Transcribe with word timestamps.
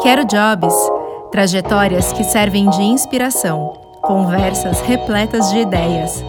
Quero 0.00 0.24
Jobs 0.24 0.74
trajetórias 1.32 2.12
que 2.12 2.22
servem 2.22 2.70
de 2.70 2.82
inspiração, 2.82 3.72
conversas 4.00 4.80
repletas 4.80 5.50
de 5.50 5.58
ideias. 5.58 6.22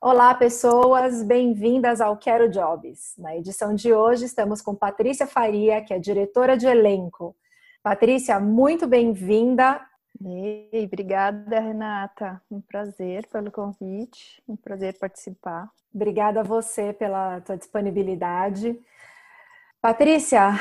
Olá, 0.00 0.34
pessoas, 0.34 1.22
bem-vindas 1.22 2.00
ao 2.00 2.16
Quero 2.16 2.50
Jobs. 2.50 3.14
Na 3.16 3.36
edição 3.36 3.72
de 3.72 3.92
hoje, 3.92 4.24
estamos 4.24 4.60
com 4.60 4.74
Patrícia 4.74 5.26
Faria, 5.26 5.80
que 5.80 5.94
é 5.94 5.98
diretora 6.00 6.56
de 6.56 6.66
elenco. 6.66 7.36
Patrícia, 7.84 8.40
muito 8.40 8.88
bem-vinda. 8.88 9.80
Ei, 10.24 10.84
obrigada, 10.84 11.60
Renata. 11.60 12.42
Um 12.50 12.60
prazer 12.60 13.26
pelo 13.28 13.52
convite, 13.52 14.42
um 14.48 14.56
prazer 14.56 14.98
participar. 14.98 15.70
Obrigada 15.94 16.40
a 16.40 16.44
você 16.44 16.92
pela 16.92 17.40
tua 17.40 17.56
disponibilidade. 17.56 18.78
Patrícia, 19.80 20.54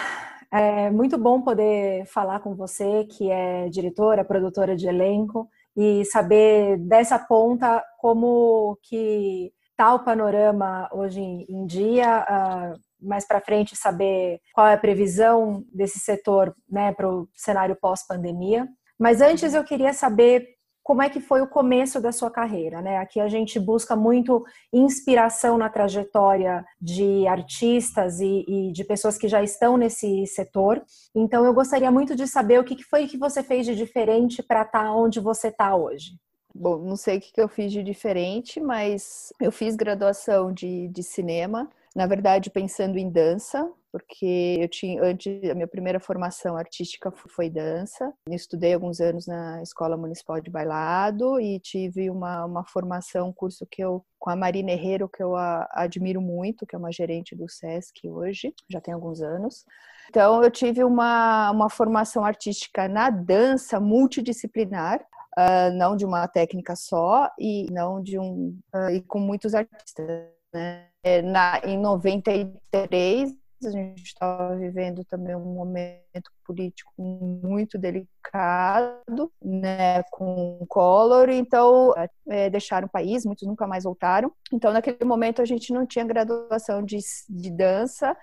é 0.52 0.92
muito 0.92 1.18
bom 1.18 1.42
poder 1.42 2.06
falar 2.06 2.40
com 2.40 2.56
você, 2.56 3.06
que 3.06 3.32
é 3.32 3.68
diretora, 3.70 4.24
produtora 4.24 4.76
de 4.76 4.88
elenco, 4.88 5.50
e 5.76 6.06
saber 6.06 6.78
dessa 6.78 7.18
ponta 7.18 7.84
como 7.98 8.78
que 8.84 9.52
tá 9.76 9.94
o 9.94 10.04
panorama 10.04 10.90
hoje 10.92 11.20
em 11.22 11.66
dia, 11.66 12.26
uh, 12.26 12.80
mais 13.00 13.28
para 13.28 13.42
frente 13.42 13.76
saber 13.76 14.40
qual 14.54 14.68
é 14.68 14.74
a 14.74 14.78
previsão 14.78 15.64
desse 15.74 16.00
setor 16.00 16.56
né, 16.70 16.92
para 16.94 17.10
o 17.10 17.28
cenário 17.36 17.76
pós-pandemia. 17.76 18.68
Mas 19.00 19.22
antes 19.22 19.54
eu 19.54 19.64
queria 19.64 19.94
saber 19.94 20.58
como 20.88 21.02
é 21.02 21.10
que 21.10 21.20
foi 21.20 21.42
o 21.42 21.48
começo 21.48 22.00
da 22.00 22.14
sua 22.14 22.32
carreira, 22.32 22.82
né? 22.82 22.98
Aqui 23.00 23.20
a 23.20 23.28
gente 23.28 23.60
busca 23.60 23.94
muito 23.94 24.46
inspiração 24.72 25.58
na 25.58 25.68
trajetória 25.68 26.66
de 26.80 27.28
artistas 27.28 28.22
e, 28.22 28.46
e 28.48 28.72
de 28.72 28.86
pessoas 28.86 29.18
que 29.18 29.28
já 29.28 29.44
estão 29.44 29.76
nesse 29.76 30.26
setor. 30.28 30.82
Então 31.14 31.44
eu 31.44 31.54
gostaria 31.54 31.92
muito 31.92 32.16
de 32.16 32.26
saber 32.26 32.58
o 32.62 32.64
que 32.64 32.82
foi 32.84 33.06
que 33.06 33.18
você 33.18 33.44
fez 33.44 33.66
de 33.66 33.76
diferente 33.76 34.42
para 34.42 34.62
estar 34.62 34.86
tá 34.86 34.96
onde 34.96 35.20
você 35.20 35.50
está 35.50 35.76
hoje. 35.76 36.12
Bom, 36.56 36.78
não 36.78 36.96
sei 36.96 37.18
o 37.18 37.22
que 37.22 37.34
eu 37.36 37.50
fiz 37.50 37.70
de 37.70 37.84
diferente, 37.84 38.62
mas 38.62 39.34
eu 39.42 39.52
fiz 39.52 39.76
graduação 39.76 40.54
de, 40.54 40.88
de 40.88 41.04
cinema, 41.04 41.70
na 41.94 42.08
verdade 42.08 42.50
pensando 42.50 42.98
em 42.98 43.10
dança, 43.10 43.70
porque 43.98 44.58
eu 44.60 44.68
tinha 44.68 45.02
antes 45.02 45.50
a 45.50 45.56
minha 45.56 45.68
primeira 45.68 46.00
formação 46.00 46.56
artística 46.56 47.12
foi 47.12 47.50
dança. 47.50 48.14
Eu 48.28 48.36
estudei 48.36 48.76
alguns 48.76 49.00
anos 49.00 49.26
na 49.26 49.62
Escola 49.64 49.98
Municipal 49.98 50.40
de 50.40 50.52
Bailado 50.52 51.40
e 51.40 51.60
tive 51.60 52.10
uma, 52.12 52.46
uma 52.46 52.64
formação, 52.64 53.30
um 53.30 53.34
curso 53.34 53.66
que 53.66 53.84
eu 53.84 54.06
com 54.20 54.30
a 54.30 54.36
Marina 54.36 54.72
Herrero, 54.72 55.10
que 55.10 55.24
eu 55.24 55.36
a, 55.36 55.68
admiro 55.72 56.22
muito, 56.22 56.66
que 56.66 56.76
é 56.76 56.80
uma 56.80 56.92
gerente 56.92 57.36
do 57.36 57.50
SESC 57.50 58.08
hoje, 58.08 58.54
já 58.70 58.80
tem 58.80 58.94
alguns 58.94 59.22
anos. 59.22 59.66
Então 60.10 60.44
eu 60.44 60.52
tive 60.52 60.84
uma, 60.84 61.50
uma 61.52 61.70
formação 61.70 62.24
artística 62.24 62.88
na 62.88 63.10
dança 63.10 63.80
multidisciplinar, 63.80 65.02
uh, 65.38 65.74
não 65.76 65.96
de 65.96 66.06
uma 66.06 66.28
técnica 66.28 66.76
só 66.76 67.32
e 67.40 67.66
não 67.72 68.02
de 68.02 68.20
um 68.20 68.60
uh, 68.76 68.90
e 68.92 69.02
com 69.02 69.20
muitos 69.20 69.56
artistas. 69.56 70.08
Né? 70.54 70.86
É, 71.04 71.22
na, 71.22 71.62
em 71.64 71.78
93 71.78 73.47
a 73.66 73.72
gente 73.72 74.04
estava 74.04 74.56
vivendo 74.56 75.04
também 75.06 75.36
um 75.36 75.54
momento 75.54 76.32
político 76.46 76.92
muito 76.98 77.78
delicado, 77.78 79.32
né, 79.42 80.04
com 80.12 80.66
Collor, 80.68 81.30
então 81.30 81.94
é, 82.30 82.50
deixaram 82.50 82.88
o 82.88 82.92
país, 82.92 83.26
muitos 83.26 83.48
nunca 83.48 83.66
mais 83.66 83.84
voltaram. 83.84 84.32
Então, 84.54 84.72
naquele 84.72 85.04
momento, 85.04 85.42
a 85.42 85.46
gente 85.46 85.74
não 85.74 85.86
tinha 85.86 86.06
graduação 86.06 86.84
de, 86.84 86.98
de 87.30 87.52
dança, 87.52 88.16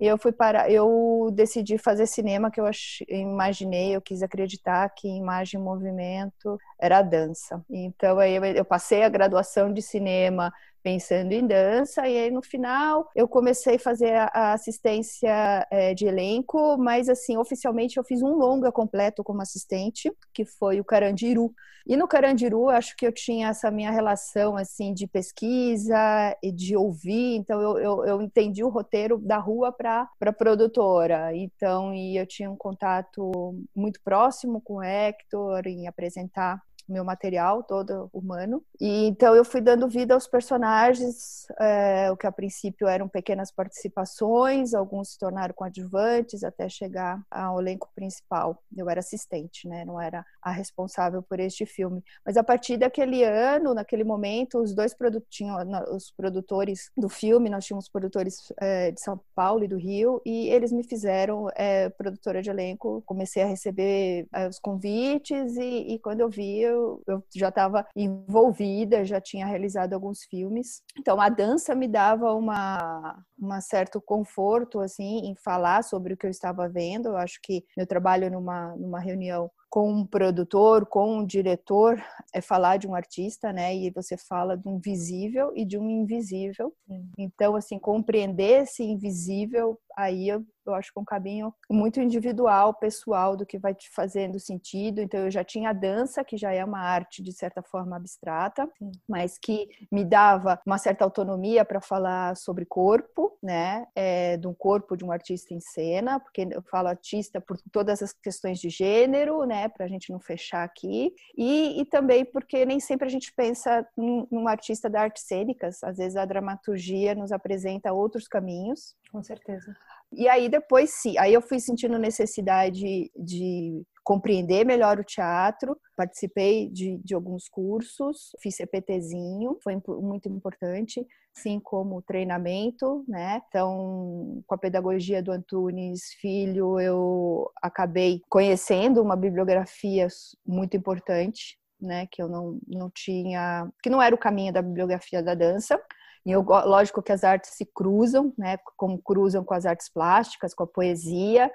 e 0.00 0.06
eu 0.06 0.18
fui 0.18 0.32
para, 0.32 0.68
eu 0.68 1.30
decidi 1.32 1.78
fazer 1.78 2.06
cinema, 2.06 2.50
que 2.50 2.60
eu 2.60 2.66
ach, 2.66 3.04
imaginei, 3.08 3.94
eu 3.94 4.02
quis 4.02 4.20
acreditar 4.20 4.88
que 4.90 5.06
imagem 5.06 5.60
e 5.60 5.62
movimento 5.62 6.58
era 6.80 7.02
dança. 7.02 7.64
Então, 7.70 8.18
aí 8.18 8.34
eu, 8.34 8.44
eu 8.44 8.64
passei 8.64 9.04
a 9.04 9.08
graduação 9.08 9.72
de 9.72 9.80
cinema 9.80 10.52
pensando 10.82 11.32
em 11.32 11.46
dança, 11.46 12.06
e 12.08 12.18
aí 12.18 12.30
no 12.30 12.42
final 12.42 13.08
eu 13.14 13.28
comecei 13.28 13.76
a 13.76 13.78
fazer 13.78 14.14
a 14.14 14.52
assistência 14.52 15.66
é, 15.70 15.94
de 15.94 16.06
elenco, 16.06 16.76
mas 16.76 17.08
assim, 17.08 17.36
oficialmente 17.36 17.96
eu 17.96 18.04
fiz 18.04 18.22
um 18.22 18.34
longa 18.34 18.72
completo 18.72 19.22
como 19.22 19.42
assistente, 19.42 20.12
que 20.32 20.44
foi 20.44 20.80
o 20.80 20.84
Carandiru. 20.84 21.54
E 21.86 21.96
no 21.96 22.06
Carandiru, 22.06 22.68
acho 22.68 22.96
que 22.96 23.06
eu 23.06 23.12
tinha 23.12 23.48
essa 23.48 23.70
minha 23.70 23.90
relação 23.90 24.56
assim 24.56 24.94
de 24.94 25.06
pesquisa 25.06 25.96
e 26.42 26.52
de 26.52 26.76
ouvir, 26.76 27.36
então 27.36 27.60
eu, 27.60 27.78
eu, 27.78 28.04
eu 28.04 28.22
entendi 28.22 28.62
o 28.62 28.68
roteiro 28.68 29.18
da 29.18 29.38
rua 29.38 29.72
para 29.72 30.08
a 30.20 30.32
produtora. 30.32 31.34
Então, 31.34 31.92
e 31.92 32.16
eu 32.16 32.26
tinha 32.26 32.50
um 32.50 32.56
contato 32.56 33.54
muito 33.74 34.00
próximo 34.04 34.60
com 34.60 34.74
o 34.74 34.82
Hector 34.82 35.66
em 35.66 35.88
apresentar 35.88 36.60
meu 36.92 37.04
material 37.04 37.62
todo 37.62 38.08
humano. 38.12 38.62
E 38.80 39.06
então 39.06 39.34
eu 39.34 39.44
fui 39.44 39.60
dando 39.60 39.88
vida 39.88 40.14
aos 40.14 40.26
personagens, 40.26 41.46
é, 41.58 42.10
o 42.10 42.16
que 42.16 42.26
a 42.26 42.32
princípio 42.32 42.86
eram 42.86 43.08
pequenas 43.08 43.50
participações, 43.50 44.74
alguns 44.74 45.10
se 45.12 45.18
tornaram 45.18 45.54
coadjuvantes 45.54 46.44
até 46.44 46.68
chegar 46.68 47.20
ao 47.30 47.60
elenco 47.60 47.88
principal. 47.94 48.62
Eu 48.76 48.88
era 48.88 49.00
assistente, 49.00 49.68
né? 49.68 49.84
Não 49.84 50.00
era 50.00 50.24
a 50.42 50.50
responsável 50.50 51.22
por 51.22 51.38
este 51.40 51.64
filme. 51.64 52.02
Mas 52.24 52.36
a 52.36 52.44
partir 52.44 52.76
daquele 52.76 53.22
ano, 53.24 53.74
naquele 53.74 54.04
momento, 54.04 54.58
os 54.58 54.74
dois 54.74 54.94
tinham 55.30 55.56
os 55.94 56.10
produtores 56.10 56.90
do 56.96 57.08
filme, 57.08 57.48
nós 57.48 57.64
tínhamos 57.64 57.88
produtores 57.88 58.52
é, 58.60 58.90
de 58.90 59.00
São 59.00 59.20
Paulo 59.34 59.64
e 59.64 59.68
do 59.68 59.76
Rio, 59.76 60.20
e 60.24 60.48
eles 60.48 60.72
me 60.72 60.82
fizeram 60.82 61.48
é, 61.54 61.88
produtora 61.90 62.42
de 62.42 62.50
elenco. 62.50 63.02
Comecei 63.06 63.42
a 63.42 63.46
receber 63.46 64.26
os 64.48 64.58
convites 64.58 65.56
e, 65.56 65.94
e 65.94 65.98
quando 65.98 66.20
eu 66.20 66.28
vi 66.28 66.60
eu, 66.60 66.81
eu 67.06 67.24
já 67.34 67.48
estava 67.48 67.86
envolvida, 67.96 69.04
já 69.04 69.20
tinha 69.20 69.46
realizado 69.46 69.92
alguns 69.92 70.24
filmes. 70.24 70.82
Então 70.98 71.20
a 71.20 71.28
dança 71.28 71.74
me 71.74 71.88
dava 71.88 72.32
uma, 72.34 73.22
uma 73.38 73.60
certo 73.60 74.00
conforto 74.00 74.80
assim 74.80 75.26
em 75.26 75.34
falar 75.36 75.82
sobre 75.82 76.14
o 76.14 76.16
que 76.16 76.26
eu 76.26 76.30
estava 76.30 76.68
vendo. 76.68 77.10
Eu 77.10 77.16
acho 77.16 77.38
que 77.42 77.64
meu 77.76 77.86
trabalho 77.86 78.30
numa, 78.30 78.76
numa 78.76 79.00
reunião 79.00 79.50
com 79.72 79.90
um 79.90 80.04
produtor, 80.06 80.84
com 80.84 81.16
um 81.16 81.24
diretor, 81.24 81.98
é 82.34 82.42
falar 82.42 82.76
de 82.76 82.86
um 82.86 82.94
artista, 82.94 83.54
né? 83.54 83.74
E 83.74 83.90
você 83.90 84.18
fala 84.18 84.54
de 84.54 84.68
um 84.68 84.78
visível 84.78 85.50
e 85.56 85.64
de 85.64 85.78
um 85.78 85.88
invisível. 85.88 86.74
Então, 87.16 87.56
assim, 87.56 87.78
compreender 87.78 88.64
esse 88.64 88.82
invisível, 88.82 89.80
aí 89.96 90.28
eu, 90.28 90.44
eu 90.66 90.74
acho 90.74 90.92
que 90.92 90.98
é 90.98 91.02
um 91.02 91.06
caminho 91.06 91.54
muito 91.70 92.02
individual, 92.02 92.74
pessoal, 92.74 93.34
do 93.34 93.46
que 93.46 93.58
vai 93.58 93.74
te 93.74 93.88
fazendo 93.90 94.38
sentido. 94.38 95.00
Então, 95.00 95.20
eu 95.20 95.30
já 95.30 95.42
tinha 95.42 95.70
a 95.70 95.72
dança, 95.72 96.22
que 96.22 96.36
já 96.36 96.52
é 96.52 96.62
uma 96.62 96.80
arte 96.80 97.22
de 97.22 97.32
certa 97.32 97.62
forma 97.62 97.96
abstrata, 97.96 98.68
mas 99.08 99.38
que 99.38 99.68
me 99.90 100.04
dava 100.04 100.60
uma 100.66 100.76
certa 100.76 101.02
autonomia 101.02 101.64
para 101.64 101.80
falar 101.80 102.36
sobre 102.36 102.66
corpo, 102.66 103.38
né? 103.42 103.86
É, 103.94 104.36
de 104.36 104.46
um 104.46 104.52
corpo 104.52 104.98
de 104.98 105.04
um 105.04 105.10
artista 105.10 105.54
em 105.54 105.60
cena, 105.60 106.20
porque 106.20 106.46
eu 106.50 106.62
falo 106.70 106.88
artista 106.88 107.40
por 107.40 107.56
todas 107.72 108.02
as 108.02 108.12
questões 108.12 108.58
de 108.58 108.68
gênero, 108.68 109.44
né? 109.46 109.61
Para 109.68 109.86
a 109.86 109.88
gente 109.88 110.10
não 110.10 110.20
fechar 110.20 110.64
aqui. 110.64 111.14
E, 111.36 111.80
e 111.80 111.84
também 111.86 112.24
porque 112.24 112.64
nem 112.64 112.80
sempre 112.80 113.06
a 113.06 113.10
gente 113.10 113.32
pensa 113.34 113.86
num, 113.96 114.26
num 114.30 114.48
artista 114.48 114.88
da 114.88 115.02
artes 115.02 115.24
cênicas. 115.24 115.82
Às 115.82 115.96
vezes 115.96 116.16
a 116.16 116.24
dramaturgia 116.24 117.14
nos 117.14 117.32
apresenta 117.32 117.92
outros 117.92 118.28
caminhos. 118.28 118.94
Com 119.10 119.22
certeza. 119.22 119.76
E 120.12 120.28
aí 120.28 120.48
depois 120.48 120.90
sim, 120.90 121.16
aí 121.18 121.32
eu 121.32 121.40
fui 121.40 121.58
sentindo 121.58 121.98
necessidade 121.98 123.10
de 123.16 123.82
compreender 124.04 124.64
melhor 124.64 124.98
o 124.98 125.04
teatro, 125.04 125.78
participei 125.96 126.68
de, 126.68 126.98
de 126.98 127.14
alguns 127.14 127.48
cursos, 127.48 128.30
fiz 128.40 128.56
CPTzinho, 128.56 129.58
foi 129.62 129.80
muito 130.00 130.28
importante, 130.28 131.06
assim 131.36 131.60
como 131.60 132.02
treinamento, 132.02 133.04
né? 133.06 133.40
Então, 133.48 134.42
com 134.46 134.54
a 134.54 134.58
pedagogia 134.58 135.22
do 135.22 135.32
Antunes 135.32 136.12
Filho, 136.20 136.80
eu 136.80 137.50
acabei 137.62 138.20
conhecendo 138.28 139.00
uma 139.00 139.16
bibliografia 139.16 140.08
muito 140.44 140.76
importante, 140.76 141.58
né, 141.80 142.06
que 142.10 142.22
eu 142.22 142.28
não, 142.28 142.60
não 142.66 142.90
tinha, 142.90 143.68
que 143.82 143.90
não 143.90 144.00
era 144.00 144.14
o 144.14 144.18
caminho 144.18 144.52
da 144.52 144.62
bibliografia 144.62 145.20
da 145.22 145.34
dança, 145.34 145.80
e 146.24 146.30
eu, 146.30 146.42
lógico 146.42 147.02
que 147.02 147.10
as 147.10 147.24
artes 147.24 147.50
se 147.54 147.66
cruzam, 147.66 148.32
né, 148.38 148.56
como 148.76 149.02
cruzam 149.02 149.44
com 149.44 149.54
as 149.54 149.66
artes 149.66 149.88
plásticas, 149.88 150.54
com 150.54 150.62
a 150.62 150.68
poesia, 150.68 151.50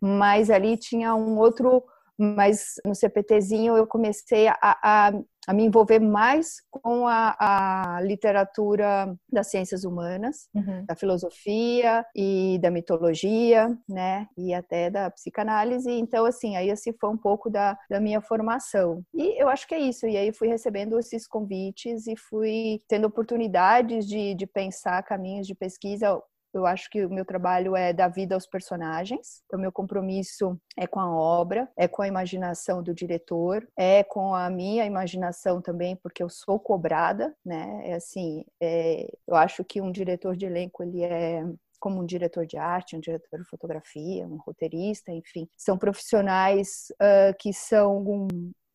mas 0.00 0.50
ali 0.50 0.76
tinha 0.76 1.14
um 1.14 1.38
outro 1.38 1.82
mas 2.20 2.74
no 2.84 2.94
CPTzinho 2.94 3.76
eu 3.76 3.86
comecei 3.86 4.46
a, 4.46 4.58
a, 4.60 5.12
a 5.48 5.54
me 5.54 5.64
envolver 5.64 5.98
mais 5.98 6.60
com 6.70 7.06
a, 7.06 7.34
a, 7.38 8.00
literatura 8.02 9.16
das 9.32 9.46
ciências 9.46 9.84
humanas, 9.84 10.48
uhum. 10.54 10.84
da 10.84 10.94
filosofia 10.94 12.04
e 12.14 12.58
da 12.60 12.70
mitologia, 12.70 13.74
né, 13.88 14.26
e 14.36 14.52
até 14.52 14.90
da 14.90 15.10
psicanálise. 15.10 15.90
Então, 15.90 16.26
assim, 16.26 16.56
aí 16.56 16.70
assim 16.70 16.92
foi 16.92 17.08
um 17.08 17.16
pouco 17.16 17.48
da, 17.48 17.78
da 17.88 17.98
minha 17.98 18.20
formação. 18.20 19.02
E 19.14 19.42
eu 19.42 19.48
acho 19.48 19.66
que 19.66 19.74
é 19.74 19.78
isso. 19.78 20.06
E 20.06 20.16
aí 20.16 20.30
fui 20.30 20.48
recebendo 20.48 20.98
esses 20.98 21.26
convites 21.26 22.06
e 22.06 22.14
fui 22.16 22.82
tendo 22.86 23.06
oportunidades 23.06 24.06
de, 24.06 24.34
de 24.34 24.46
pensar 24.46 25.02
caminhos 25.04 25.46
de 25.46 25.54
pesquisa 25.54 26.20
eu 26.52 26.66
acho 26.66 26.88
que 26.90 27.04
o 27.04 27.10
meu 27.10 27.24
trabalho 27.24 27.76
é 27.76 27.92
dar 27.92 28.08
vida 28.08 28.34
aos 28.34 28.46
personagens. 28.46 29.42
Então, 29.46 29.58
meu 29.58 29.72
compromisso 29.72 30.58
é 30.76 30.86
com 30.86 31.00
a 31.00 31.14
obra, 31.14 31.68
é 31.76 31.86
com 31.86 32.02
a 32.02 32.08
imaginação 32.08 32.82
do 32.82 32.94
diretor, 32.94 33.66
é 33.76 34.02
com 34.02 34.34
a 34.34 34.50
minha 34.50 34.84
imaginação 34.84 35.60
também, 35.60 35.96
porque 35.96 36.22
eu 36.22 36.28
sou 36.28 36.58
cobrada, 36.58 37.34
né? 37.44 37.82
É 37.84 37.94
assim, 37.94 38.44
é, 38.60 39.06
eu 39.26 39.34
acho 39.34 39.64
que 39.64 39.80
um 39.80 39.92
diretor 39.92 40.36
de 40.36 40.46
elenco 40.46 40.82
ele 40.82 41.02
é 41.02 41.44
como 41.80 42.02
um 42.02 42.06
diretor 42.06 42.46
de 42.46 42.58
arte, 42.58 42.94
um 42.94 43.00
diretor 43.00 43.38
de 43.38 43.48
fotografia, 43.48 44.26
um 44.26 44.36
roteirista, 44.36 45.10
enfim, 45.10 45.48
são 45.56 45.78
profissionais 45.78 46.92
uh, 47.00 47.34
que 47.38 47.54
são 47.54 48.28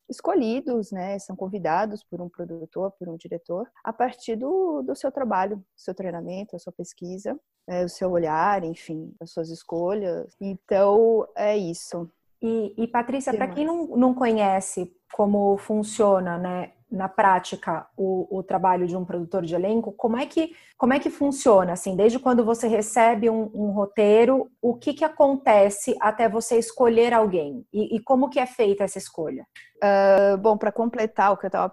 escolhidos, 0.09 0.91
né, 0.91 1.17
são 1.19 1.35
convidados 1.35 2.03
por 2.03 2.21
um 2.21 2.29
produtor, 2.29 2.91
por 2.97 3.09
um 3.09 3.17
diretor, 3.17 3.69
a 3.83 3.91
partir 3.91 4.35
do, 4.35 4.81
do 4.81 4.95
seu 4.95 5.11
trabalho, 5.11 5.63
seu 5.75 5.93
treinamento, 5.93 6.55
a 6.55 6.59
sua 6.59 6.73
pesquisa, 6.73 7.39
é, 7.67 7.83
o 7.83 7.89
seu 7.89 8.11
olhar, 8.11 8.63
enfim, 8.63 9.13
as 9.19 9.31
suas 9.31 9.49
escolhas. 9.49 10.35
Então, 10.39 11.27
é 11.35 11.57
isso. 11.57 12.09
E, 12.47 12.75
e 12.77 12.87
Patrícia, 12.87 13.33
para 13.33 13.47
quem 13.47 13.65
não, 13.65 13.87
não 13.97 14.13
conhece 14.13 14.95
como 15.11 15.57
funciona, 15.57 16.37
né, 16.37 16.73
na 16.91 17.09
prática 17.09 17.87
o, 17.97 18.37
o, 18.37 18.43
trabalho 18.43 18.85
de 18.85 18.95
um 18.95 19.03
produtor 19.03 19.43
de 19.43 19.55
elenco, 19.55 19.91
como 19.91 20.15
é 20.15 20.27
que 20.27 20.51
como 20.77 20.93
é 20.93 20.99
que 20.99 21.09
funciona 21.09 21.73
assim? 21.73 21.95
Desde 21.95 22.19
quando 22.19 22.45
você 22.45 22.67
recebe 22.67 23.31
um, 23.31 23.49
um 23.51 23.71
roteiro, 23.71 24.47
o 24.61 24.75
que 24.75 24.93
que 24.93 25.03
acontece 25.03 25.95
até 25.99 26.29
você 26.29 26.59
escolher 26.59 27.13
alguém 27.13 27.65
e, 27.73 27.95
e 27.95 27.99
como 27.99 28.29
que 28.29 28.39
é 28.39 28.45
feita 28.45 28.83
essa 28.83 28.99
escolha? 28.99 29.47
Uh, 29.77 30.37
bom, 30.37 30.55
para 30.55 30.71
completar 30.71 31.33
o 31.33 31.37
que 31.37 31.47
eu 31.47 31.49
estava 31.49 31.67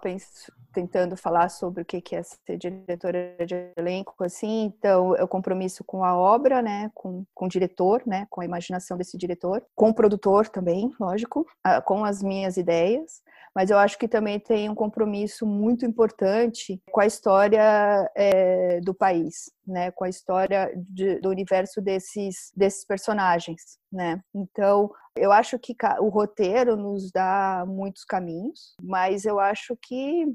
tentando 0.73 1.15
falar 1.15 1.49
sobre 1.49 1.83
o 1.83 1.85
que 1.85 2.15
é 2.15 2.23
ser 2.23 2.57
diretora 2.57 3.35
de 3.45 3.71
elenco, 3.77 4.23
assim, 4.23 4.63
então 4.65 5.15
eu 5.15 5.27
compromisso 5.27 5.83
com 5.83 6.03
a 6.03 6.17
obra, 6.17 6.61
né, 6.61 6.91
com, 6.93 7.23
com 7.33 7.45
o 7.45 7.49
diretor, 7.49 8.01
né, 8.05 8.27
com 8.29 8.41
a 8.41 8.45
imaginação 8.45 8.97
desse 8.97 9.17
diretor, 9.17 9.63
com 9.75 9.89
o 9.89 9.93
produtor 9.93 10.49
também, 10.49 10.91
lógico, 10.99 11.45
com 11.85 12.03
as 12.03 12.21
minhas 12.21 12.57
ideias, 12.57 13.21
mas 13.55 13.69
eu 13.69 13.77
acho 13.77 13.99
que 13.99 14.07
também 14.07 14.39
tem 14.39 14.67
um 14.69 14.75
compromisso 14.75 15.45
muito 15.45 15.85
importante 15.85 16.81
com 16.91 16.99
a 16.99 17.05
história 17.05 18.11
é, 18.15 18.81
do 18.81 18.93
país, 18.93 19.51
né, 19.65 19.91
com 19.91 20.03
a 20.03 20.09
história 20.09 20.73
de, 20.75 21.19
do 21.19 21.29
universo 21.29 21.79
desses, 21.79 22.51
desses 22.55 22.83
personagens, 22.83 23.77
né. 23.91 24.21
Então, 24.33 24.91
eu 25.15 25.31
acho 25.31 25.59
que 25.59 25.75
o 25.99 26.09
roteiro 26.09 26.75
nos 26.75 27.11
dá 27.11 27.63
muitos 27.67 28.03
caminhos, 28.03 28.75
mas 28.81 29.25
eu 29.25 29.39
acho 29.39 29.77
que 29.79 30.25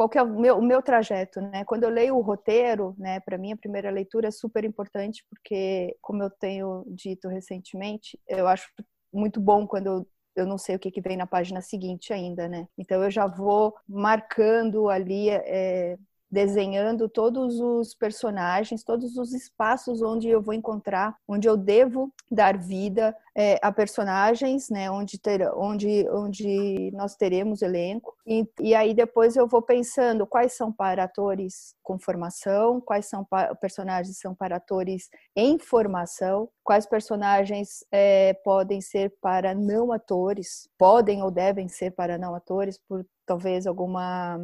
qual 0.00 0.08
que 0.08 0.16
é 0.16 0.22
o 0.22 0.40
meu, 0.40 0.56
o 0.56 0.62
meu 0.62 0.80
trajeto, 0.80 1.42
né? 1.42 1.62
Quando 1.66 1.82
eu 1.84 1.90
leio 1.90 2.16
o 2.16 2.22
roteiro, 2.22 2.94
né, 2.98 3.20
para 3.20 3.36
mim 3.36 3.52
a 3.52 3.56
primeira 3.56 3.90
leitura 3.90 4.28
é 4.28 4.30
super 4.30 4.64
importante 4.64 5.22
porque, 5.28 5.94
como 6.00 6.22
eu 6.22 6.30
tenho 6.30 6.84
dito 6.88 7.28
recentemente, 7.28 8.18
eu 8.26 8.48
acho 8.48 8.66
muito 9.12 9.38
bom 9.40 9.66
quando 9.66 9.86
eu 9.86 10.06
eu 10.36 10.46
não 10.46 10.56
sei 10.56 10.76
o 10.76 10.78
que, 10.78 10.90
que 10.92 11.00
vem 11.02 11.16
na 11.16 11.26
página 11.26 11.60
seguinte 11.60 12.12
ainda, 12.14 12.48
né? 12.48 12.66
Então 12.78 13.02
eu 13.02 13.10
já 13.10 13.26
vou 13.26 13.74
marcando 13.86 14.88
ali, 14.88 15.28
é, 15.28 15.98
desenhando 16.30 17.08
todos 17.08 17.58
os 17.58 17.94
personagens, 17.94 18.84
todos 18.84 19.16
os 19.16 19.32
espaços 19.32 20.00
onde 20.00 20.28
eu 20.28 20.40
vou 20.40 20.54
encontrar, 20.54 21.16
onde 21.26 21.48
eu 21.48 21.56
devo 21.56 22.12
dar 22.30 22.56
vida 22.56 23.16
é, 23.34 23.58
a 23.62 23.72
personagens, 23.72 24.70
né, 24.70 24.90
onde, 24.90 25.18
ter, 25.18 25.42
onde, 25.54 26.08
onde 26.10 26.90
nós 26.92 27.16
teremos 27.16 27.62
elenco. 27.62 28.14
E, 28.26 28.46
e 28.60 28.74
aí 28.74 28.94
depois 28.94 29.36
eu 29.36 29.46
vou 29.46 29.62
pensando 29.62 30.26
quais 30.26 30.52
são 30.52 30.72
para 30.72 31.04
atores 31.04 31.74
com 31.82 31.98
formação, 31.98 32.80
quais 32.80 33.06
são 33.06 33.24
para, 33.24 33.54
personagens 33.56 34.18
são 34.18 34.34
para 34.34 34.56
atores 34.56 35.08
em 35.34 35.58
formação, 35.58 36.48
quais 36.62 36.86
personagens 36.86 37.84
é, 37.90 38.34
podem 38.44 38.80
ser 38.80 39.12
para 39.20 39.54
não 39.54 39.92
atores, 39.92 40.68
podem 40.78 41.22
ou 41.22 41.30
devem 41.30 41.68
ser 41.68 41.90
para 41.92 42.16
não 42.16 42.34
atores, 42.34 42.78
por 42.78 43.04
talvez 43.26 43.66
alguma 43.66 44.38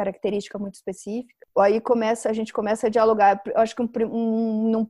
característica 0.00 0.58
muito 0.58 0.74
específica. 0.74 1.46
Aí 1.58 1.80
começa, 1.80 2.30
a 2.30 2.32
gente 2.32 2.52
começa 2.52 2.86
a 2.86 2.90
dialogar. 2.90 3.42
Eu 3.46 3.60
acho 3.60 3.76
que 3.76 3.82
um, 3.82 3.90
um, 4.06 4.86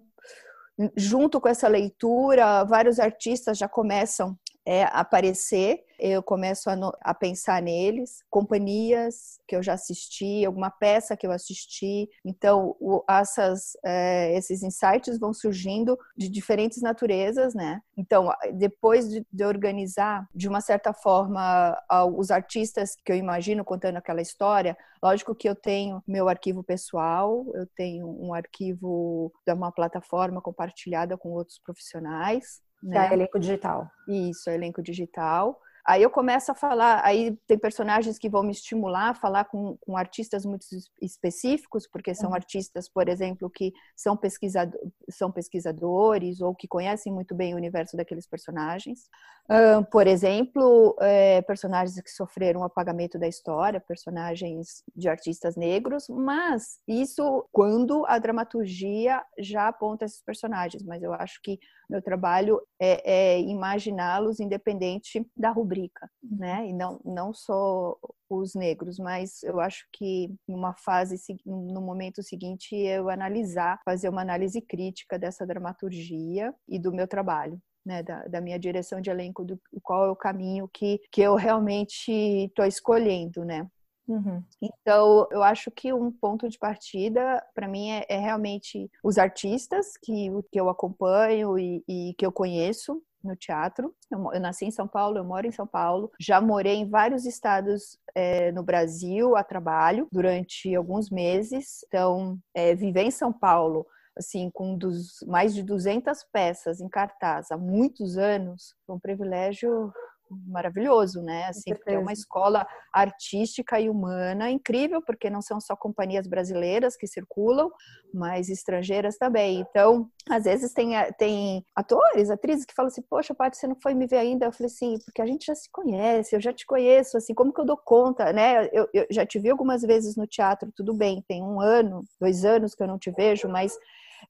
um, 0.78 0.90
junto 0.96 1.40
com 1.40 1.48
essa 1.48 1.66
leitura, 1.68 2.64
vários 2.64 2.98
artistas 3.00 3.58
já 3.58 3.68
começam 3.68 4.38
é, 4.70 4.84
aparecer 4.84 5.84
eu 6.00 6.22
começo 6.22 6.70
a, 6.70 6.76
no, 6.76 6.96
a, 7.02 7.12
pensar 7.12 7.60
neles, 7.60 8.24
companhias 8.30 9.38
que 9.46 9.54
eu 9.54 9.62
já 9.62 9.74
assisti, 9.74 10.44
alguma 10.46 10.70
peça 10.70 11.16
que 11.16 11.26
eu 11.26 11.30
assisti. 11.30 12.08
Então, 12.24 12.74
o, 12.80 13.04
essas, 13.08 13.76
é, 13.84 14.34
esses 14.34 14.62
insights 14.62 15.18
vão 15.18 15.34
surgindo 15.34 15.98
de 16.16 16.30
diferentes 16.30 16.80
naturezas, 16.80 17.54
né? 17.54 17.82
Então, 17.96 18.32
depois 18.54 19.10
de, 19.10 19.26
de 19.30 19.44
organizar, 19.44 20.26
de 20.34 20.48
uma 20.48 20.62
certa 20.62 20.94
forma, 20.94 21.76
os 22.16 22.30
artistas 22.30 22.96
que 23.04 23.12
eu 23.12 23.16
imagino 23.16 23.62
contando 23.62 23.98
aquela 23.98 24.22
história, 24.22 24.76
lógico 25.02 25.34
que 25.34 25.48
eu 25.48 25.54
tenho 25.54 26.02
meu 26.06 26.30
arquivo 26.30 26.64
pessoal, 26.64 27.44
eu 27.54 27.66
tenho 27.76 28.08
um 28.08 28.32
arquivo 28.32 29.30
de 29.46 29.52
uma 29.52 29.70
plataforma 29.70 30.40
compartilhada 30.40 31.18
com 31.18 31.30
outros 31.30 31.58
profissionais, 31.58 32.62
né? 32.82 33.06
Que 33.06 33.14
é 33.14 33.16
elenco 33.16 33.38
digital. 33.38 33.90
Isso, 34.08 34.50
é 34.50 34.54
elenco 34.54 34.82
digital. 34.82 35.60
Aí 35.90 36.04
eu 36.04 36.10
começo 36.10 36.52
a 36.52 36.54
falar, 36.54 37.04
aí 37.04 37.36
tem 37.48 37.58
personagens 37.58 38.16
que 38.16 38.28
vão 38.28 38.44
me 38.44 38.52
estimular 38.52 39.10
a 39.10 39.14
falar 39.14 39.46
com, 39.46 39.76
com 39.80 39.96
artistas 39.96 40.46
muito 40.46 40.64
específicos, 41.02 41.84
porque 41.88 42.14
são 42.14 42.28
uhum. 42.28 42.36
artistas, 42.36 42.88
por 42.88 43.08
exemplo, 43.08 43.50
que 43.50 43.72
são, 43.96 44.16
pesquisado, 44.16 44.78
são 45.10 45.32
pesquisadores 45.32 46.40
ou 46.40 46.54
que 46.54 46.68
conhecem 46.68 47.12
muito 47.12 47.34
bem 47.34 47.54
o 47.54 47.56
universo 47.56 47.96
daqueles 47.96 48.24
personagens. 48.24 49.08
Uh, 49.50 49.84
por 49.90 50.06
exemplo, 50.06 50.96
é, 51.00 51.42
personagens 51.42 52.00
que 52.00 52.10
sofreram 52.12 52.62
apagamento 52.62 53.18
da 53.18 53.26
história, 53.26 53.80
personagens 53.80 54.84
de 54.94 55.08
artistas 55.08 55.56
negros, 55.56 56.06
mas 56.08 56.78
isso 56.86 57.44
quando 57.50 58.06
a 58.06 58.16
dramaturgia 58.20 59.20
já 59.40 59.66
aponta 59.66 60.04
esses 60.04 60.22
personagens, 60.22 60.84
mas 60.84 61.02
eu 61.02 61.12
acho 61.12 61.40
que 61.42 61.58
meu 61.90 62.00
trabalho 62.00 62.62
é, 62.80 63.34
é 63.34 63.40
imaginá-los 63.40 64.38
independente 64.38 65.26
da 65.36 65.50
rubrica, 65.50 65.79
né? 66.22 66.68
E 66.68 66.72
não, 66.72 67.00
não 67.04 67.32
só 67.32 67.96
os 68.28 68.54
negros, 68.54 68.98
mas 68.98 69.42
eu 69.42 69.60
acho 69.60 69.86
que 69.92 70.32
numa 70.48 70.74
fase, 70.74 71.16
no 71.46 71.80
momento 71.80 72.22
seguinte, 72.22 72.74
eu 72.74 73.08
analisar, 73.08 73.80
fazer 73.84 74.08
uma 74.08 74.22
análise 74.22 74.60
crítica 74.60 75.18
dessa 75.18 75.46
dramaturgia 75.46 76.52
e 76.68 76.78
do 76.78 76.92
meu 76.92 77.06
trabalho. 77.06 77.60
Né, 77.82 78.02
da, 78.02 78.24
da, 78.26 78.40
minha 78.42 78.58
direção 78.58 79.00
de 79.00 79.08
elenco, 79.08 79.42
do 79.42 79.58
qual 79.82 80.04
é 80.04 80.10
o 80.10 80.14
caminho 80.14 80.68
que, 80.68 81.00
que 81.10 81.22
eu 81.22 81.34
realmente 81.34 82.12
estou 82.12 82.66
escolhendo, 82.66 83.42
né? 83.42 83.66
Uhum. 84.08 84.42
Então, 84.60 85.28
eu 85.30 85.42
acho 85.42 85.70
que 85.70 85.92
um 85.92 86.10
ponto 86.10 86.48
de 86.48 86.58
partida, 86.58 87.42
para 87.54 87.68
mim, 87.68 87.90
é, 87.90 88.06
é, 88.08 88.18
realmente 88.18 88.90
os 89.04 89.18
artistas 89.18 89.96
que, 89.96 90.28
que 90.50 90.60
eu 90.60 90.68
acompanho 90.68 91.58
e, 91.58 91.84
e 91.88 92.14
que 92.18 92.26
eu 92.26 92.32
conheço 92.32 93.02
no 93.22 93.36
teatro. 93.36 93.94
Eu, 94.10 94.32
eu, 94.32 94.40
nasci 94.40 94.64
em 94.64 94.70
São 94.70 94.88
Paulo, 94.88 95.18
eu 95.18 95.24
moro 95.24 95.46
em 95.46 95.52
São 95.52 95.66
Paulo. 95.66 96.10
Já 96.18 96.40
morei 96.40 96.76
em 96.76 96.88
vários 96.88 97.24
estados 97.26 97.98
é, 98.14 98.50
no 98.52 98.62
Brasil 98.62 99.36
a 99.36 99.44
trabalho 99.44 100.08
durante 100.10 100.74
alguns 100.74 101.10
meses. 101.10 101.84
Então, 101.86 102.38
é, 102.54 102.74
viver 102.74 103.02
em 103.02 103.10
São 103.10 103.32
Paulo 103.32 103.86
assim, 104.16 104.50
com 104.50 104.76
dos, 104.76 105.22
mais 105.26 105.54
de 105.54 105.62
200 105.62 106.24
peças 106.32 106.80
em 106.80 106.88
cartaz 106.88 107.50
há 107.50 107.56
muitos 107.56 108.18
anos, 108.18 108.74
foi 108.86 108.96
um 108.96 109.00
privilégio 109.00 109.92
maravilhoso, 110.30 111.22
né? 111.22 111.46
Assim, 111.46 111.74
porque 111.74 111.90
é 111.90 111.98
uma 111.98 112.12
escola 112.12 112.66
artística 112.92 113.80
e 113.80 113.88
humana 113.88 114.50
incrível, 114.50 115.02
porque 115.02 115.28
não 115.28 115.42
são 115.42 115.60
só 115.60 115.74
companhias 115.74 116.26
brasileiras 116.26 116.96
que 116.96 117.06
circulam, 117.06 117.70
mas 118.12 118.48
estrangeiras 118.48 119.16
também. 119.16 119.60
Então, 119.60 120.08
às 120.28 120.44
vezes 120.44 120.72
tem, 120.72 120.92
tem 121.18 121.64
atores, 121.74 122.30
atrizes 122.30 122.64
que 122.64 122.74
falam 122.74 122.88
assim, 122.88 123.02
poxa, 123.02 123.34
Paty, 123.34 123.56
você 123.56 123.66
não 123.66 123.76
foi 123.80 123.94
me 123.94 124.06
ver 124.06 124.18
ainda? 124.18 124.46
Eu 124.46 124.52
falei 124.52 124.66
assim, 124.66 124.98
porque 125.04 125.22
a 125.22 125.26
gente 125.26 125.46
já 125.46 125.54
se 125.54 125.70
conhece, 125.70 126.34
eu 126.34 126.40
já 126.40 126.52
te 126.52 126.66
conheço, 126.66 127.16
assim, 127.16 127.34
como 127.34 127.52
que 127.52 127.60
eu 127.60 127.66
dou 127.66 127.76
conta, 127.76 128.32
né? 128.32 128.68
Eu, 128.72 128.88
eu 128.92 129.06
já 129.10 129.26
te 129.26 129.38
vi 129.38 129.50
algumas 129.50 129.82
vezes 129.82 130.16
no 130.16 130.26
teatro, 130.26 130.72
tudo 130.76 130.94
bem, 130.94 131.24
tem 131.26 131.42
um 131.42 131.60
ano, 131.60 132.04
dois 132.20 132.44
anos 132.44 132.74
que 132.74 132.82
eu 132.82 132.88
não 132.88 132.98
te 132.98 133.10
vejo, 133.10 133.48
mas 133.48 133.76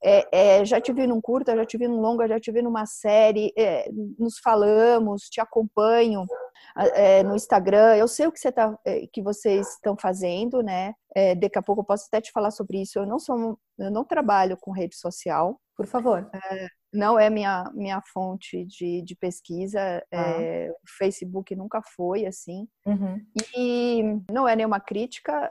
é, 0.03 0.61
é, 0.61 0.65
já 0.65 0.81
te 0.81 0.93
vi 0.93 1.07
num 1.07 1.21
curta, 1.21 1.57
já 1.57 1.65
te 1.67 1.77
vi 1.77 1.89
num 1.89 2.01
longa, 2.01 2.29
já 2.29 2.39
te 2.39 2.51
vi 2.51 2.63
numa 2.63 2.87
série, 2.87 3.53
é, 3.57 3.89
nos 4.19 4.39
falamos, 4.39 5.29
te 5.29 5.41
acompanho 5.41 6.25
é, 6.95 7.23
no 7.23 7.35
Instagram, 7.35 7.97
eu 7.97 8.09
sei 8.09 8.27
o 8.27 8.33
que, 8.33 8.39
você 8.39 8.53
tá, 8.53 8.79
é, 8.85 9.07
que 9.13 9.23
vocês 9.23 9.75
estão 9.75 9.97
fazendo, 9.97 10.63
né? 10.63 10.95
É, 11.15 11.35
daqui 11.35 11.59
a 11.59 11.63
pouco 11.63 11.81
eu 11.83 11.87
posso 11.87 12.07
até 12.07 12.21
te 12.21 12.31
falar 12.31 12.51
sobre 12.51 12.81
isso. 12.81 12.99
Eu 12.99 13.07
não 13.07 13.19
sou, 13.19 13.59
eu 13.79 13.91
não 13.91 14.05
trabalho 14.05 14.57
com 14.57 14.71
rede 14.71 14.97
social. 14.97 15.61
Por 15.77 15.87
favor. 15.87 16.31
não 16.93 17.19
é 17.19 17.31
minha, 17.31 17.65
minha 17.75 18.03
fonte 18.13 18.65
de, 18.67 19.03
de 19.03 19.17
pesquisa. 19.17 20.05
Ah. 20.13 20.37
o 20.71 20.89
Facebook 20.99 21.57
nunca 21.57 21.81
foi 21.97 22.27
assim. 22.27 22.69
Uhum. 22.87 23.19
E 23.57 24.03
não 24.31 24.47
é 24.47 24.55
nenhuma 24.55 24.79
crítica 24.79 25.51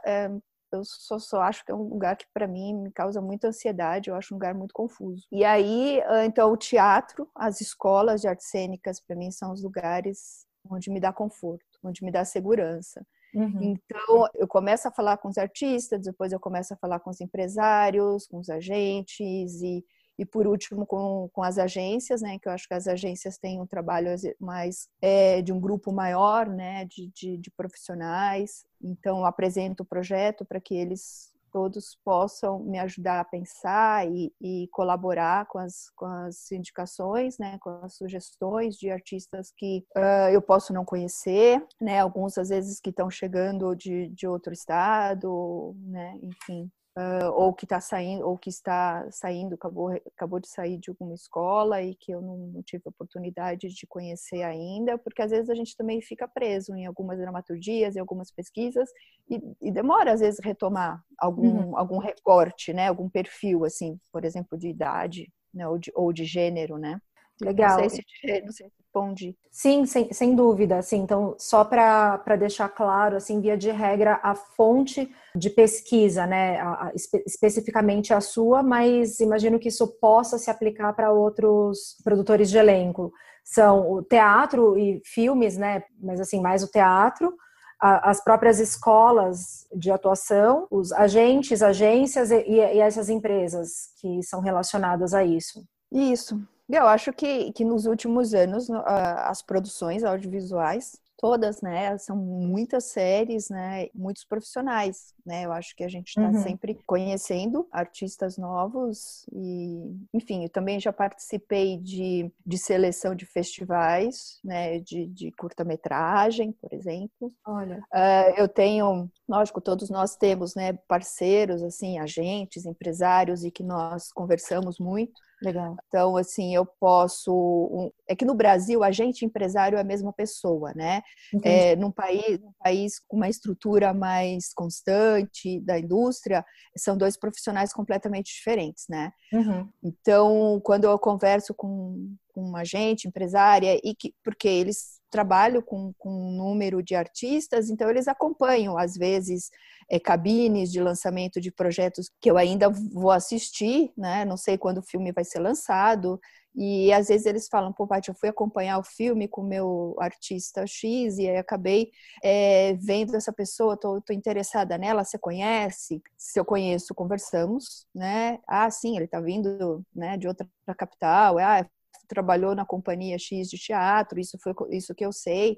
eu 0.71 0.83
só, 0.83 1.19
só 1.19 1.41
acho 1.41 1.65
que 1.65 1.71
é 1.71 1.75
um 1.75 1.83
lugar 1.83 2.15
que 2.15 2.25
para 2.33 2.47
mim 2.47 2.73
me 2.73 2.91
causa 2.91 3.21
muita 3.21 3.47
ansiedade, 3.47 4.09
eu 4.09 4.15
acho 4.15 4.33
um 4.33 4.37
lugar 4.37 4.53
muito 4.53 4.73
confuso. 4.73 5.27
E 5.31 5.43
aí, 5.43 6.01
então, 6.25 6.51
o 6.51 6.57
teatro, 6.57 7.29
as 7.35 7.61
escolas 7.61 8.21
de 8.21 8.27
artes 8.27 8.47
cênicas, 8.47 8.99
para 8.99 9.15
mim, 9.15 9.31
são 9.31 9.51
os 9.51 9.63
lugares 9.63 10.45
onde 10.69 10.89
me 10.89 10.99
dá 10.99 11.11
conforto, 11.11 11.65
onde 11.83 12.03
me 12.03 12.11
dá 12.11 12.23
segurança. 12.25 13.05
Uhum. 13.33 13.61
Então, 13.61 14.27
eu 14.33 14.47
começo 14.47 14.87
a 14.87 14.91
falar 14.91 15.17
com 15.17 15.29
os 15.29 15.37
artistas, 15.37 16.01
depois 16.01 16.31
eu 16.31 16.39
começo 16.39 16.73
a 16.73 16.77
falar 16.77 16.99
com 16.99 17.09
os 17.09 17.21
empresários, 17.21 18.27
com 18.27 18.39
os 18.39 18.49
agentes 18.49 19.61
e, 19.61 19.85
e 20.19 20.25
por 20.25 20.45
último 20.45 20.85
com, 20.85 21.29
com 21.31 21.41
as 21.41 21.57
agências, 21.57 22.21
né? 22.21 22.37
Que 22.37 22.49
eu 22.49 22.51
acho 22.51 22.67
que 22.67 22.73
as 22.73 22.87
agências 22.87 23.37
têm 23.37 23.61
um 23.61 23.65
trabalho 23.65 24.09
mais 24.37 24.89
é, 25.01 25.41
de 25.41 25.53
um 25.53 25.59
grupo 25.59 25.93
maior, 25.93 26.47
né? 26.47 26.83
De, 26.85 27.09
de, 27.15 27.37
de 27.37 27.49
profissionais. 27.49 28.65
Então, 28.81 29.25
apresento 29.25 29.83
o 29.83 29.85
projeto 29.85 30.45
para 30.45 30.59
que 30.59 30.75
eles 30.75 31.33
todos 31.51 31.97
possam 32.03 32.59
me 32.59 32.77
ajudar 32.79 33.21
a 33.21 33.25
pensar 33.25 34.07
e, 34.07 34.31
e, 34.39 34.67
colaborar 34.71 35.47
com 35.47 35.57
as, 35.57 35.89
com 35.95 36.05
as 36.05 36.51
indicações, 36.51 37.39
né, 37.39 37.57
com 37.59 37.71
as 37.83 37.95
sugestões 37.95 38.75
de 38.75 38.91
artistas 38.91 39.51
que 39.57 39.83
uh, 39.97 40.29
eu 40.31 40.43
posso 40.43 40.71
não 40.71 40.85
conhecer, 40.85 41.65
né, 41.81 42.01
alguns 42.01 42.37
às 42.37 42.49
vezes 42.49 42.79
que 42.79 42.91
estão 42.91 43.09
chegando 43.09 43.75
de, 43.75 44.09
de 44.09 44.27
outro 44.27 44.53
estado, 44.53 45.75
né, 45.87 46.19
enfim 46.21 46.71
uh, 46.99 47.31
ou 47.33 47.53
que 47.53 47.65
está 47.65 47.79
saindo, 47.79 48.27
ou 48.27 48.37
que 48.37 48.49
está 48.49 49.09
saindo, 49.11 49.55
acabou, 49.55 49.89
acabou 49.89 50.39
de 50.39 50.49
sair 50.49 50.77
de 50.77 50.89
alguma 50.89 51.13
escola 51.13 51.81
e 51.81 51.95
que 51.95 52.11
eu 52.11 52.21
não, 52.21 52.37
não, 52.37 52.61
tive 52.61 52.83
oportunidade 52.85 53.69
de 53.69 53.87
conhecer 53.87 54.43
ainda, 54.43 54.97
porque 54.97 55.21
às 55.21 55.31
vezes 55.31 55.49
a 55.49 55.55
gente 55.55 55.75
também 55.77 56.01
fica 56.01 56.27
preso 56.27 56.75
em 56.75 56.85
algumas 56.85 57.17
dramaturgias, 57.17 57.95
em 57.95 57.99
algumas 57.99 58.31
pesquisas, 58.31 58.89
e, 59.29 59.41
e 59.61 59.71
demora 59.71 60.11
às 60.13 60.19
vezes 60.19 60.39
retomar 60.43 61.01
algum, 61.17 61.69
uhum. 61.69 61.77
algum 61.77 61.97
recorte, 61.97 62.73
né, 62.73 62.87
algum 62.87 63.09
perfil, 63.09 63.63
assim, 63.63 63.97
por 64.11 64.25
exemplo, 64.25 64.57
de 64.57 64.67
idade, 64.67 65.31
né, 65.53 65.67
ou, 65.67 65.77
de, 65.77 65.91
ou 65.95 66.11
de 66.11 66.25
gênero, 66.25 66.77
né. 66.77 66.99
Legal. 67.41 67.81
Não 67.81 67.89
sei 67.89 67.89
se, 67.89 68.41
não 68.41 68.51
sei 68.51 68.67
se 68.67 68.73
responde. 68.77 69.37
Sim, 69.51 69.85
sem, 69.85 70.11
sem 70.11 70.35
dúvida. 70.35 70.77
Assim, 70.77 70.97
então, 70.97 71.35
só 71.37 71.63
para 71.63 72.35
deixar 72.37 72.69
claro, 72.69 73.15
assim, 73.15 73.39
via 73.39 73.57
de 73.57 73.71
regra, 73.71 74.19
a 74.21 74.35
fonte 74.35 75.09
de 75.35 75.49
pesquisa, 75.49 76.25
né, 76.25 76.59
a, 76.59 76.87
a, 76.87 76.91
espe, 76.93 77.23
especificamente 77.25 78.13
a 78.13 78.19
sua, 78.19 78.61
mas 78.61 79.19
imagino 79.19 79.59
que 79.59 79.69
isso 79.69 79.87
possa 79.99 80.37
se 80.37 80.49
aplicar 80.49 80.93
para 80.93 81.11
outros 81.11 81.95
produtores 82.03 82.49
de 82.49 82.57
elenco. 82.57 83.11
São 83.43 83.91
o 83.91 84.03
teatro 84.03 84.77
e 84.77 85.01
filmes, 85.05 85.57
né, 85.57 85.83
mas 86.01 86.19
assim, 86.19 86.41
mais 86.41 86.63
o 86.63 86.67
teatro, 86.67 87.33
as 87.81 88.21
próprias 88.21 88.59
escolas 88.59 89.65
de 89.73 89.89
atuação, 89.89 90.67
os 90.69 90.91
agentes, 90.91 91.61
agências 91.61 92.29
e, 92.29 92.43
e 92.45 92.79
essas 92.79 93.07
empresas 93.07 93.93
que 94.01 94.21
são 94.21 94.41
relacionadas 94.41 95.13
a 95.13 95.23
isso. 95.23 95.63
Isso. 95.89 96.41
Eu 96.69 96.87
acho 96.87 97.11
que, 97.11 97.51
que 97.53 97.65
nos 97.65 97.85
últimos 97.85 98.33
anos 98.33 98.69
as 98.69 99.41
produções 99.41 100.03
audiovisuais 100.03 100.99
todas, 101.19 101.61
né? 101.61 101.97
São 101.97 102.15
muitas 102.15 102.85
séries, 102.85 103.49
né? 103.49 103.87
Muitos 103.93 104.23
profissionais, 104.23 105.13
né? 105.25 105.45
Eu 105.45 105.51
acho 105.51 105.75
que 105.75 105.83
a 105.83 105.89
gente 105.89 106.07
está 106.07 106.21
uhum. 106.21 106.41
sempre 106.41 106.79
conhecendo 106.85 107.67
artistas 107.71 108.37
novos 108.37 109.25
e, 109.33 109.97
enfim, 110.13 110.43
eu 110.43 110.49
também 110.49 110.79
já 110.79 110.93
participei 110.93 111.77
de, 111.77 112.31
de 112.45 112.57
seleção 112.57 113.13
de 113.13 113.25
festivais, 113.25 114.39
né? 114.43 114.79
De, 114.79 115.07
de 115.07 115.31
curta-metragem, 115.33 116.53
por 116.53 116.73
exemplo. 116.73 117.33
Olha, 117.45 117.79
uh, 117.93 118.33
eu 118.37 118.47
tenho, 118.47 119.09
lógico, 119.27 119.59
todos 119.59 119.89
nós 119.89 120.15
temos, 120.15 120.55
né? 120.55 120.73
Parceiros, 120.87 121.61
assim, 121.61 121.99
agentes, 121.99 122.65
empresários 122.65 123.43
e 123.43 123.51
que 123.51 123.63
nós 123.63 124.09
conversamos 124.13 124.79
muito. 124.79 125.19
Legal. 125.41 125.77
Então, 125.87 126.17
assim, 126.17 126.53
eu 126.53 126.65
posso. 126.65 127.91
É 128.07 128.15
que 128.15 128.25
no 128.25 128.35
Brasil, 128.35 128.83
agente 128.83 129.25
empresário 129.25 129.77
é 129.77 129.81
a 129.81 129.85
mesma 129.85 130.11
pessoa, 130.11 130.73
né? 130.73 131.01
É, 131.43 131.75
num, 131.75 131.91
país, 131.91 132.39
num 132.39 132.51
país 132.59 132.99
com 133.07 133.15
uma 133.15 133.29
estrutura 133.29 133.93
mais 133.93 134.53
constante 134.53 135.59
da 135.61 135.79
indústria, 135.79 136.45
são 136.77 136.97
dois 136.97 137.17
profissionais 137.17 137.71
completamente 137.71 138.33
diferentes, 138.33 138.85
né? 138.89 139.13
Uhum. 139.31 139.69
Então, 139.81 140.59
quando 140.63 140.85
eu 140.85 140.99
converso 140.99 141.53
com, 141.53 142.13
com 142.39 142.51
um 142.51 142.55
agente, 142.55 143.07
empresária, 143.07 143.79
e 143.83 143.93
que, 143.93 144.13
porque 144.23 144.47
eles 144.47 144.99
trabalham 145.11 145.61
com, 145.61 145.91
com 145.97 146.09
um 146.09 146.37
número 146.37 146.81
de 146.83 146.95
artistas, 146.95 147.69
então 147.69 147.89
eles 147.89 148.07
acompanham, 148.07 148.77
às 148.77 148.95
vezes, 148.95 149.49
é, 149.89 149.99
cabines 149.99 150.71
de 150.71 150.79
lançamento 150.79 151.41
de 151.41 151.51
projetos 151.51 152.09
que 152.21 152.29
eu 152.29 152.37
ainda 152.37 152.69
vou 152.69 153.11
assistir, 153.11 153.91
né? 153.97 154.23
Não 154.23 154.37
sei 154.37 154.57
quando 154.57 154.77
o 154.79 154.83
filme 154.83 155.11
vai 155.11 155.23
ser 155.23 155.39
lançado. 155.39 156.19
E 156.55 156.91
às 156.93 157.07
vezes 157.07 157.25
eles 157.25 157.47
falam, 157.47 157.71
pô, 157.71 157.87
Paty, 157.87 158.09
eu 158.09 158.15
fui 158.15 158.29
acompanhar 158.29 158.79
o 158.79 158.83
filme 158.83 159.27
com 159.27 159.41
o 159.41 159.47
meu 159.47 159.95
artista 159.99 160.65
X 160.65 161.17
e 161.17 161.29
aí 161.29 161.37
acabei 161.37 161.91
é, 162.23 162.73
vendo 162.73 163.15
essa 163.15 163.31
pessoa, 163.31 163.77
tô, 163.77 164.01
tô, 164.01 164.13
interessada 164.13 164.77
nela, 164.77 165.03
você 165.03 165.17
conhece? 165.17 166.01
Se 166.17 166.39
eu 166.39 166.45
conheço, 166.45 166.93
conversamos, 166.95 167.85
né? 167.93 168.39
Ah, 168.47 168.69
sim, 168.69 168.97
ele 168.97 169.07
tá 169.07 169.21
vindo 169.21 169.85
né, 169.95 170.17
de 170.17 170.27
outra 170.27 170.47
capital, 170.77 171.37
ah, 171.39 171.65
trabalhou 172.09 172.53
na 172.55 172.65
companhia 172.65 173.17
X 173.17 173.49
de 173.49 173.57
teatro, 173.57 174.19
isso 174.19 174.37
foi 174.43 174.53
isso 174.71 174.93
que 174.93 175.05
eu 175.05 175.13
sei 175.13 175.57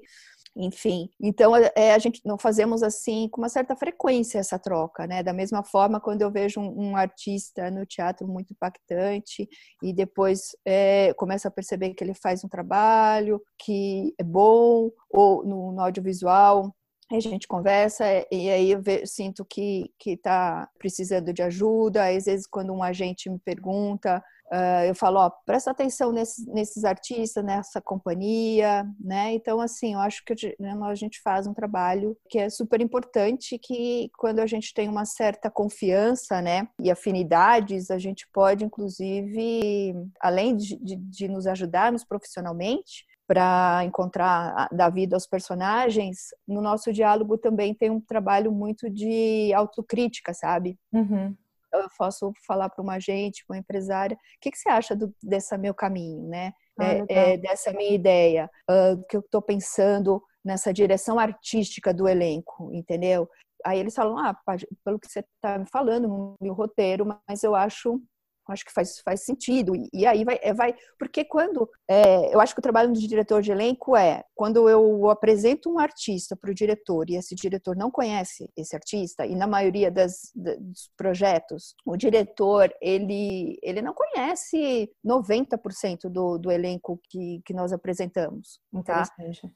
enfim. 0.54 1.08
Então, 1.20 1.56
é, 1.56 1.72
é, 1.74 1.94
a 1.94 1.98
gente 1.98 2.20
não 2.24 2.38
fazemos 2.38 2.82
assim 2.82 3.28
com 3.30 3.40
uma 3.40 3.48
certa 3.48 3.74
frequência 3.74 4.38
essa 4.38 4.58
troca, 4.58 5.06
né? 5.06 5.22
Da 5.22 5.32
mesma 5.32 5.64
forma, 5.64 6.00
quando 6.00 6.22
eu 6.22 6.30
vejo 6.30 6.60
um, 6.60 6.90
um 6.90 6.96
artista 6.96 7.70
no 7.70 7.86
teatro 7.86 8.28
muito 8.28 8.52
impactante 8.52 9.48
e 9.82 9.92
depois 9.92 10.54
é, 10.64 11.14
começo 11.14 11.48
a 11.48 11.50
perceber 11.50 11.94
que 11.94 12.04
ele 12.04 12.14
faz 12.14 12.44
um 12.44 12.48
trabalho 12.48 13.40
que 13.58 14.14
é 14.18 14.22
bom, 14.22 14.90
ou 15.10 15.44
no, 15.44 15.72
no 15.72 15.80
audiovisual, 15.80 16.74
a 17.16 17.20
gente 17.20 17.46
conversa 17.48 18.04
e 18.30 18.50
aí 18.50 18.70
eu 18.72 18.82
sinto 19.04 19.44
que 19.44 19.92
que 19.98 20.12
está 20.12 20.68
precisando 20.78 21.32
de 21.32 21.42
ajuda. 21.42 22.08
Às 22.08 22.24
vezes 22.24 22.46
quando 22.46 22.72
um 22.72 22.82
agente 22.82 23.30
me 23.30 23.38
pergunta 23.38 24.22
Uh, 24.52 24.84
eu 24.86 24.94
falo, 24.94 25.18
ó, 25.18 25.30
presta 25.46 25.70
atenção 25.70 26.12
nesses, 26.12 26.46
nesses, 26.46 26.84
artistas, 26.84 27.42
nessa 27.42 27.80
companhia, 27.80 28.86
né? 29.00 29.32
Então, 29.32 29.62
assim, 29.62 29.94
eu 29.94 29.98
acho 29.98 30.22
que 30.26 30.34
né, 30.60 30.78
a 30.82 30.94
gente 30.94 31.22
faz 31.22 31.46
um 31.46 31.54
trabalho 31.54 32.14
que 32.28 32.38
é 32.38 32.50
super 32.50 32.82
importante, 32.82 33.58
que 33.58 34.10
quando 34.18 34.40
a 34.40 34.46
gente 34.46 34.74
tem 34.74 34.90
uma 34.90 35.06
certa 35.06 35.50
confiança, 35.50 36.42
né, 36.42 36.68
e 36.78 36.90
afinidades, 36.90 37.90
a 37.90 37.96
gente 37.96 38.28
pode, 38.30 38.62
inclusive, 38.62 39.94
além 40.20 40.54
de, 40.54 40.76
de, 40.76 40.96
de 40.96 41.28
nos 41.28 41.46
ajudarmos 41.46 42.04
profissionalmente, 42.04 43.06
para 43.26 43.84
encontrar, 43.84 44.68
dar 44.72 44.90
vida 44.90 45.16
aos 45.16 45.26
personagens, 45.26 46.28
no 46.46 46.60
nosso 46.60 46.92
diálogo 46.92 47.38
também 47.38 47.74
tem 47.74 47.90
um 47.90 48.00
trabalho 48.00 48.52
muito 48.52 48.90
de 48.90 49.52
autocrítica, 49.54 50.34
sabe? 50.34 50.78
Uhum 50.92 51.34
eu 51.72 51.88
posso 51.96 52.32
falar 52.46 52.68
para 52.68 52.82
uma 52.82 52.94
agente, 52.94 53.44
uma 53.48 53.58
empresária, 53.58 54.16
o 54.16 54.40
que, 54.40 54.50
que 54.50 54.58
você 54.58 54.68
acha 54.68 54.94
do, 54.94 55.14
dessa 55.22 55.56
meu 55.56 55.74
caminho, 55.74 56.28
né? 56.28 56.52
Ah, 56.78 56.84
é, 56.84 57.04
é, 57.08 57.36
dessa 57.36 57.72
minha 57.72 57.94
ideia, 57.94 58.50
uh, 58.70 59.02
que 59.08 59.16
eu 59.16 59.20
estou 59.20 59.42
pensando 59.42 60.22
nessa 60.44 60.72
direção 60.72 61.18
artística 61.18 61.92
do 61.92 62.08
elenco, 62.08 62.70
entendeu? 62.72 63.28
Aí 63.64 63.78
eles 63.78 63.94
falam, 63.94 64.18
ah, 64.18 64.36
pelo 64.84 64.98
que 64.98 65.06
você 65.06 65.20
está 65.20 65.58
me 65.58 65.66
falando, 65.70 66.08
no 66.08 66.34
meu 66.40 66.54
roteiro, 66.54 67.06
mas 67.28 67.42
eu 67.44 67.54
acho 67.54 68.00
acho 68.48 68.64
que 68.64 68.72
faz, 68.72 69.00
faz 69.00 69.24
sentido. 69.24 69.72
E, 69.92 70.06
aí 70.06 70.24
vai, 70.24 70.38
é, 70.42 70.52
vai 70.52 70.74
porque 70.98 71.24
quando 71.24 71.68
é, 71.88 72.34
eu 72.34 72.40
acho 72.40 72.54
que 72.54 72.58
o 72.58 72.62
trabalho 72.62 72.92
do 72.92 72.98
diretor 72.98 73.42
de 73.42 73.52
elenco 73.52 73.96
é 73.96 74.24
quando 74.34 74.68
eu 74.68 75.08
apresento 75.10 75.70
um 75.70 75.78
artista 75.78 76.36
para 76.36 76.50
o 76.50 76.54
diretor 76.54 77.08
e 77.08 77.16
esse 77.16 77.34
diretor 77.34 77.76
não 77.76 77.90
conhece 77.90 78.50
esse 78.56 78.74
artista 78.74 79.26
e 79.26 79.34
na 79.34 79.46
maioria 79.46 79.90
das, 79.90 80.32
dos 80.34 80.90
projetos 80.96 81.74
o 81.84 81.96
diretor 81.96 82.72
ele 82.80 83.58
ele 83.62 83.82
não 83.82 83.94
conhece 83.94 84.90
90% 85.04 86.08
do, 86.08 86.38
do 86.38 86.50
elenco 86.50 87.00
que, 87.08 87.40
que 87.44 87.54
nós 87.54 87.72
apresentamos. 87.72 88.60
Tá? 88.84 89.04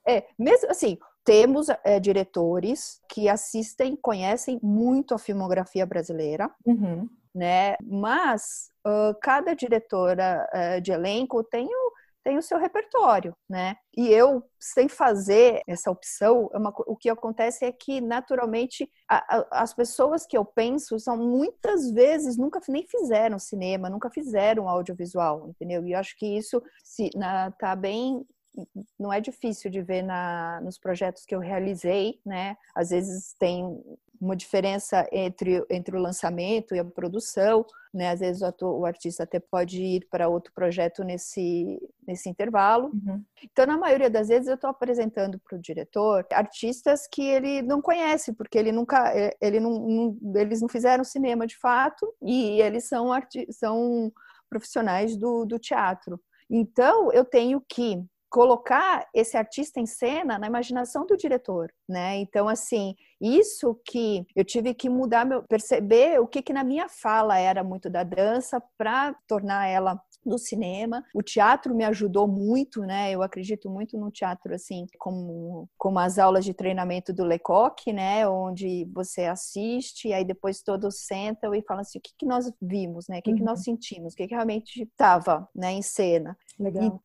É 0.07 0.25
mesmo 0.39 0.71
assim 0.71 0.99
temos 1.25 1.67
é, 1.83 1.99
diretores 1.99 3.01
que 3.11 3.29
assistem, 3.29 3.97
conhecem 3.97 4.61
muito 4.63 5.13
a 5.13 5.19
filmografia 5.19 5.85
brasileira. 5.85 6.49
Uhum 6.65 7.09
né? 7.37 7.77
Mas 7.85 8.71
uh, 8.87 9.15
cada 9.21 9.55
diretora 9.55 10.49
uh, 10.55 10.81
de 10.81 10.91
elenco 10.91 11.45
tem 11.45 11.67
o, 11.67 11.93
tem 12.25 12.39
o 12.39 12.43
seu 12.43 12.59
repertório, 12.59 13.37
né? 13.49 13.77
E 13.97 14.09
eu, 14.09 14.43
sem 14.59 14.89
fazer 14.89 15.61
essa 15.69 15.91
opção, 15.91 16.49
é 16.55 16.59
uma, 16.59 16.73
o 16.87 16.97
que 16.97 17.11
acontece 17.11 17.65
é 17.65 17.71
que, 17.71 18.01
naturalmente, 18.01 18.91
a, 19.09 19.37
a, 19.37 19.63
as 19.63 19.75
pessoas 19.75 20.27
que 20.27 20.37
eu 20.37 20.45
penso 20.45 20.99
são 20.99 21.17
muitas 21.17 21.91
vezes 21.93 22.39
nunca 22.39 22.59
nem 22.69 22.87
fizeram 22.89 23.39
cinema, 23.39 23.91
nunca 23.91 24.11
fizeram 24.11 24.69
audiovisual, 24.69 25.49
entendeu? 25.51 25.87
E 25.87 25.93
eu 25.93 25.99
acho 25.99 26.17
que 26.17 26.27
isso 26.39 26.63
se, 26.83 27.11
na, 27.15 27.51
tá 27.53 27.77
bem 27.77 28.27
não 28.99 29.13
é 29.13 29.21
difícil 29.21 29.71
de 29.71 29.83
ver 29.83 30.03
na, 30.03 30.61
nos 30.63 30.79
projetos 30.79 31.25
que 31.25 31.35
eu 31.35 31.41
realizei, 31.41 32.19
né? 32.25 32.57
Às 32.75 32.91
vezes 32.91 33.35
tem 33.39 33.83
uma 34.21 34.37
diferença 34.37 35.07
entre, 35.13 35.65
entre 35.71 35.97
o 35.97 36.01
lançamento 36.01 36.75
e 36.75 36.79
a 36.79 36.85
produção, 36.85 37.65
né? 37.93 38.11
Às 38.11 38.21
vezes 38.21 38.43
o, 38.43 38.47
ator, 38.47 38.79
o 38.79 38.85
artista 38.85 39.23
até 39.23 39.41
pode 39.41 39.83
ir 39.83 40.07
para 40.11 40.29
outro 40.29 40.53
projeto 40.53 41.03
nesse, 41.03 41.81
nesse 42.07 42.29
intervalo. 42.29 42.89
Uhum. 42.89 43.23
Então, 43.43 43.67
na 43.67 43.79
maioria 43.79 44.11
das 44.11 44.29
vezes, 44.29 44.49
eu 44.49 44.55
estou 44.55 44.71
apresentando 44.71 45.41
para 45.41 45.57
o 45.57 45.61
diretor 45.61 46.27
artistas 46.33 47.07
que 47.07 47.23
ele 47.23 47.63
não 47.63 47.81
conhece, 47.81 48.33
porque 48.33 48.59
ele 48.59 48.73
nunca, 48.73 49.13
ele 49.41 49.59
não, 49.61 49.79
não, 49.79 50.41
eles 50.41 50.61
não 50.61 50.69
fizeram 50.69 51.05
cinema 51.05 51.47
de 51.47 51.57
fato 51.59 52.13
e 52.23 52.61
eles 52.61 52.87
são, 52.87 53.11
são 53.51 54.13
profissionais 54.49 55.17
do, 55.17 55.45
do 55.45 55.59
teatro. 55.59 56.21
Então, 56.49 57.13
eu 57.13 57.25
tenho 57.25 57.61
que 57.69 58.05
colocar 58.29 59.07
esse 59.15 59.37
artista 59.37 59.81
em 59.81 59.87
cena 59.87 60.39
na 60.39 60.47
imaginação 60.47 61.07
do 61.07 61.17
diretor, 61.17 61.73
né? 61.89 62.17
Então, 62.17 62.49
assim, 62.49 62.95
isso 63.21 63.79
que 63.85 64.27
eu 64.35 64.45
tive 64.45 64.75
que 64.75 64.89
mudar, 64.89 65.25
meu, 65.25 65.43
perceber 65.43 66.21
o 66.21 66.27
que, 66.27 66.43
que 66.43 66.53
na 66.53 66.65
minha 66.65 66.89
fala 66.89 67.39
era 67.39 67.65
muito 67.65 67.89
da 67.89 68.03
dança 68.03 68.63
para 68.77 69.15
tornar 69.27 69.67
ela 69.67 70.01
do 70.25 70.39
cinema. 70.39 71.05
O 71.15 71.23
teatro 71.23 71.75
me 71.75 71.85
ajudou 71.85 72.27
muito, 72.27 72.81
né? 72.81 73.13
Eu 73.13 73.23
acredito 73.23 73.71
muito 73.71 73.97
no 73.97 74.11
teatro, 74.11 74.55
assim, 74.55 74.87
como, 74.99 75.69
como 75.79 75.99
as 75.99 76.19
aulas 76.19 76.45
de 76.45 76.53
treinamento 76.53 77.13
do 77.13 77.25
Lecoq, 77.25 77.93
né? 77.93 78.29
Onde 78.29 78.85
você 78.93 79.25
assiste 79.25 80.09
e 80.09 80.13
aí 80.13 80.25
depois 80.25 80.63
todos 80.63 81.07
sentam 81.07 81.55
e 81.55 81.63
falam 81.63 81.83
assim, 81.83 81.99
o 81.99 82.03
que, 82.03 82.13
que 82.19 82.27
nós 82.27 82.51
vimos, 82.61 83.07
né? 83.09 83.21
O 83.21 83.23
que, 83.23 83.31
uhum. 83.31 83.37
que 83.37 83.45
nós 83.45 83.61
uhum. 83.61 83.65
sentimos? 83.65 84.13
O 84.13 84.17
que, 84.17 84.27
que 84.27 84.35
realmente 84.35 84.83
estava 84.83 85.49
né, 85.55 85.73
em 85.73 85.83
cena? 85.83 86.37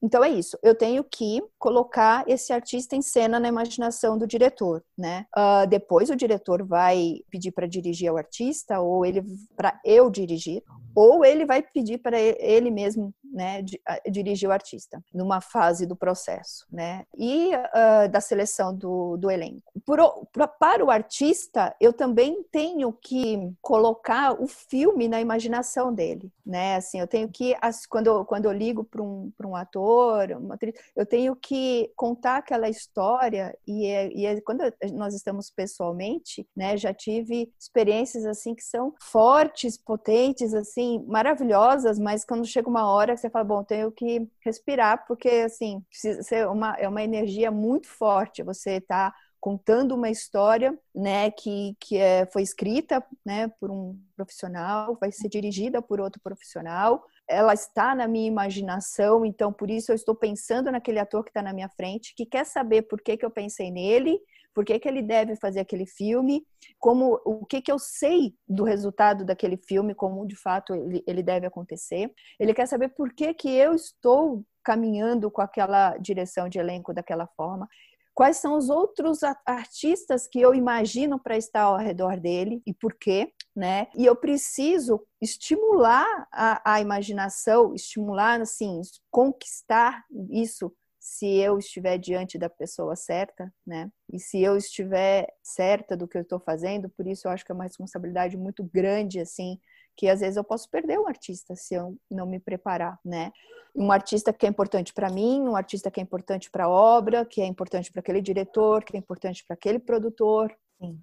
E, 0.01 0.05
então 0.05 0.23
é 0.23 0.29
isso. 0.29 0.57
Eu 0.63 0.75
tenho 0.75 1.03
que 1.03 1.43
colocar 1.59 2.23
esse 2.27 2.53
artista 2.53 2.95
em 2.95 3.01
cena 3.01 3.39
na 3.39 3.47
imaginação 3.47 4.17
do 4.17 4.27
diretor, 4.27 4.83
né? 4.97 5.25
Uh, 5.35 5.67
depois 5.67 6.09
o 6.09 6.15
diretor 6.15 6.63
vai 6.63 7.21
pedir 7.29 7.51
para 7.51 7.67
dirigir 7.67 8.09
ao 8.09 8.17
artista 8.17 8.79
ou 8.79 9.05
ele 9.05 9.23
para 9.55 9.79
eu 9.83 10.09
dirigir 10.09 10.63
ou 10.95 11.23
ele 11.23 11.45
vai 11.45 11.61
pedir 11.61 11.97
para 11.97 12.19
ele 12.19 12.69
mesmo 12.69 13.13
né, 13.31 13.63
dirigir 14.09 14.49
o 14.49 14.51
artista 14.51 15.01
numa 15.13 15.39
fase 15.39 15.85
do 15.85 15.95
processo, 15.95 16.65
né, 16.71 17.05
e 17.17 17.51
uh, 17.55 18.09
da 18.09 18.19
seleção 18.19 18.75
do, 18.75 19.15
do 19.17 19.31
elenco. 19.31 19.71
Por, 19.85 19.99
pra, 20.31 20.47
para 20.47 20.83
o 20.83 20.91
artista, 20.91 21.73
eu 21.79 21.93
também 21.93 22.43
tenho 22.51 22.91
que 22.91 23.51
colocar 23.61 24.33
o 24.33 24.47
filme 24.47 25.07
na 25.07 25.21
imaginação 25.21 25.93
dele, 25.93 26.31
né, 26.45 26.75
assim, 26.75 26.99
eu 26.99 27.07
tenho 27.07 27.29
que, 27.29 27.55
quando 27.89 28.07
eu, 28.07 28.25
quando 28.25 28.45
eu 28.45 28.51
ligo 28.51 28.83
para 28.83 29.01
um, 29.01 29.31
um 29.45 29.55
ator, 29.55 30.31
uma 30.31 30.55
atriz, 30.55 30.75
eu 30.95 31.05
tenho 31.05 31.35
que 31.35 31.91
contar 31.95 32.37
aquela 32.37 32.69
história 32.69 33.57
e, 33.67 33.85
é, 33.85 34.11
e 34.13 34.25
é, 34.25 34.41
quando 34.41 34.61
nós 34.93 35.13
estamos 35.13 35.49
pessoalmente, 35.49 36.47
né, 36.55 36.77
já 36.77 36.93
tive 36.93 37.51
experiências 37.59 38.25
assim 38.25 38.55
que 38.55 38.63
são 38.63 38.93
fortes, 39.01 39.77
potentes, 39.77 40.53
assim, 40.53 41.03
maravilhosas, 41.07 41.99
mas 41.99 42.25
quando 42.25 42.45
chega 42.45 42.69
uma 42.69 42.89
hora 42.91 43.13
que 43.13 43.21
você 43.21 43.29
fala, 43.29 43.45
bom, 43.45 43.63
tenho 43.63 43.91
que 43.91 44.27
respirar, 44.43 45.05
porque, 45.07 45.29
assim, 45.29 45.81
precisa 45.89 46.23
ser 46.23 46.47
uma, 46.47 46.75
é 46.77 46.87
uma 46.87 47.03
energia 47.03 47.51
muito 47.51 47.87
forte. 47.87 48.43
Você 48.43 48.71
está 48.77 49.13
contando 49.39 49.95
uma 49.95 50.09
história, 50.09 50.77
né, 50.93 51.31
que, 51.31 51.75
que 51.79 51.97
é, 51.97 52.27
foi 52.27 52.43
escrita, 52.43 53.03
né, 53.25 53.47
por 53.59 53.71
um 53.71 53.99
profissional, 54.15 54.95
vai 55.01 55.11
ser 55.11 55.27
dirigida 55.29 55.81
por 55.81 55.99
outro 55.99 56.21
profissional, 56.21 57.03
ela 57.31 57.53
está 57.53 57.95
na 57.95 58.07
minha 58.07 58.27
imaginação, 58.27 59.25
então 59.25 59.53
por 59.53 59.71
isso 59.71 59.91
eu 59.91 59.95
estou 59.95 60.13
pensando 60.13 60.71
naquele 60.71 60.99
ator 60.99 61.23
que 61.23 61.29
está 61.29 61.41
na 61.41 61.53
minha 61.53 61.69
frente, 61.69 62.13
que 62.15 62.25
quer 62.25 62.45
saber 62.45 62.83
por 62.83 63.01
que, 63.01 63.15
que 63.15 63.25
eu 63.25 63.31
pensei 63.31 63.71
nele, 63.71 64.19
por 64.53 64.65
que, 64.65 64.77
que 64.77 64.87
ele 64.87 65.01
deve 65.01 65.35
fazer 65.37 65.61
aquele 65.61 65.85
filme, 65.85 66.45
como 66.77 67.19
o 67.25 67.45
que, 67.45 67.61
que 67.61 67.71
eu 67.71 67.79
sei 67.79 68.35
do 68.47 68.63
resultado 68.63 69.23
daquele 69.23 69.57
filme, 69.57 69.95
como 69.95 70.27
de 70.27 70.35
fato 70.35 70.75
ele, 70.75 71.03
ele 71.07 71.23
deve 71.23 71.47
acontecer. 71.47 72.11
Ele 72.37 72.53
quer 72.53 72.67
saber 72.67 72.89
por 72.89 73.13
que, 73.13 73.33
que 73.33 73.49
eu 73.49 73.73
estou 73.73 74.43
caminhando 74.63 75.31
com 75.31 75.41
aquela 75.41 75.97
direção 75.97 76.47
de 76.49 76.59
elenco 76.59 76.93
daquela 76.93 77.27
forma. 77.27 77.67
Quais 78.13 78.37
são 78.37 78.57
os 78.57 78.69
outros 78.69 79.19
artistas 79.45 80.27
que 80.27 80.39
eu 80.39 80.53
imagino 80.53 81.19
para 81.19 81.37
estar 81.37 81.61
ao 81.61 81.77
redor 81.77 82.19
dele 82.19 82.61
e 82.65 82.73
por 82.73 82.93
quê? 82.93 83.31
Né? 83.55 83.87
E 83.95 84.05
eu 84.05 84.15
preciso 84.15 85.01
estimular 85.21 86.27
a, 86.31 86.73
a 86.73 86.81
imaginação, 86.81 87.73
estimular, 87.73 88.41
assim, 88.41 88.81
conquistar 89.09 90.03
isso 90.29 90.73
se 91.01 91.25
eu 91.25 91.57
estiver 91.57 91.97
diante 91.97 92.37
da 92.37 92.47
pessoa 92.47 92.95
certa, 92.95 93.51
né? 93.65 93.91
E 94.13 94.19
se 94.19 94.39
eu 94.39 94.55
estiver 94.55 95.27
certa 95.41 95.97
do 95.97 96.07
que 96.07 96.15
eu 96.15 96.21
estou 96.21 96.39
fazendo, 96.39 96.89
por 96.89 97.07
isso 97.07 97.27
eu 97.27 97.31
acho 97.31 97.43
que 97.43 97.51
é 97.51 97.55
uma 97.55 97.63
responsabilidade 97.63 98.37
muito 98.37 98.63
grande, 98.63 99.19
assim, 99.19 99.59
que 100.01 100.09
às 100.09 100.19
vezes 100.19 100.35
eu 100.35 100.43
posso 100.43 100.67
perder 100.67 100.97
um 100.97 101.07
artista 101.07 101.55
se 101.55 101.75
eu 101.75 101.95
não 102.09 102.25
me 102.25 102.39
preparar, 102.39 102.99
né? 103.05 103.31
Um 103.75 103.91
artista 103.91 104.33
que 104.33 104.47
é 104.47 104.49
importante 104.49 104.95
para 104.95 105.11
mim, 105.11 105.41
um 105.41 105.55
artista 105.55 105.91
que 105.91 105.99
é 105.99 106.03
importante 106.03 106.49
para 106.49 106.63
a 106.63 106.69
obra, 106.69 107.23
que 107.23 107.39
é 107.39 107.45
importante 107.45 107.91
para 107.91 107.99
aquele 107.99 108.19
diretor, 108.19 108.83
que 108.83 108.97
é 108.97 108.99
importante 108.99 109.45
para 109.45 109.53
aquele 109.53 109.77
produtor, 109.77 110.51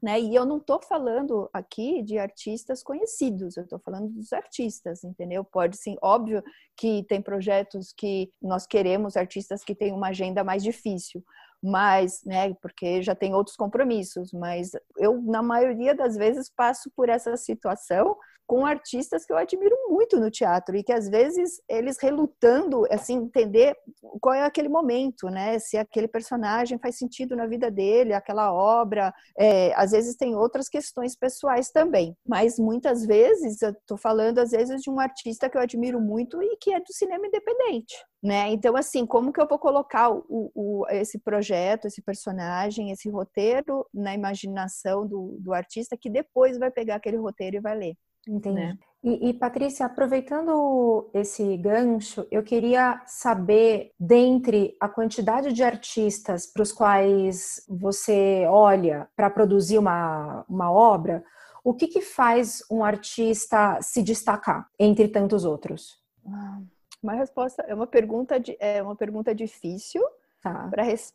né? 0.02 0.20
E 0.20 0.34
eu 0.34 0.44
não 0.44 0.56
estou 0.56 0.82
falando 0.82 1.48
aqui 1.52 2.02
de 2.02 2.18
artistas 2.18 2.82
conhecidos, 2.82 3.56
eu 3.56 3.62
estou 3.62 3.78
falando 3.78 4.08
dos 4.08 4.32
artistas, 4.32 5.04
entendeu? 5.04 5.44
Pode 5.44 5.76
sim, 5.76 5.96
óbvio 6.02 6.42
que 6.76 7.04
tem 7.04 7.22
projetos 7.22 7.92
que 7.96 8.32
nós 8.42 8.66
queremos 8.66 9.16
artistas 9.16 9.62
que 9.62 9.76
têm 9.76 9.92
uma 9.92 10.08
agenda 10.08 10.42
mais 10.42 10.64
difícil, 10.64 11.22
mas, 11.62 12.22
né, 12.24 12.54
porque 12.62 13.02
já 13.02 13.14
tem 13.14 13.34
outros 13.34 13.56
compromissos, 13.56 14.32
mas 14.32 14.70
eu, 14.96 15.20
na 15.22 15.42
maioria 15.42 15.94
das 15.94 16.16
vezes, 16.16 16.48
passo 16.48 16.90
por 16.94 17.08
essa 17.08 17.36
situação 17.36 18.16
com 18.46 18.64
artistas 18.64 19.26
que 19.26 19.32
eu 19.32 19.36
admiro 19.36 19.76
muito 19.90 20.18
no 20.18 20.30
teatro 20.30 20.74
e 20.74 20.82
que 20.82 20.92
às 20.92 21.06
vezes 21.08 21.60
eles 21.68 21.98
relutando, 22.00 22.86
assim, 22.90 23.16
entender 23.16 23.76
qual 24.20 24.34
é 24.34 24.44
aquele 24.44 24.68
momento, 24.68 25.28
né? 25.28 25.58
Se 25.58 25.76
aquele 25.76 26.08
personagem 26.08 26.78
faz 26.78 26.96
sentido 26.96 27.36
na 27.36 27.46
vida 27.46 27.70
dele, 27.70 28.12
aquela 28.12 28.52
obra. 28.52 29.12
É, 29.38 29.72
às 29.74 29.92
vezes 29.92 30.16
tem 30.16 30.34
outras 30.34 30.68
questões 30.68 31.16
pessoais 31.16 31.70
também, 31.70 32.16
mas 32.26 32.58
muitas 32.58 33.04
vezes 33.04 33.62
eu 33.62 33.74
tô 33.86 33.96
falando 33.96 34.38
às 34.38 34.50
vezes 34.50 34.82
de 34.82 34.90
um 34.90 35.00
artista 35.00 35.48
que 35.48 35.56
eu 35.56 35.60
admiro 35.60 36.00
muito 36.00 36.42
e 36.42 36.56
que 36.56 36.72
é 36.72 36.80
do 36.80 36.92
cinema 36.92 37.26
independente, 37.26 37.94
né? 38.22 38.50
Então 38.50 38.76
assim, 38.76 39.06
como 39.06 39.32
que 39.32 39.40
eu 39.40 39.48
vou 39.48 39.58
colocar 39.58 40.10
o, 40.10 40.50
o, 40.54 40.86
esse 40.90 41.18
projeto, 41.18 41.86
esse 41.86 42.02
personagem, 42.02 42.90
esse 42.90 43.08
roteiro 43.08 43.86
na 43.92 44.14
imaginação 44.14 45.06
do, 45.06 45.36
do 45.40 45.52
artista 45.52 45.96
que 45.96 46.10
depois 46.10 46.58
vai 46.58 46.70
pegar 46.70 46.96
aquele 46.96 47.16
roteiro 47.16 47.56
e 47.56 47.60
vai 47.60 47.76
ler? 47.76 47.96
Entendi. 48.26 48.60
Né? 48.60 48.78
E, 49.02 49.28
e, 49.28 49.34
Patrícia, 49.34 49.86
aproveitando 49.86 51.08
esse 51.14 51.56
gancho, 51.56 52.26
eu 52.32 52.42
queria 52.42 53.00
saber, 53.06 53.92
dentre 53.98 54.76
a 54.80 54.88
quantidade 54.88 55.52
de 55.52 55.62
artistas 55.62 56.46
para 56.46 56.62
os 56.62 56.72
quais 56.72 57.64
você 57.68 58.44
olha 58.48 59.08
para 59.14 59.30
produzir 59.30 59.78
uma, 59.78 60.44
uma 60.48 60.72
obra, 60.72 61.24
o 61.62 61.72
que, 61.74 61.86
que 61.86 62.00
faz 62.00 62.62
um 62.68 62.82
artista 62.82 63.78
se 63.80 64.02
destacar 64.02 64.68
entre 64.78 65.06
tantos 65.06 65.44
outros? 65.44 66.02
Ah, 66.26 66.60
uma 67.00 67.12
resposta 67.12 67.62
é 67.62 67.74
uma 67.74 67.86
pergunta 67.86 68.40
de, 68.40 68.56
é 68.58 68.82
uma 68.82 68.96
pergunta 68.96 69.32
difícil 69.32 70.02
tá. 70.42 70.68
para 70.68 70.82
resp 70.82 71.14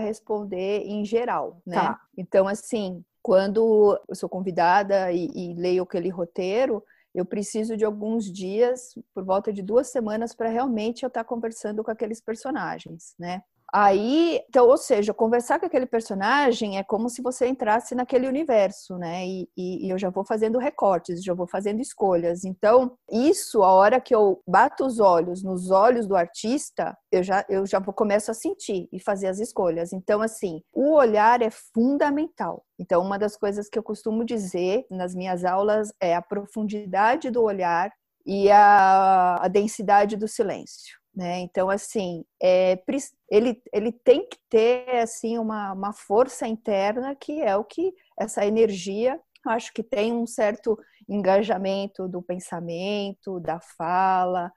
responder 0.00 0.82
em 0.86 1.04
geral, 1.04 1.62
né? 1.64 1.76
Tá. 1.76 2.00
Então, 2.16 2.46
assim, 2.46 3.02
quando 3.22 4.00
eu 4.08 4.14
sou 4.14 4.28
convidada 4.28 5.12
e, 5.12 5.30
e 5.34 5.54
leio 5.54 5.84
aquele 5.84 6.08
roteiro, 6.08 6.84
eu 7.14 7.24
preciso 7.24 7.76
de 7.76 7.84
alguns 7.84 8.30
dias, 8.30 8.94
por 9.14 9.24
volta 9.24 9.52
de 9.52 9.62
duas 9.62 9.90
semanas, 9.90 10.34
para 10.34 10.48
realmente 10.48 11.02
eu 11.02 11.08
estar 11.08 11.22
tá 11.22 11.28
conversando 11.28 11.84
com 11.84 11.90
aqueles 11.90 12.20
personagens, 12.20 13.14
né? 13.18 13.42
Aí, 13.74 14.38
então, 14.48 14.68
ou 14.68 14.76
seja, 14.76 15.14
conversar 15.14 15.58
com 15.58 15.64
aquele 15.64 15.86
personagem 15.86 16.76
é 16.76 16.84
como 16.84 17.08
se 17.08 17.22
você 17.22 17.46
entrasse 17.46 17.94
naquele 17.94 18.28
universo, 18.28 18.98
né? 18.98 19.26
E, 19.26 19.48
e, 19.56 19.86
e, 19.86 19.90
eu 19.90 19.98
já 19.98 20.10
vou 20.10 20.26
fazendo 20.26 20.58
recortes, 20.58 21.24
já 21.24 21.32
vou 21.32 21.46
fazendo 21.46 21.80
escolhas. 21.80 22.44
Então, 22.44 22.92
isso, 23.10 23.62
a 23.62 23.72
hora 23.72 23.98
que 23.98 24.14
eu 24.14 24.42
bato 24.46 24.84
os 24.84 25.00
olhos 25.00 25.42
nos 25.42 25.70
olhos 25.70 26.06
do 26.06 26.14
artista, 26.14 26.94
eu 27.10 27.22
já, 27.22 27.46
eu 27.48 27.64
já 27.64 27.80
começo 27.80 28.30
a 28.30 28.34
sentir 28.34 28.88
e 28.92 29.00
fazer 29.00 29.28
as 29.28 29.38
escolhas. 29.38 29.94
Então, 29.94 30.20
assim, 30.20 30.60
o 30.70 30.92
olhar 30.92 31.40
é 31.40 31.48
fundamental. 31.50 32.66
Então, 32.78 33.02
uma 33.02 33.18
das 33.18 33.38
coisas 33.38 33.70
que 33.70 33.78
eu 33.78 33.82
costumo 33.82 34.22
dizer 34.22 34.84
nas 34.90 35.14
minhas 35.14 35.46
aulas 35.46 35.90
é 35.98 36.14
a 36.14 36.20
profundidade 36.20 37.30
do 37.30 37.42
olhar 37.42 37.90
e 38.26 38.50
a, 38.50 39.36
a 39.42 39.48
densidade 39.48 40.14
do 40.16 40.28
silêncio. 40.28 41.01
Né? 41.14 41.40
Então, 41.40 41.68
assim, 41.68 42.24
é, 42.42 42.82
ele, 43.30 43.62
ele 43.72 43.92
tem 43.92 44.26
que 44.26 44.38
ter 44.48 44.88
assim 45.00 45.38
uma, 45.38 45.72
uma 45.72 45.92
força 45.92 46.46
interna 46.48 47.14
que 47.14 47.42
é 47.42 47.54
o 47.56 47.64
que 47.64 47.92
essa 48.18 48.46
energia, 48.46 49.20
acho 49.46 49.72
que 49.74 49.82
tem 49.82 50.10
um 50.12 50.26
certo 50.26 50.78
engajamento 51.08 52.08
do 52.08 52.22
pensamento, 52.22 53.38
da 53.40 53.60
fala, 53.60 54.50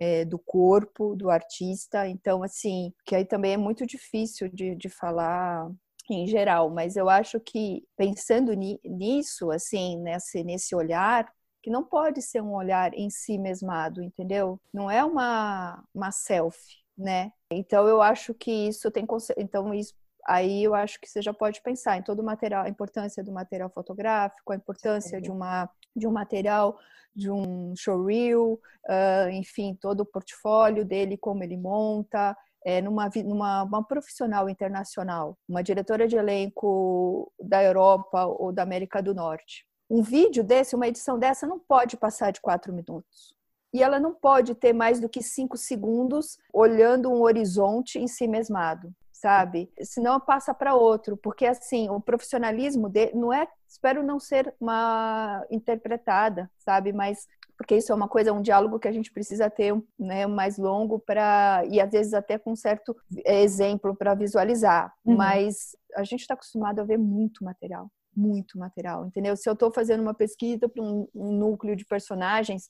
é, 0.00 0.24
do 0.24 0.38
corpo 0.38 1.14
do 1.16 1.30
artista. 1.30 2.06
Então, 2.08 2.42
assim, 2.42 2.92
que 3.06 3.14
aí 3.16 3.24
também 3.24 3.52
é 3.54 3.56
muito 3.56 3.86
difícil 3.86 4.48
de, 4.48 4.74
de 4.74 4.88
falar 4.90 5.70
em 6.10 6.26
geral, 6.26 6.68
mas 6.70 6.96
eu 6.96 7.08
acho 7.08 7.40
que 7.40 7.84
pensando 7.96 8.52
nisso, 8.52 9.50
assim, 9.50 9.96
nesse, 10.02 10.42
nesse 10.44 10.74
olhar, 10.74 11.26
que 11.62 11.70
não 11.70 11.84
pode 11.84 12.20
ser 12.20 12.42
um 12.42 12.54
olhar 12.54 12.92
em 12.94 13.08
si 13.08 13.38
mesmado, 13.38 14.02
entendeu? 14.02 14.60
Não 14.72 14.90
é 14.90 15.04
uma, 15.04 15.82
uma 15.94 16.10
selfie, 16.10 16.78
né? 16.96 17.32
Então 17.50 17.86
eu 17.86 18.02
acho 18.02 18.34
que 18.34 18.50
isso 18.68 18.90
tem 18.90 19.06
então 19.38 19.72
isso 19.72 19.94
aí 20.26 20.64
eu 20.64 20.74
acho 20.74 21.00
que 21.00 21.08
você 21.08 21.20
já 21.20 21.32
pode 21.32 21.60
pensar 21.62 21.96
em 21.96 22.02
todo 22.02 22.20
o 22.20 22.24
material, 22.24 22.64
a 22.64 22.68
importância 22.68 23.22
do 23.24 23.32
material 23.32 23.70
fotográfico, 23.70 24.52
a 24.52 24.56
importância 24.56 25.20
de 25.20 25.30
uma 25.30 25.68
de 25.94 26.06
um 26.06 26.12
material 26.12 26.78
de 27.14 27.30
um 27.30 27.74
showreel, 27.76 28.58
uh, 28.88 29.28
enfim, 29.32 29.76
todo 29.80 30.00
o 30.00 30.06
portfólio 30.06 30.84
dele, 30.84 31.18
como 31.18 31.44
ele 31.44 31.56
monta, 31.58 32.36
é, 32.64 32.80
numa, 32.80 33.10
numa 33.24 33.62
uma 33.64 33.84
profissional 33.84 34.48
internacional, 34.48 35.36
uma 35.48 35.62
diretora 35.62 36.06
de 36.08 36.16
elenco 36.16 37.30
da 37.40 37.62
Europa 37.62 38.24
ou 38.24 38.52
da 38.52 38.62
América 38.62 39.02
do 39.02 39.14
Norte. 39.14 39.66
Um 39.92 40.00
vídeo 40.02 40.42
desse, 40.42 40.74
uma 40.74 40.88
edição 40.88 41.18
dessa, 41.18 41.46
não 41.46 41.58
pode 41.58 41.98
passar 41.98 42.30
de 42.30 42.40
quatro 42.40 42.72
minutos. 42.72 43.36
E 43.74 43.82
ela 43.82 44.00
não 44.00 44.14
pode 44.14 44.54
ter 44.54 44.72
mais 44.72 44.98
do 44.98 45.06
que 45.06 45.22
cinco 45.22 45.58
segundos 45.58 46.38
olhando 46.50 47.10
um 47.10 47.20
horizonte 47.20 47.98
em 47.98 48.08
si 48.08 48.26
mesmado, 48.26 48.90
sabe? 49.12 49.70
Senão 49.82 50.18
passa 50.18 50.54
para 50.54 50.74
outro, 50.74 51.14
porque 51.14 51.44
assim, 51.44 51.90
o 51.90 52.00
profissionalismo 52.00 52.88
de, 52.88 53.14
não 53.14 53.34
é, 53.34 53.46
espero 53.68 54.02
não 54.02 54.18
ser 54.18 54.54
uma 54.58 55.44
interpretada, 55.50 56.50
sabe? 56.56 56.90
Mas 56.90 57.28
porque 57.54 57.76
isso 57.76 57.92
é 57.92 57.94
uma 57.94 58.08
coisa, 58.08 58.32
um 58.32 58.40
diálogo 58.40 58.78
que 58.78 58.88
a 58.88 58.92
gente 58.92 59.12
precisa 59.12 59.50
ter 59.50 59.78
né, 59.98 60.26
mais 60.26 60.56
longo 60.56 60.98
para 61.00 61.64
e 61.70 61.82
às 61.82 61.90
vezes 61.90 62.14
até 62.14 62.38
com 62.38 62.52
um 62.52 62.56
certo 62.56 62.96
exemplo 63.26 63.94
para 63.94 64.14
visualizar. 64.14 64.90
Uhum. 65.04 65.16
Mas 65.16 65.76
a 65.94 66.02
gente 66.02 66.20
está 66.20 66.32
acostumado 66.32 66.80
a 66.80 66.84
ver 66.84 66.96
muito 66.96 67.44
material 67.44 67.90
muito 68.14 68.58
material, 68.58 69.06
entendeu? 69.06 69.36
Se 69.36 69.48
eu 69.48 69.54
estou 69.54 69.72
fazendo 69.72 70.00
uma 70.00 70.14
pesquisa 70.14 70.68
para 70.68 70.82
um, 70.82 71.08
um, 71.14 71.32
núcleo 71.32 71.74
de 71.76 71.84
personagens, 71.84 72.68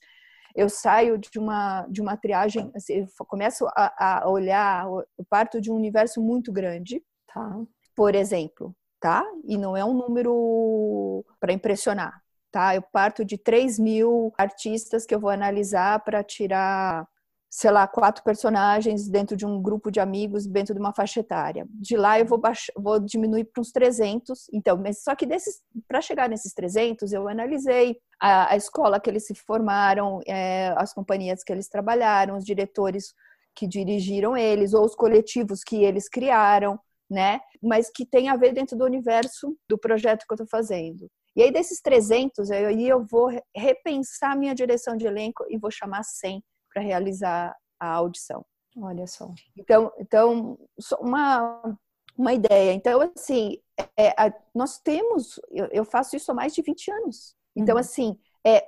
eu 0.55 0.69
saio 0.69 1.17
de 1.17 1.37
uma 1.37 1.85
de 1.89 2.01
uma 2.01 2.15
triagem, 2.15 2.71
assim, 2.75 3.07
eu 3.19 3.25
começo 3.25 3.65
a, 3.75 4.23
a, 4.23 4.29
olhar, 4.29 4.85
eu 5.17 5.25
parto 5.29 5.59
de 5.59 5.71
um 5.71 5.75
universo 5.75 6.21
muito 6.21 6.51
grande, 6.51 7.03
tá? 7.33 7.59
Por 7.95 8.15
exemplo, 8.15 8.75
tá? 8.99 9.23
E 9.43 9.57
não 9.57 9.75
é 9.75 9.83
um 9.83 9.93
número 9.93 11.25
para 11.39 11.53
impressionar, 11.53 12.21
tá? 12.51 12.75
Eu 12.75 12.81
parto 12.81 13.25
de 13.25 13.37
3 13.37 13.79
mil 13.79 14.33
artistas 14.37 15.05
que 15.05 15.13
eu 15.13 15.19
vou 15.19 15.29
analisar 15.29 15.99
para 16.03 16.23
tirar 16.23 17.07
sei 17.55 17.69
lá, 17.69 17.87
quatro 17.87 18.23
personagens 18.23 19.07
dentro 19.07 19.37
de 19.37 19.45
um 19.45 19.61
grupo 19.61 19.91
de 19.91 19.99
amigos 19.99 20.47
dentro 20.47 20.73
de 20.73 20.79
uma 20.79 20.91
faixa 20.91 21.19
etária. 21.19 21.67
De 21.69 21.95
lá 21.95 22.19
eu 22.19 22.25
vou, 22.25 22.39
baixar, 22.39 22.73
vou 22.75 22.99
diminuir 22.99 23.43
para 23.43 23.61
uns 23.61 23.71
300. 23.71 24.47
Então, 24.51 24.75
mas 24.75 25.03
só 25.03 25.13
que 25.15 25.23
desses, 25.23 25.61
para 25.87 26.01
chegar 26.01 26.27
nesses 26.27 26.51
300, 26.51 27.13
eu 27.13 27.27
analisei 27.27 27.95
a, 28.19 28.53
a 28.53 28.55
escola 28.55 28.99
que 28.99 29.07
eles 29.07 29.27
se 29.27 29.35
formaram, 29.35 30.19
é, 30.25 30.73
as 30.77 30.95
companhias 30.95 31.43
que 31.43 31.53
eles 31.53 31.69
trabalharam, 31.69 32.37
os 32.37 32.43
diretores 32.43 33.13
que 33.55 33.67
dirigiram 33.67 34.35
eles, 34.35 34.73
ou 34.73 34.83
os 34.83 34.95
coletivos 34.95 35.63
que 35.63 35.83
eles 35.83 36.09
criaram, 36.09 36.79
né? 37.07 37.39
Mas 37.61 37.87
que 37.87 38.03
tem 38.03 38.29
a 38.29 38.35
ver 38.35 38.51
dentro 38.53 38.75
do 38.75 38.83
universo 38.83 39.55
do 39.69 39.77
projeto 39.77 40.25
que 40.27 40.33
eu 40.33 40.43
estou 40.43 40.47
fazendo. 40.47 41.07
E 41.35 41.43
aí, 41.43 41.51
desses 41.51 41.79
300, 41.81 42.49
aí 42.49 42.89
eu 42.89 43.05
vou 43.05 43.29
repensar 43.55 44.35
minha 44.35 44.55
direção 44.55 44.97
de 44.97 45.05
elenco 45.05 45.45
e 45.49 45.57
vou 45.59 45.69
chamar 45.69 46.01
100 46.03 46.43
para 46.73 46.81
realizar 46.81 47.55
a 47.79 47.93
audição. 47.93 48.45
Olha 48.75 49.05
só. 49.05 49.31
Então, 49.57 49.91
então 49.99 50.57
uma, 50.99 51.77
uma 52.17 52.33
ideia. 52.33 52.73
Então, 52.73 52.99
assim, 53.15 53.57
é, 53.97 54.09
a, 54.09 54.33
nós 54.53 54.79
temos, 54.79 55.39
eu, 55.51 55.67
eu, 55.71 55.85
faço 55.85 56.15
isso 56.15 56.31
há 56.31 56.35
mais 56.35 56.53
de 56.53 56.61
20 56.61 56.91
anos. 56.91 57.35
Então, 57.55 57.75
uhum. 57.75 57.81
assim, 57.81 58.17
é, 58.45 58.65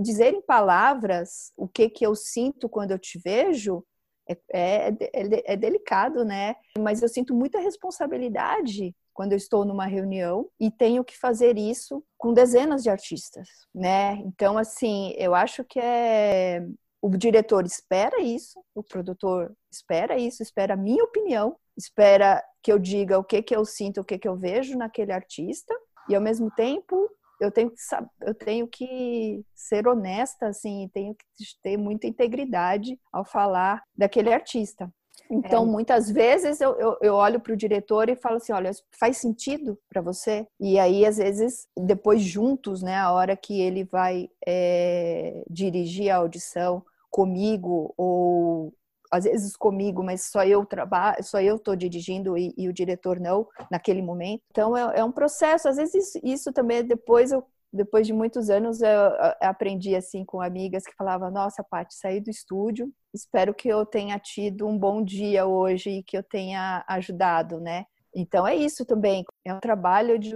dizer 0.00 0.34
em 0.34 0.42
palavras 0.42 1.52
o 1.56 1.68
que, 1.68 1.88
que 1.88 2.04
eu 2.04 2.14
sinto 2.14 2.68
quando 2.68 2.90
eu 2.90 2.98
te 2.98 3.18
vejo 3.18 3.84
é, 4.28 4.36
é, 4.52 4.88
é, 4.88 5.52
é 5.52 5.56
delicado, 5.56 6.24
né? 6.24 6.56
Mas 6.78 7.00
eu 7.00 7.08
sinto 7.08 7.34
muita 7.34 7.60
responsabilidade 7.60 8.94
quando 9.14 9.32
eu 9.32 9.36
estou 9.36 9.64
numa 9.64 9.86
reunião 9.86 10.50
e 10.60 10.70
tenho 10.70 11.04
que 11.04 11.16
fazer 11.16 11.56
isso 11.56 12.04
com 12.18 12.34
dezenas 12.34 12.82
de 12.82 12.90
artistas, 12.90 13.48
né? 13.74 14.16
Então, 14.16 14.58
assim, 14.58 15.14
eu 15.16 15.34
acho 15.34 15.64
que 15.64 15.78
é 15.78 16.66
o 17.00 17.10
diretor 17.16 17.64
espera 17.64 18.20
isso, 18.20 18.62
o 18.74 18.82
produtor 18.82 19.54
espera 19.70 20.18
isso, 20.18 20.42
espera 20.42 20.74
a 20.74 20.76
minha 20.76 21.04
opinião, 21.04 21.56
espera 21.76 22.42
que 22.62 22.72
eu 22.72 22.78
diga 22.78 23.18
o 23.18 23.24
que 23.24 23.42
que 23.42 23.54
eu 23.54 23.64
sinto, 23.64 24.00
o 24.00 24.04
que 24.04 24.18
que 24.18 24.28
eu 24.28 24.36
vejo 24.36 24.76
naquele 24.76 25.12
artista, 25.12 25.74
e 26.08 26.14
ao 26.14 26.20
mesmo 26.20 26.50
tempo 26.50 27.08
eu 27.40 27.50
tenho 27.50 27.70
que 27.70 27.76
eu 28.22 28.34
tenho 28.34 28.66
que 28.66 29.44
ser 29.54 29.86
honesta 29.86 30.48
assim, 30.48 30.90
tenho 30.92 31.14
que 31.14 31.24
ter 31.62 31.76
muita 31.76 32.06
integridade 32.06 32.98
ao 33.12 33.24
falar 33.24 33.82
daquele 33.94 34.32
artista. 34.32 34.90
Então, 35.30 35.64
é. 35.64 35.66
muitas 35.66 36.10
vezes 36.10 36.60
eu, 36.60 36.74
eu, 36.78 36.96
eu 37.02 37.14
olho 37.14 37.40
para 37.40 37.52
o 37.52 37.56
diretor 37.56 38.08
e 38.08 38.16
falo 38.16 38.36
assim: 38.36 38.52
olha, 38.52 38.70
faz 38.98 39.18
sentido 39.18 39.78
para 39.88 40.00
você? 40.00 40.46
E 40.60 40.78
aí, 40.78 41.04
às 41.04 41.16
vezes, 41.16 41.66
depois 41.76 42.22
juntos, 42.22 42.82
né, 42.82 42.96
a 42.96 43.12
hora 43.12 43.36
que 43.36 43.60
ele 43.60 43.84
vai 43.84 44.28
é, 44.46 45.42
dirigir 45.50 46.10
a 46.10 46.16
audição, 46.16 46.82
comigo 47.10 47.94
ou 47.96 48.74
às 49.10 49.24
vezes 49.24 49.56
comigo, 49.56 50.02
mas 50.02 50.24
só 50.24 50.44
eu 50.44 50.66
trabalho, 50.66 51.22
só 51.22 51.40
eu 51.40 51.56
estou 51.56 51.76
dirigindo 51.76 52.36
e, 52.36 52.52
e, 52.58 52.68
o 52.68 52.72
diretor 52.72 53.20
não 53.20 53.46
naquele 53.70 54.02
momento. 54.02 54.42
Então 54.50 54.76
é, 54.76 54.98
é 54.98 55.04
um 55.04 55.12
processo. 55.12 55.68
Às 55.68 55.76
vezes 55.76 55.94
isso, 55.94 56.20
isso, 56.22 56.52
também 56.52 56.84
depois 56.84 57.32
eu 57.32 57.42
depois 57.72 58.06
de 58.06 58.12
muitos 58.12 58.48
anos 58.48 58.80
eu, 58.80 59.12
aprendi 59.40 59.94
assim 59.94 60.24
com 60.24 60.40
amigas 60.40 60.84
que 60.84 60.94
falavam: 60.94 61.30
Nossa, 61.30 61.64
Paty, 61.64 61.94
saí 61.94 62.20
do 62.20 62.30
estúdio. 62.30 62.92
Espero 63.12 63.54
que 63.54 63.68
eu 63.68 63.84
tenha 63.84 64.18
tido 64.18 64.66
um 64.66 64.78
bom 64.78 65.02
dia 65.02 65.46
hoje 65.46 65.90
e 65.90 66.02
que 66.02 66.16
eu 66.16 66.22
tenha 66.22 66.84
ajudado, 66.88 67.60
né? 67.60 67.84
Então 68.14 68.46
é 68.46 68.54
isso 68.54 68.84
também. 68.84 69.24
É 69.44 69.52
um 69.52 69.60
trabalho 69.60 70.18
de, 70.18 70.34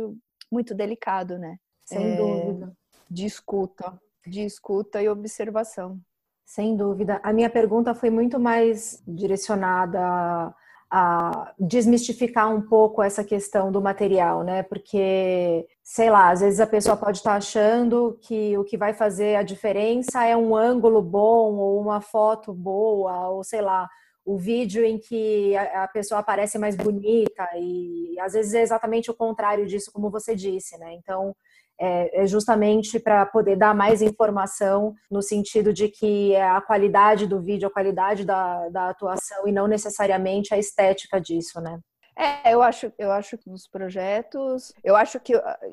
muito 0.51 0.75
delicado, 0.75 1.39
né? 1.39 1.57
Sem 1.85 2.13
é, 2.13 2.17
dúvida. 2.17 2.73
De 3.11 3.27
escuta, 3.27 3.99
de 4.27 4.45
escuta 4.45 5.03
e 5.03 5.09
observação. 5.09 5.99
Sem 6.45 6.77
dúvida. 6.77 7.21
A 7.23 7.33
minha 7.33 7.49
pergunta 7.49 7.95
foi 7.95 8.11
muito 8.11 8.39
mais 8.39 9.03
direcionada 9.07 10.55
a 10.91 11.53
desmistificar 11.59 12.53
um 12.53 12.61
pouco 12.61 13.03
essa 13.03 13.23
questão 13.23 13.71
do 13.71 13.81
material, 13.81 14.43
né? 14.43 14.63
Porque, 14.65 15.67
sei 15.83 16.11
lá, 16.11 16.31
às 16.31 16.41
vezes 16.41 16.59
a 16.59 16.67
pessoa 16.67 16.97
pode 16.97 17.19
estar 17.19 17.35
achando 17.35 18.19
que 18.23 18.59
o 18.59 18.65
que 18.65 18.77
vai 18.77 18.93
fazer 18.93 19.37
a 19.37 19.43
diferença 19.43 20.25
é 20.25 20.37
um 20.37 20.57
ângulo 20.57 21.01
bom 21.01 21.55
ou 21.55 21.81
uma 21.81 22.01
foto 22.01 22.53
boa, 22.53 23.29
ou 23.29 23.45
sei 23.45 23.61
lá, 23.61 23.89
o 24.25 24.37
vídeo 24.37 24.85
em 24.85 24.99
que 24.99 25.57
a 25.57 25.89
pessoa 25.89 26.21
aparece 26.21 26.59
mais 26.59 26.77
bonita 26.77 27.49
e 27.57 28.19
às 28.21 28.33
vezes 28.33 28.55
é 28.55 28.63
exatamente 28.63 29.11
o 29.11 29.15
contrário 29.15 29.67
disso, 29.67 29.91
como 29.93 30.11
você 30.11 30.35
disse, 30.35 30.77
né? 30.79 30.93
Então, 30.95 31.35
é, 31.81 32.23
é 32.23 32.27
justamente 32.27 33.01
para 33.01 33.25
poder 33.25 33.57
dar 33.57 33.75
mais 33.75 34.03
informação 34.03 34.95
no 35.11 35.23
sentido 35.23 35.73
de 35.73 35.89
que 35.89 36.35
é 36.35 36.49
a 36.49 36.61
qualidade 36.61 37.27
do 37.27 37.41
vídeo, 37.41 37.69
a 37.69 37.73
qualidade 37.73 38.25
da, 38.25 38.69
da 38.69 38.91
atuação 38.91 39.49
e 39.49 39.53
não 39.53 39.67
necessariamente 39.67 40.53
a 40.53 40.59
estética 40.59 41.21
disso, 41.21 41.61
né? 41.61 41.81
É, 42.17 42.53
eu 42.53 42.61
acho, 42.61 42.93
eu 42.99 43.11
acho 43.11 43.39
que 43.39 43.49
nos 43.49 43.67
projetos, 43.67 44.75
eu 44.85 44.95
acho 44.95 45.19
que, 45.21 45.33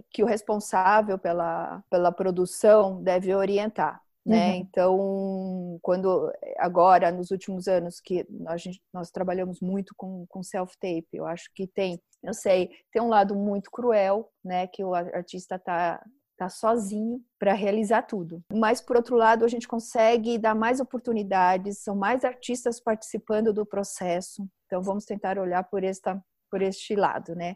que 0.09 0.23
o 0.23 0.25
responsável 0.25 1.17
pela, 1.17 1.83
pela 1.89 2.11
produção 2.11 3.03
deve 3.03 3.35
orientar 3.35 4.01
né? 4.27 4.49
Uhum. 4.49 4.55
Então, 4.55 5.79
quando 5.81 6.31
agora 6.57 7.11
nos 7.11 7.31
últimos 7.31 7.67
anos 7.67 8.01
que 8.01 8.25
nós, 8.29 8.63
nós 8.93 9.09
trabalhamos 9.09 9.61
muito 9.61 9.93
com, 9.95 10.25
com 10.27 10.43
self-tape, 10.43 11.07
eu 11.13 11.25
acho 11.25 11.49
que 11.55 11.65
tem, 11.65 11.99
eu 12.21 12.33
sei, 12.33 12.69
tem 12.91 13.01
um 13.01 13.07
lado 13.07 13.33
muito 13.33 13.71
cruel, 13.71 14.29
né? 14.43 14.67
Que 14.67 14.83
o 14.83 14.93
artista 14.93 15.57
tá 15.57 16.03
tá 16.37 16.49
sozinho 16.49 17.19
para 17.39 17.53
realizar 17.53 18.03
tudo. 18.03 18.43
Mas 18.53 18.79
por 18.79 18.95
outro 18.95 19.15
lado, 19.15 19.43
a 19.43 19.47
gente 19.47 19.67
consegue 19.67 20.37
dar 20.37 20.53
mais 20.53 20.79
oportunidades, 20.79 21.79
são 21.79 21.95
mais 21.95 22.23
artistas 22.23 22.79
participando 22.79 23.51
do 23.51 23.65
processo. 23.65 24.47
Então 24.67 24.83
vamos 24.83 25.03
tentar 25.03 25.39
olhar 25.39 25.63
por 25.63 25.83
esta 25.83 26.21
por 26.49 26.61
este 26.61 26.95
lado, 26.95 27.35
né? 27.35 27.55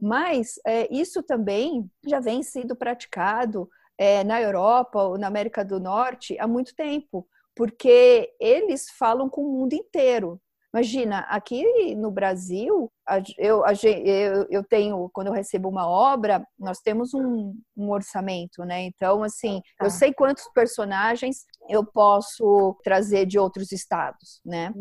Mas 0.00 0.54
é, 0.66 0.92
isso 0.92 1.22
também 1.22 1.88
já 2.06 2.20
vem 2.20 2.42
sendo 2.42 2.74
praticado 2.74 3.68
é, 3.98 4.24
na 4.24 4.40
Europa 4.40 5.02
ou 5.02 5.18
na 5.18 5.26
América 5.26 5.64
do 5.64 5.78
Norte 5.78 6.38
há 6.38 6.46
muito 6.46 6.74
tempo, 6.74 7.26
porque 7.54 8.32
eles 8.40 8.90
falam 8.98 9.28
com 9.28 9.42
o 9.42 9.52
mundo 9.52 9.74
inteiro. 9.74 10.40
Imagina, 10.74 11.18
aqui 11.28 11.94
no 11.94 12.10
Brasil, 12.10 12.90
eu, 13.36 13.62
eu, 14.06 14.46
eu 14.48 14.64
tenho, 14.64 15.10
quando 15.12 15.26
eu 15.26 15.32
recebo 15.32 15.68
uma 15.68 15.86
obra, 15.86 16.42
nós 16.58 16.78
temos 16.78 17.12
um, 17.12 17.54
um 17.76 17.90
orçamento, 17.90 18.64
né? 18.64 18.80
Então, 18.84 19.22
assim, 19.22 19.60
eu 19.78 19.88
tá. 19.88 19.90
sei 19.90 20.14
quantos 20.14 20.48
personagens 20.54 21.44
eu 21.68 21.84
posso 21.84 22.74
trazer 22.82 23.26
de 23.26 23.38
outros 23.38 23.70
estados, 23.70 24.40
né? 24.42 24.72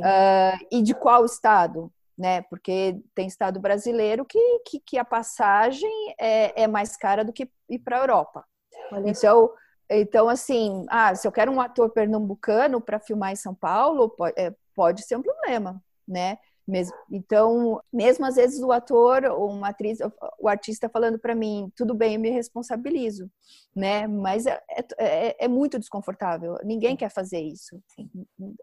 Uh, 0.00 0.66
e 0.72 0.82
de 0.82 0.94
qual 0.94 1.24
estado? 1.24 1.92
né? 2.18 2.42
Porque 2.42 2.98
tem 3.14 3.26
estado 3.26 3.60
brasileiro 3.60 4.24
que, 4.24 4.60
que, 4.60 4.80
que 4.80 4.98
a 4.98 5.04
passagem 5.04 5.90
é, 6.18 6.62
é, 6.62 6.66
mais 6.66 6.96
cara 6.96 7.24
do 7.24 7.32
que 7.32 7.48
ir 7.68 7.78
para 7.80 7.98
a 7.98 8.00
Europa. 8.00 8.44
Olha 8.92 9.10
então, 9.10 9.52
então, 9.88 10.28
assim, 10.28 10.84
ah, 10.88 11.14
se 11.14 11.26
eu 11.26 11.32
quero 11.32 11.52
um 11.52 11.60
ator 11.60 11.90
pernambucano 11.90 12.80
para 12.80 12.98
filmar 12.98 13.32
em 13.32 13.36
São 13.36 13.54
Paulo, 13.54 14.08
pode, 14.10 14.34
é, 14.36 14.54
pode 14.74 15.02
ser 15.02 15.16
um 15.16 15.22
problema, 15.22 15.82
né? 16.06 16.38
Mesmo, 16.66 16.96
então, 17.12 17.80
mesmo 17.92 18.26
às 18.26 18.34
vezes 18.34 18.60
o 18.60 18.72
ator 18.72 19.24
ou 19.24 19.48
uma 19.50 19.68
atriz, 19.68 19.98
o 20.40 20.48
artista 20.48 20.88
falando 20.88 21.16
para 21.16 21.32
mim, 21.32 21.70
tudo 21.76 21.94
bem, 21.94 22.14
eu 22.14 22.20
me 22.20 22.28
responsabilizo, 22.28 23.30
né? 23.74 24.08
Mas 24.08 24.46
é, 24.46 24.60
é, 24.68 24.84
é, 24.98 25.36
é 25.44 25.48
muito 25.48 25.78
desconfortável. 25.78 26.56
Ninguém 26.64 26.96
quer 26.96 27.08
fazer 27.08 27.38
isso. 27.38 27.80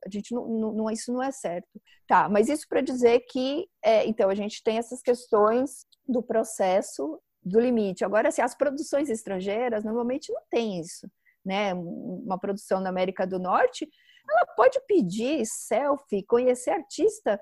A 0.06 0.10
gente 0.10 0.34
não, 0.36 0.74
não 0.74 0.92
isso 0.92 1.14
não 1.14 1.24
é 1.24 1.32
certo. 1.32 1.80
Tá, 2.06 2.28
mas 2.28 2.50
isso 2.50 2.68
para 2.68 2.82
dizer 2.82 3.22
que, 3.22 3.70
é, 3.82 4.06
então, 4.06 4.30
a 4.30 4.36
gente 4.36 4.62
tem 4.62 4.78
essas 4.78 5.02
questões 5.02 5.86
do 6.06 6.22
processo 6.22 7.22
do 7.46 7.60
limite. 7.60 8.06
Agora, 8.06 8.30
assim, 8.30 8.42
as 8.42 8.56
produções 8.56 9.10
estrangeiras 9.10 9.84
normalmente 9.84 10.32
não 10.32 10.42
tem 10.50 10.80
isso, 10.80 11.10
né? 11.46 11.74
Uma 11.74 12.38
produção 12.38 12.80
na 12.80 12.90
América 12.90 13.26
do 13.28 13.40
Norte, 13.40 13.88
ela 14.30 14.46
pode 14.56 14.80
pedir 14.88 15.46
selfie, 15.46 16.24
conhecer 16.24 16.72
artista 16.72 17.40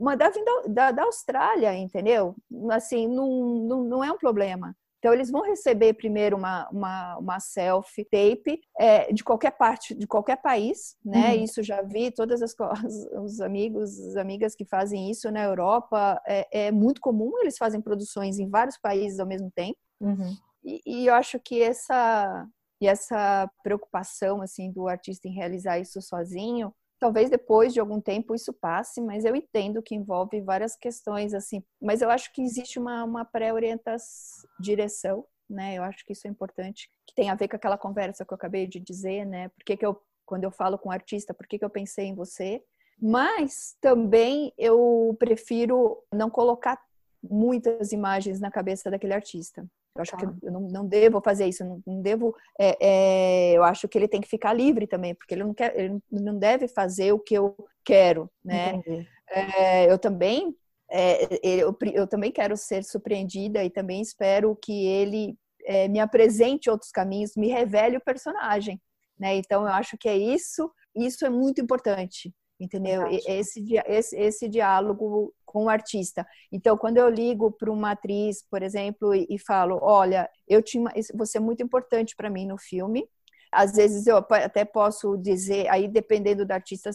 mandar 0.00 0.30
vir 0.30 0.44
da, 0.44 0.62
da, 0.68 0.90
da 0.92 1.02
Austrália, 1.04 1.74
entendeu? 1.74 2.34
Assim, 2.70 3.06
não, 3.06 3.28
não, 3.66 3.84
não 3.84 4.04
é 4.04 4.10
um 4.10 4.18
problema. 4.18 4.74
Então, 5.04 5.12
eles 5.12 5.30
vão 5.30 5.42
receber 5.42 5.92
primeiro 5.92 6.34
uma, 6.34 6.66
uma, 6.70 7.18
uma 7.18 7.38
selfie 7.38 8.06
tape 8.06 8.58
é, 8.78 9.12
de 9.12 9.22
qualquer 9.22 9.50
parte, 9.50 9.94
de 9.94 10.06
qualquer 10.06 10.40
país, 10.40 10.96
né? 11.04 11.34
Uhum. 11.34 11.44
Isso 11.44 11.62
já 11.62 11.82
vi, 11.82 12.10
todas 12.10 12.40
as 12.40 12.54
os 13.22 13.38
amigos, 13.38 14.00
as 14.00 14.16
amigas 14.16 14.54
que 14.54 14.64
fazem 14.64 15.10
isso 15.10 15.30
na 15.30 15.42
Europa, 15.42 16.18
é, 16.26 16.68
é, 16.68 16.72
muito 16.72 17.02
comum, 17.02 17.38
eles 17.42 17.58
fazem 17.58 17.82
produções 17.82 18.38
em 18.38 18.48
vários 18.48 18.78
países 18.78 19.20
ao 19.20 19.26
mesmo 19.26 19.52
tempo. 19.54 19.76
Uhum. 20.00 20.34
E, 20.64 20.80
e, 20.86 21.06
eu 21.06 21.12
acho 21.12 21.38
que 21.38 21.60
essa, 21.60 22.46
e 22.80 22.86
essa 22.86 23.46
preocupação, 23.62 24.40
assim, 24.40 24.72
do 24.72 24.88
artista 24.88 25.28
em 25.28 25.34
realizar 25.34 25.78
isso 25.78 26.00
sozinho, 26.00 26.74
Talvez 26.98 27.28
depois 27.28 27.72
de 27.72 27.80
algum 27.80 28.00
tempo 28.00 28.34
isso 28.34 28.52
passe, 28.52 29.00
mas 29.00 29.24
eu 29.24 29.36
entendo 29.36 29.82
que 29.82 29.94
envolve 29.94 30.40
várias 30.40 30.76
questões 30.76 31.34
assim. 31.34 31.62
Mas 31.80 32.00
eu 32.00 32.10
acho 32.10 32.32
que 32.32 32.42
existe 32.42 32.78
uma, 32.78 33.04
uma 33.04 33.24
pré-orientação, 33.24 35.26
né? 35.48 35.74
Eu 35.74 35.82
acho 35.82 36.04
que 36.04 36.12
isso 36.12 36.26
é 36.26 36.30
importante, 36.30 36.90
que 37.06 37.14
tem 37.14 37.30
a 37.30 37.34
ver 37.34 37.48
com 37.48 37.56
aquela 37.56 37.76
conversa 37.76 38.24
que 38.24 38.32
eu 38.32 38.36
acabei 38.36 38.66
de 38.66 38.80
dizer, 38.80 39.26
né? 39.26 39.48
Por 39.48 39.64
que, 39.64 39.76
que 39.76 39.84
eu, 39.84 40.00
quando 40.24 40.44
eu 40.44 40.50
falo 40.50 40.78
com 40.78 40.88
o 40.88 40.92
artista, 40.92 41.34
por 41.34 41.46
que, 41.46 41.58
que 41.58 41.64
eu 41.64 41.70
pensei 41.70 42.06
em 42.06 42.14
você? 42.14 42.62
Mas 43.00 43.76
também 43.80 44.52
eu 44.56 45.14
prefiro 45.18 46.02
não 46.12 46.30
colocar 46.30 46.80
muitas 47.22 47.92
imagens 47.92 48.40
na 48.40 48.50
cabeça 48.50 48.90
daquele 48.90 49.14
artista. 49.14 49.66
Eu 49.96 50.02
acho 50.02 50.10
tá. 50.12 50.16
que 50.18 50.24
eu 50.24 50.52
não, 50.52 50.60
não, 50.62 50.86
devo 50.86 51.20
fazer 51.20 51.46
isso, 51.46 51.64
não, 51.64 51.80
não 51.86 52.02
devo. 52.02 52.34
É, 52.58 52.76
é, 52.80 53.52
eu 53.52 53.62
acho 53.62 53.88
que 53.88 53.96
ele 53.96 54.08
tem 54.08 54.20
que 54.20 54.28
ficar 54.28 54.52
livre 54.52 54.86
também, 54.86 55.14
porque 55.14 55.34
ele 55.34 55.44
não 55.44 55.54
quer, 55.54 55.78
ele 55.78 56.00
não 56.10 56.36
deve 56.36 56.66
fazer 56.66 57.12
o 57.12 57.18
que 57.18 57.34
eu 57.34 57.54
quero, 57.84 58.28
né? 58.44 58.82
É, 59.30 59.90
eu 59.90 59.98
também, 59.98 60.54
é, 60.90 61.38
eu, 61.42 61.76
eu, 61.92 62.06
também 62.06 62.32
quero 62.32 62.56
ser 62.56 62.82
surpreendida 62.82 63.62
e 63.64 63.70
também 63.70 64.00
espero 64.00 64.56
que 64.56 64.86
ele 64.86 65.36
é, 65.64 65.86
me 65.86 66.00
apresente 66.00 66.68
outros 66.68 66.90
caminhos, 66.90 67.36
me 67.36 67.48
revele 67.48 67.96
o 67.96 68.04
personagem, 68.04 68.80
né? 69.18 69.36
Então 69.36 69.62
eu 69.62 69.72
acho 69.72 69.96
que 69.96 70.08
é 70.08 70.16
isso. 70.16 70.70
Isso 70.94 71.24
é 71.24 71.30
muito 71.30 71.60
importante 71.60 72.32
entendeu? 72.58 73.06
Esse, 73.26 73.62
esse, 73.86 74.16
esse 74.16 74.48
diálogo 74.48 75.34
com 75.44 75.64
o 75.64 75.68
artista. 75.68 76.26
Então, 76.50 76.76
quando 76.76 76.98
eu 76.98 77.08
ligo 77.08 77.50
para 77.52 77.70
uma 77.70 77.92
atriz, 77.92 78.44
por 78.50 78.62
exemplo, 78.62 79.14
e, 79.14 79.26
e 79.30 79.38
falo, 79.38 79.78
olha, 79.82 80.28
eu 80.48 80.62
tinha, 80.62 80.90
você 81.14 81.38
é 81.38 81.40
muito 81.40 81.62
importante 81.62 82.14
para 82.16 82.30
mim 82.30 82.46
no 82.46 82.58
filme. 82.58 83.08
Às 83.52 83.74
vezes 83.74 84.06
eu 84.06 84.16
até 84.16 84.64
posso 84.64 85.16
dizer, 85.16 85.68
aí 85.68 85.86
dependendo 85.86 86.44
da 86.44 86.56
artista, 86.56 86.90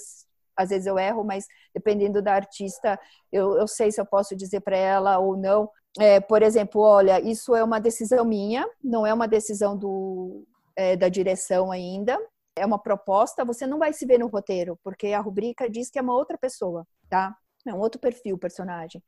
às 0.58 0.70
vezes 0.70 0.86
eu 0.86 1.00
erro, 1.00 1.24
mas 1.24 1.46
dependendo 1.74 2.22
da 2.22 2.34
artista, 2.34 3.00
eu, 3.32 3.56
eu 3.58 3.68
sei 3.68 3.92
se 3.92 4.02
eu 4.02 4.06
posso 4.06 4.36
dizer 4.36 4.60
para 4.60 4.76
ela 4.76 5.20
ou 5.20 5.38
não. 5.38 5.70
É, 5.98 6.20
por 6.20 6.42
exemplo, 6.44 6.82
olha, 6.82 7.20
isso 7.22 7.56
é 7.56 7.64
uma 7.64 7.80
decisão 7.80 8.26
minha, 8.26 8.68
não 8.84 9.08
é 9.08 9.14
uma 9.14 9.28
decisão 9.28 9.78
do, 9.78 10.46
é, 10.76 10.98
da 10.98 11.08
direção 11.08 11.72
ainda 11.72 12.20
é 12.60 12.66
uma 12.66 12.80
proposta, 12.80 13.46
você 13.46 13.66
não 13.66 13.80
vai 13.80 13.94
se 13.94 14.06
ver 14.06 14.20
no 14.20 14.28
roteiro, 14.28 14.78
porque 14.84 15.08
a 15.08 15.20
rubrica 15.20 15.70
diz 15.70 15.90
que 15.90 15.98
é 16.00 16.02
uma 16.02 16.14
outra 16.14 16.38
pessoa, 16.38 16.86
tá? 17.10 17.36
É 17.68 17.74
um 17.74 17.80
outro 17.80 18.00
perfil, 18.00 18.38
personagem. 18.38 19.04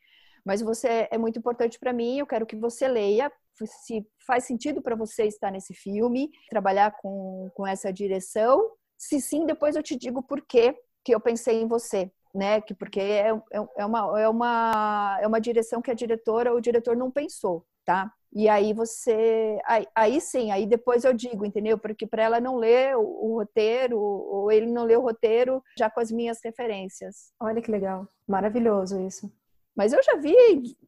Mas 0.46 0.62
você 0.62 1.08
é 1.12 1.18
muito 1.18 1.38
importante 1.38 1.80
para 1.80 1.94
mim, 1.94 2.18
eu 2.18 2.26
quero 2.26 2.46
que 2.46 2.56
você 2.56 2.88
leia, 2.88 3.32
se 3.66 4.06
faz 4.26 4.46
sentido 4.46 4.82
para 4.82 4.96
você 4.96 5.26
estar 5.26 5.52
nesse 5.52 5.74
filme, 5.74 6.32
trabalhar 6.50 6.96
com, 7.02 7.50
com 7.54 7.66
essa 7.68 7.92
direção. 7.94 8.72
Se 8.98 9.22
sim, 9.22 9.46
depois 9.46 9.76
eu 9.76 9.84
te 9.84 9.96
digo 9.96 10.24
por 10.24 10.42
que 10.46 10.76
eu 11.08 11.20
pensei 11.20 11.62
em 11.62 11.68
você, 11.68 12.12
né? 12.34 12.62
Que 12.62 12.74
porque 12.74 13.00
é, 13.00 13.30
é, 13.30 13.68
é, 13.78 13.86
uma, 13.86 14.20
é, 14.20 14.30
uma, 14.30 15.20
é 15.22 15.28
uma 15.28 15.42
direção 15.42 15.82
que 15.82 15.92
a 15.92 15.96
diretora 15.96 16.52
ou 16.52 16.58
o 16.58 16.62
diretor 16.62 16.96
não 16.96 17.12
pensou, 17.12 17.66
tá? 17.86 18.12
E 18.34 18.48
aí 18.48 18.74
você. 18.74 19.60
Aí, 19.66 19.86
aí, 19.94 20.22
sim, 20.22 20.52
aí 20.52 20.66
depois 20.66 21.04
eu 21.04 21.14
digo, 21.14 21.46
entendeu? 21.46 21.78
Porque 21.78 22.08
para 22.08 22.24
ela 22.24 22.40
não 22.40 22.58
ler 22.58 22.96
o, 22.96 23.02
o, 23.02 23.38
roteiro, 23.40 24.00
ou 24.00 24.52
ele 24.52 24.68
não 24.68 24.86
ler 24.86 24.98
o 24.98 25.02
roteiro 25.02 25.62
já 25.78 25.90
com 25.90 26.00
as 26.00 26.12
minhas 26.12 26.40
referências. 26.44 27.34
Olha 27.40 27.62
que 27.62 27.72
legal. 27.72 28.08
Maravilhoso 28.28 29.00
isso. 29.02 29.32
Mas 29.76 29.94
eu 29.94 30.02
já 30.04 30.16
vi 30.16 30.36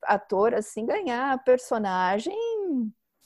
ator 0.03 0.53
assim 0.53 0.85
ganhar 0.85 1.43
personagem 1.43 2.35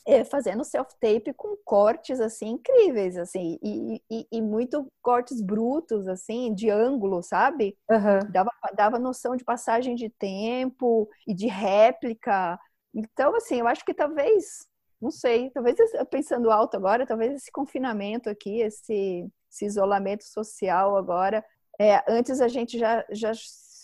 é, 0.08 0.24
fazendo 0.24 0.64
self-tape 0.64 1.34
com 1.34 1.58
cortes 1.66 2.22
assim 2.22 2.52
incríveis, 2.52 3.18
assim, 3.18 3.60
e, 3.62 4.02
e, 4.10 4.28
e, 4.32 4.42
muito 4.42 4.88
cortes 5.02 5.42
brutos, 5.42 6.08
assim, 6.08 6.54
de 6.54 6.70
ângulo, 6.70 7.22
sabe? 7.22 7.78
Uhum. 7.92 8.32
Dava, 8.32 8.52
dava 8.74 8.98
noção 8.98 9.36
de 9.36 9.44
passagem 9.44 9.96
de 9.96 10.10
tempo 10.10 11.10
e 11.28 11.34
de 11.34 11.48
réplica. 11.48 12.58
Então, 12.98 13.36
assim, 13.36 13.60
eu 13.60 13.68
acho 13.68 13.86
que 13.86 13.94
talvez, 13.94 14.68
não 15.00 15.12
sei, 15.12 15.52
talvez 15.52 15.78
pensando 16.10 16.50
alto 16.50 16.76
agora, 16.76 17.06
talvez 17.06 17.32
esse 17.36 17.52
confinamento 17.52 18.28
aqui, 18.28 18.60
esse, 18.60 19.32
esse 19.52 19.66
isolamento 19.66 20.24
social 20.24 20.98
agora, 20.98 21.46
é, 21.80 22.04
antes 22.12 22.42
a 22.42 22.48
gente 22.48 22.80
já, 22.80 23.06
já, 23.12 23.32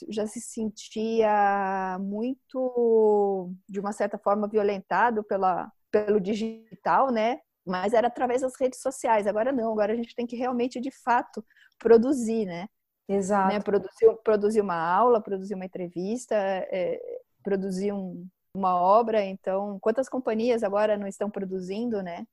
já 0.10 0.26
se 0.26 0.42
sentia 0.42 1.96
muito, 2.02 3.52
de 3.70 3.80
uma 3.80 3.92
certa 3.92 4.18
forma, 4.18 4.48
violentado 4.48 5.24
pela, 5.24 5.72
pelo 5.92 6.20
digital, 6.20 7.12
né? 7.12 7.40
Mas 7.64 7.94
era 7.94 8.08
através 8.08 8.42
das 8.42 8.56
redes 8.60 8.82
sociais. 8.82 9.28
Agora 9.28 9.52
não, 9.52 9.72
agora 9.72 9.94
a 9.94 9.96
gente 9.96 10.16
tem 10.16 10.26
que 10.26 10.36
realmente, 10.36 10.82
de 10.82 10.90
fato, 10.90 11.46
produzir, 11.78 12.48
né? 12.48 12.68
Exato. 13.08 13.54
Né? 13.54 13.60
Produzir, 13.60 14.18
produzir 14.24 14.62
uma 14.62 14.76
aula, 14.76 15.22
produzir 15.22 15.54
uma 15.54 15.66
entrevista, 15.66 16.34
é, 16.36 17.00
produzir 17.44 17.94
um, 17.94 18.28
uma 18.56 18.76
obra, 18.76 19.24
então 19.24 19.80
quantas 19.82 20.08
companhias 20.08 20.64
agora 20.64 20.96
não 20.96 21.08
estão 21.08 21.30
produzindo, 21.30 22.02
né? 22.04 22.26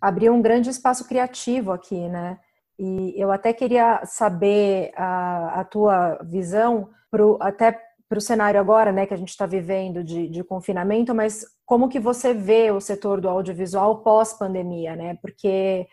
Abriu 0.00 0.34
um 0.34 0.42
grande 0.42 0.68
espaço 0.68 1.08
criativo 1.08 1.72
aqui, 1.72 2.08
né? 2.08 2.38
E 2.78 3.14
eu 3.16 3.30
até 3.30 3.52
queria 3.52 4.04
saber 4.04 4.92
a, 4.96 5.60
a 5.60 5.64
tua 5.64 6.18
visão 6.24 6.90
pro, 7.10 7.38
até 7.40 7.80
para 8.08 8.18
o 8.18 8.20
cenário 8.20 8.60
agora, 8.60 8.92
né, 8.92 9.06
que 9.06 9.14
a 9.14 9.16
gente 9.16 9.30
está 9.30 9.46
vivendo 9.46 10.04
de, 10.04 10.28
de, 10.28 10.44
confinamento, 10.44 11.14
mas 11.14 11.46
como 11.64 11.88
que 11.88 11.98
você 11.98 12.34
vê 12.34 12.70
o 12.70 12.80
setor 12.80 13.20
do 13.20 13.28
audiovisual 13.28 14.02
pós-pandemia, 14.02 14.94
né? 14.94 15.16
Porque 15.22 15.86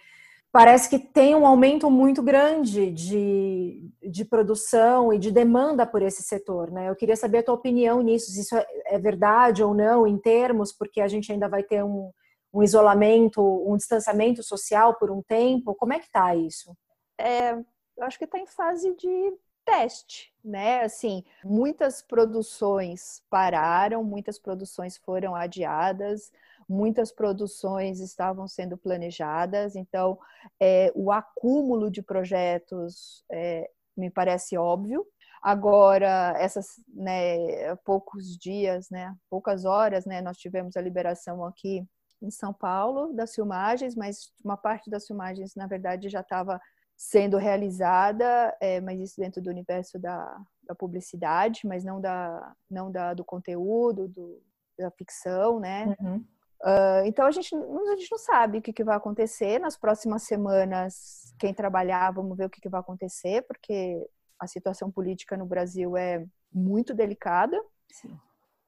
parece 0.52 0.90
que 0.90 1.00
tem 1.00 1.34
um 1.34 1.48
aumento 1.48 1.90
muito 1.90 2.22
grande 2.22 2.92
de, 2.92 3.90
de 4.04 4.26
produção 4.26 5.14
e 5.14 5.18
de 5.18 5.32
demanda 5.32 5.86
por 5.86 6.02
esse 6.02 6.22
setor, 6.22 6.70
né? 6.72 6.90
Eu 6.90 6.96
queria 6.96 7.16
saber 7.16 7.40
a 7.40 7.44
tua 7.44 7.56
opinião 7.56 8.02
nisso, 8.02 8.32
se 8.32 8.42
isso 8.42 8.56
é, 8.56 8.66
é 8.88 9.00
verdade 9.00 9.64
ou 9.64 9.74
não 9.74 10.06
em 10.06 10.18
termos, 10.18 10.74
porque 10.74 11.00
a 11.00 11.08
gente 11.08 11.32
ainda 11.32 11.48
vai 11.48 11.64
ter 11.64 11.84
um, 11.84 12.12
um 12.54 12.62
isolamento, 12.62 13.42
um 13.42 13.78
distanciamento 13.78 14.44
social 14.44 14.96
por 14.96 15.10
um 15.10 15.22
tempo. 15.22 15.74
Como 15.76 15.94
é 15.94 16.00
que 16.00 16.06
está 16.06 16.36
isso? 16.36 16.76
É, 17.18 17.54
eu 17.54 18.04
acho 18.04 18.18
que 18.18 18.26
está 18.26 18.38
em 18.38 18.48
fase 18.48 18.94
de 18.96 19.34
teste, 19.64 20.34
né? 20.44 20.82
Assim, 20.82 21.24
muitas 21.44 22.02
produções 22.02 23.24
pararam, 23.30 24.04
muitas 24.04 24.38
produções 24.38 24.98
foram 24.98 25.34
adiadas, 25.34 26.32
muitas 26.71 27.12
produções 27.12 27.99
estavam 27.99 28.47
sendo 28.47 28.77
planejadas, 28.77 29.75
então 29.75 30.17
é, 30.60 30.91
o 30.95 31.12
acúmulo 31.12 31.91
de 31.91 32.01
projetos 32.01 33.23
é, 33.31 33.69
me 33.95 34.10
parece 34.10 34.57
óbvio. 34.57 35.05
Agora, 35.41 36.34
essas 36.38 36.67
né, 36.93 37.75
poucos 37.84 38.38
dias, 38.38 38.89
né, 38.89 39.13
poucas 39.29 39.65
horas, 39.65 40.05
né, 40.05 40.21
nós 40.21 40.38
tivemos 40.38 40.77
a 40.77 40.81
liberação 40.81 41.43
aqui 41.43 41.86
em 42.21 42.31
São 42.31 42.53
Paulo 42.53 43.12
das 43.13 43.34
filmagens, 43.34 43.95
mas 43.95 44.31
uma 44.43 44.55
parte 44.55 44.89
das 44.89 45.05
filmagens, 45.07 45.55
na 45.55 45.67
verdade, 45.67 46.07
já 46.10 46.21
estava 46.21 46.62
sendo 46.95 47.38
realizada, 47.38 48.55
é, 48.62 48.79
mas 48.79 48.99
isso 48.99 49.19
dentro 49.19 49.41
do 49.41 49.49
universo 49.49 49.99
da, 49.99 50.39
da 50.63 50.75
publicidade, 50.75 51.62
mas 51.65 51.84
não 51.84 51.99
da 51.99 52.53
não 52.69 52.91
da, 52.91 53.15
do 53.15 53.25
conteúdo, 53.25 54.07
do, 54.07 54.39
da 54.77 54.91
ficção, 54.91 55.60
né? 55.60 55.95
Uhum. 55.99 56.23
Uh, 56.63 57.06
então 57.06 57.26
a 57.26 57.32
gente, 57.32 57.56
a 57.56 57.95
gente 57.95 58.12
não 58.12 58.19
sabe 58.19 58.60
o 58.60 58.62
que, 58.62 58.71
que 58.71 58.84
vai 58.84 58.95
acontecer 58.95 59.60
nas 59.60 59.76
próximas 59.76 60.24
semanas. 60.24 61.34
Quem 61.39 61.54
trabalhar, 61.54 62.12
vamos 62.12 62.38
ver 62.38 62.45
o 62.45 62.50
que, 62.50 62.62
que 62.62 62.69
vai 62.69 62.80
acontecer, 62.80 63.41
porque 63.43 64.08
a 64.39 64.47
situação 64.47 64.91
política 64.91 65.36
no 65.36 65.45
Brasil 65.45 65.97
é 65.97 66.26
muito 66.54 66.93
delicada. 66.93 67.60
Sim. 67.91 68.15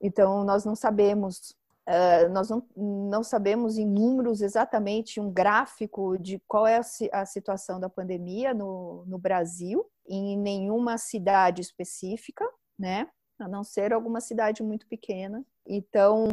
Então 0.00 0.44
nós 0.44 0.64
não 0.64 0.74
sabemos 0.74 1.54
Uh, 1.86 2.32
nós 2.32 2.48
não, 2.48 2.66
não, 2.74 3.22
sabemos 3.22 3.76
em 3.76 3.86
números 3.86 4.40
exatamente 4.40 5.20
um 5.20 5.30
gráfico 5.30 6.16
de 6.16 6.38
qual 6.48 6.66
é 6.66 6.78
a, 6.78 7.20
a 7.20 7.26
situação 7.26 7.78
da 7.78 7.90
pandemia 7.90 8.54
no, 8.54 9.04
no, 9.06 9.18
Brasil, 9.18 9.84
em 10.08 10.34
nenhuma 10.38 10.96
cidade 10.96 11.60
específica, 11.60 12.42
né? 12.78 13.06
A 13.38 13.46
não 13.46 13.62
ser 13.62 13.92
alguma 13.92 14.22
cidade 14.22 14.62
muito 14.62 14.86
pequena. 14.86 15.44
Então, 15.66 16.26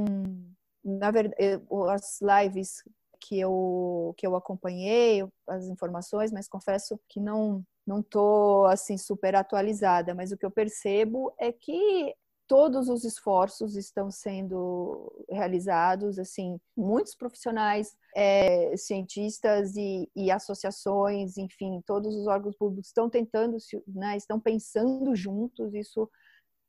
na 0.83 1.11
verdade, 1.11 1.35
as 1.89 2.19
lives 2.21 2.83
que 3.19 3.39
eu, 3.39 4.13
que 4.17 4.25
eu 4.25 4.35
acompanhei, 4.35 5.27
as 5.47 5.67
informações, 5.67 6.31
mas 6.31 6.47
confesso 6.47 6.99
que 7.07 7.19
não 7.19 7.63
não 7.85 7.99
estou 7.99 8.65
assim 8.67 8.95
super 8.95 9.35
atualizada, 9.35 10.13
mas 10.13 10.31
o 10.31 10.37
que 10.37 10.45
eu 10.45 10.51
percebo 10.51 11.33
é 11.39 11.51
que 11.51 12.15
todos 12.47 12.89
os 12.89 13.05
esforços 13.05 13.77
estão 13.77 14.11
sendo 14.11 15.09
realizados, 15.29 16.19
assim, 16.19 16.59
muitos 16.75 17.15
profissionais, 17.15 17.95
é, 18.13 18.75
cientistas 18.75 19.75
e, 19.77 20.09
e, 20.13 20.29
associações, 20.29 21.37
enfim, 21.37 21.81
todos 21.87 22.13
os 22.13 22.27
órgãos 22.27 22.57
públicos 22.57 22.87
estão 22.87 23.09
tentando, 23.09 23.55
né, 23.87 24.17
estão 24.17 24.37
pensando 24.37 25.15
juntos, 25.15 25.73
isso 25.73 26.09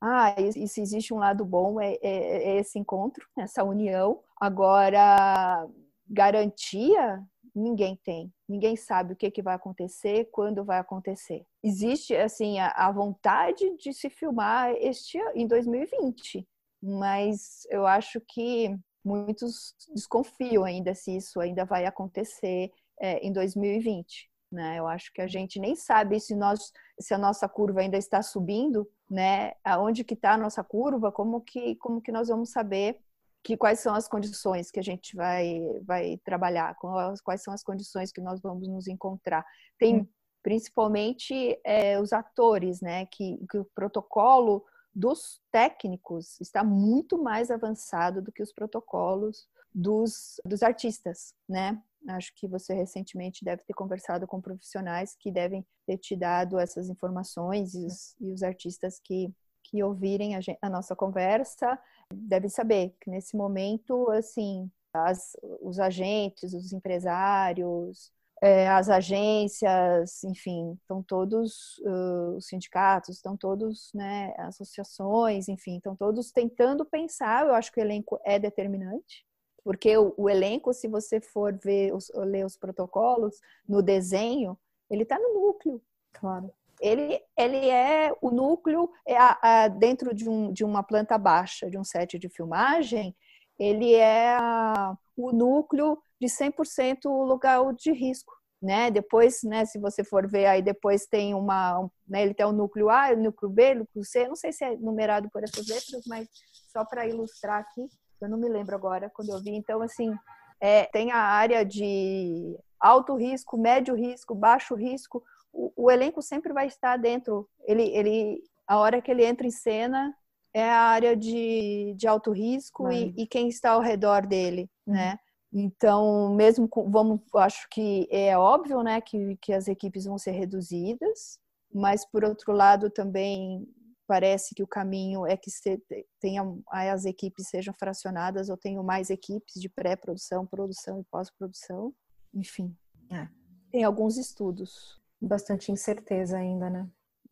ah, 0.05 0.35
e 0.37 0.67
se 0.67 0.81
existe 0.81 1.13
um 1.13 1.17
lado 1.17 1.45
bom, 1.45 1.79
é, 1.79 1.93
é, 2.01 2.49
é 2.49 2.55
esse 2.57 2.77
encontro, 2.77 3.25
essa 3.37 3.63
união. 3.63 4.19
Agora, 4.37 5.65
garantia 6.09 7.25
ninguém 7.55 7.95
tem. 8.03 8.33
Ninguém 8.49 8.75
sabe 8.75 9.13
o 9.13 9.15
que, 9.15 9.31
que 9.31 9.41
vai 9.41 9.55
acontecer, 9.55 10.27
quando 10.29 10.65
vai 10.65 10.79
acontecer. 10.79 11.45
Existe, 11.63 12.15
assim, 12.15 12.59
a, 12.59 12.67
a 12.69 12.91
vontade 12.91 13.77
de 13.77 13.93
se 13.93 14.09
filmar 14.09 14.71
este 14.79 15.17
em 15.35 15.47
2020, 15.47 16.45
mas 16.81 17.65
eu 17.69 17.87
acho 17.87 18.19
que 18.19 18.75
muitos 19.05 19.73
desconfiam 19.93 20.65
ainda 20.65 20.93
se 20.93 21.15
isso 21.15 21.39
ainda 21.39 21.63
vai 21.63 21.85
acontecer 21.85 22.71
é, 22.99 23.19
em 23.25 23.31
2020. 23.31 24.29
Né? 24.53 24.77
Eu 24.77 24.87
acho 24.87 25.11
que 25.11 25.19
a 25.19 25.27
gente 25.27 25.59
nem 25.59 25.75
sabe 25.75 26.19
se, 26.19 26.35
nós, 26.35 26.71
se 26.99 27.11
a 27.11 27.17
nossa 27.17 27.49
curva 27.49 27.81
ainda 27.81 27.97
está 27.97 28.21
subindo, 28.21 28.87
né? 29.09 29.53
Aonde 29.63 30.03
que 30.03 30.13
está 30.13 30.33
a 30.33 30.37
nossa 30.37 30.63
curva? 30.63 31.11
Como 31.11 31.41
que, 31.41 31.75
como 31.77 31.99
que 31.99 32.11
nós 32.11 32.27
vamos 32.27 32.51
saber 32.51 32.99
que 33.43 33.57
quais 33.57 33.79
são 33.79 33.95
as 33.95 34.07
condições 34.07 34.69
que 34.69 34.79
a 34.79 34.83
gente 34.83 35.15
vai, 35.15 35.59
vai 35.83 36.17
trabalhar, 36.23 36.77
quais 37.23 37.41
são 37.41 37.53
as 37.53 37.63
condições 37.63 38.11
que 38.11 38.21
nós 38.21 38.39
vamos 38.39 38.67
nos 38.67 38.87
encontrar. 38.87 39.43
Tem 39.77 40.01
hum. 40.01 40.07
principalmente 40.43 41.59
é, 41.65 41.99
os 41.99 42.13
atores, 42.13 42.79
né? 42.79 43.07
Que, 43.07 43.43
que 43.49 43.57
o 43.57 43.65
protocolo 43.73 44.63
dos 44.93 45.41
técnicos 45.51 46.39
está 46.39 46.63
muito 46.63 47.21
mais 47.21 47.49
avançado 47.49 48.21
do 48.21 48.31
que 48.31 48.43
os 48.43 48.53
protocolos 48.53 49.47
dos, 49.73 50.39
dos 50.45 50.61
artistas, 50.61 51.33
né? 51.49 51.81
Acho 52.09 52.33
que 52.35 52.47
você 52.47 52.73
recentemente 52.73 53.45
deve 53.45 53.63
ter 53.63 53.73
conversado 53.73 54.27
com 54.27 54.41
profissionais 54.41 55.15
que 55.17 55.31
devem 55.31 55.65
ter 55.85 55.97
te 55.97 56.15
dado 56.15 56.59
essas 56.59 56.89
informações 56.89 57.73
e 57.73 57.85
os, 57.85 58.15
e 58.19 58.31
os 58.31 58.43
artistas 58.43 58.99
que, 59.03 59.33
que 59.63 59.83
ouvirem 59.83 60.35
a, 60.35 60.41
gente, 60.41 60.59
a 60.61 60.69
nossa 60.69 60.95
conversa 60.95 61.79
deve 62.13 62.49
saber 62.49 62.95
que 63.01 63.09
nesse 63.09 63.35
momento, 63.37 64.09
assim, 64.11 64.69
as, 64.93 65.35
os 65.61 65.79
agentes, 65.79 66.53
os 66.53 66.73
empresários, 66.73 68.11
é, 68.43 68.67
as 68.67 68.89
agências, 68.89 70.21
enfim, 70.25 70.73
estão 70.73 71.01
todos, 71.01 71.77
uh, 71.79 72.35
os 72.35 72.47
sindicatos, 72.47 73.15
estão 73.15 73.37
todos, 73.37 73.89
né, 73.93 74.33
associações, 74.37 75.47
enfim, 75.47 75.77
estão 75.77 75.95
todos 75.95 76.29
tentando 76.29 76.85
pensar. 76.85 77.47
Eu 77.47 77.53
acho 77.53 77.71
que 77.71 77.79
o 77.79 77.83
elenco 77.83 78.19
é 78.25 78.37
determinante, 78.37 79.25
porque 79.63 79.97
o, 79.97 80.13
o 80.17 80.29
elenco, 80.29 80.73
se 80.73 80.87
você 80.87 81.21
for 81.21 81.53
ver, 81.53 81.93
os, 81.93 82.11
ler 82.15 82.45
os 82.45 82.57
protocolos 82.57 83.39
no 83.67 83.81
desenho, 83.81 84.57
ele 84.89 85.03
está 85.03 85.17
no 85.17 85.33
núcleo. 85.33 85.81
Claro 86.11 86.53
ele, 86.83 87.21
ele 87.37 87.69
é 87.69 88.13
o 88.21 88.29
núcleo 88.29 88.91
é 89.07 89.15
a, 89.17 89.39
a, 89.41 89.67
dentro 89.69 90.13
de, 90.13 90.27
um, 90.27 90.51
de 90.51 90.65
uma 90.65 90.83
planta 90.83 91.17
baixa, 91.17 91.69
de 91.69 91.77
um 91.77 91.83
set 91.83 92.19
de 92.19 92.27
filmagem, 92.27 93.15
ele 93.57 93.93
é 93.93 94.35
a, 94.35 94.93
o 95.15 95.31
núcleo 95.31 95.97
de 96.19 96.27
100% 96.27 97.05
lugar 97.05 97.73
de 97.73 97.91
risco. 97.93 98.33
Né? 98.61 98.89
Depois, 98.89 99.43
né, 99.43 99.65
se 99.65 99.77
você 99.77 100.05
for 100.05 100.25
ver 100.25 100.45
aí, 100.45 100.61
depois 100.61 101.05
tem 101.05 101.33
uma, 101.33 101.89
né, 102.07 102.23
ele 102.23 102.33
tem 102.33 102.45
o 102.45 102.53
núcleo 102.53 102.89
A, 102.89 103.11
o 103.11 103.17
núcleo 103.17 103.51
B, 103.51 103.71
o 103.71 103.79
núcleo 103.79 104.05
C, 104.05 104.27
não 104.27 104.37
sei 104.37 104.53
se 104.53 104.63
é 104.63 104.77
numerado 104.77 105.29
por 105.31 105.43
essas 105.43 105.67
letras, 105.67 106.03
mas 106.07 106.29
só 106.71 106.85
para 106.85 107.05
ilustrar 107.05 107.59
aqui, 107.59 107.89
eu 108.23 108.29
não 108.29 108.37
me 108.37 108.49
lembro 108.49 108.75
agora 108.75 109.09
quando 109.09 109.29
eu 109.29 109.41
vi. 109.41 109.51
Então, 109.51 109.81
assim, 109.81 110.13
é, 110.59 110.85
tem 110.85 111.11
a 111.11 111.17
área 111.17 111.65
de 111.65 112.57
alto 112.79 113.15
risco, 113.15 113.57
médio 113.57 113.95
risco, 113.95 114.35
baixo 114.35 114.75
risco, 114.75 115.23
o, 115.51 115.71
o, 115.75 115.91
elenco 115.91 116.21
sempre 116.21 116.51
vai 116.51 116.67
estar 116.67 116.97
dentro. 116.97 117.47
Ele, 117.65 117.83
ele, 117.95 118.43
a 118.67 118.77
hora 118.77 119.01
que 119.01 119.11
ele 119.11 119.23
entra 119.23 119.45
em 119.45 119.51
cena 119.51 120.13
é 120.53 120.69
a 120.69 120.81
área 120.81 121.15
de, 121.15 121.93
de 121.95 122.07
alto 122.07 122.31
risco 122.31 122.91
e, 122.91 123.13
e, 123.17 123.27
quem 123.27 123.47
está 123.47 123.71
ao 123.71 123.81
redor 123.81 124.25
dele, 124.25 124.69
uhum. 124.85 124.93
né? 124.93 125.19
Então, 125.51 126.33
mesmo 126.33 126.67
com, 126.67 126.89
vamos, 126.89 127.21
acho 127.35 127.67
que 127.69 128.07
é 128.09 128.35
óbvio, 128.35 128.81
né, 128.81 128.99
que, 128.99 129.37
que 129.39 129.53
as 129.53 129.67
equipes 129.67 130.05
vão 130.05 130.17
ser 130.17 130.31
reduzidas, 130.31 131.39
mas 131.71 132.03
por 132.05 132.23
outro 132.23 132.51
lado 132.51 132.89
também 132.89 133.67
parece 134.07 134.53
que 134.55 134.63
o 134.63 134.67
caminho 134.67 135.25
é 135.25 135.37
que 135.37 135.49
se, 135.49 135.81
tenha, 136.19 136.43
as 136.69 137.05
equipes 137.05 137.47
sejam 137.49 137.73
fracionadas 137.73 138.49
ou 138.49 138.57
tenham 138.57 138.83
mais 138.83 139.09
equipes 139.09 139.61
de 139.61 139.69
pré-produção, 139.69 140.45
produção 140.45 140.99
e 140.99 141.03
pós-produção, 141.05 141.93
enfim. 142.33 142.75
É. 143.11 143.27
Tem 143.71 143.83
alguns 143.83 144.17
estudos 144.17 145.01
bastante 145.21 145.71
incerteza 145.71 146.37
ainda, 146.37 146.69
né? 146.69 146.87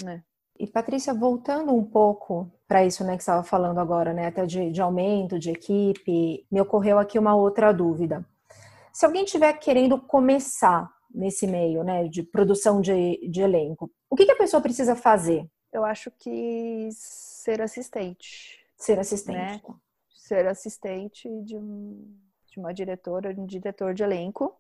É. 0.05 0.21
E 0.59 0.67
Patrícia, 0.67 1.13
voltando 1.13 1.73
um 1.73 1.83
pouco 1.83 2.51
para 2.67 2.85
isso, 2.85 3.03
né, 3.03 3.15
que 3.15 3.23
estava 3.23 3.43
falando 3.43 3.79
agora, 3.79 4.13
né, 4.13 4.27
até 4.27 4.45
de, 4.45 4.71
de, 4.71 4.81
aumento 4.81 5.39
de 5.39 5.49
equipe, 5.49 6.45
me 6.51 6.61
ocorreu 6.61 6.99
aqui 6.99 7.17
uma 7.17 7.35
outra 7.35 7.71
dúvida. 7.71 8.23
Se 8.93 9.05
alguém 9.05 9.23
estiver 9.23 9.51
querendo 9.53 9.99
começar 9.99 10.87
nesse 11.13 11.47
meio, 11.47 11.83
né, 11.83 12.07
de 12.07 12.21
produção 12.21 12.79
de, 12.79 13.19
de 13.27 13.41
elenco, 13.41 13.89
o 14.09 14.15
que, 14.15 14.25
que, 14.25 14.31
a 14.31 14.37
pessoa 14.37 14.61
precisa 14.61 14.95
fazer? 14.95 15.49
Eu 15.71 15.85
acho 15.85 16.11
que 16.11 16.89
ser 16.91 17.61
assistente. 17.61 18.59
Ser 18.75 18.99
assistente. 18.99 19.37
Né? 19.37 19.61
Ser 20.09 20.47
assistente 20.47 21.29
de, 21.43 21.55
um, 21.55 22.17
de 22.47 22.59
uma 22.59 22.73
diretora, 22.73 23.33
de 23.33 23.39
um 23.39 23.45
diretor 23.45 23.93
de 23.93 24.03
elenco. 24.03 24.55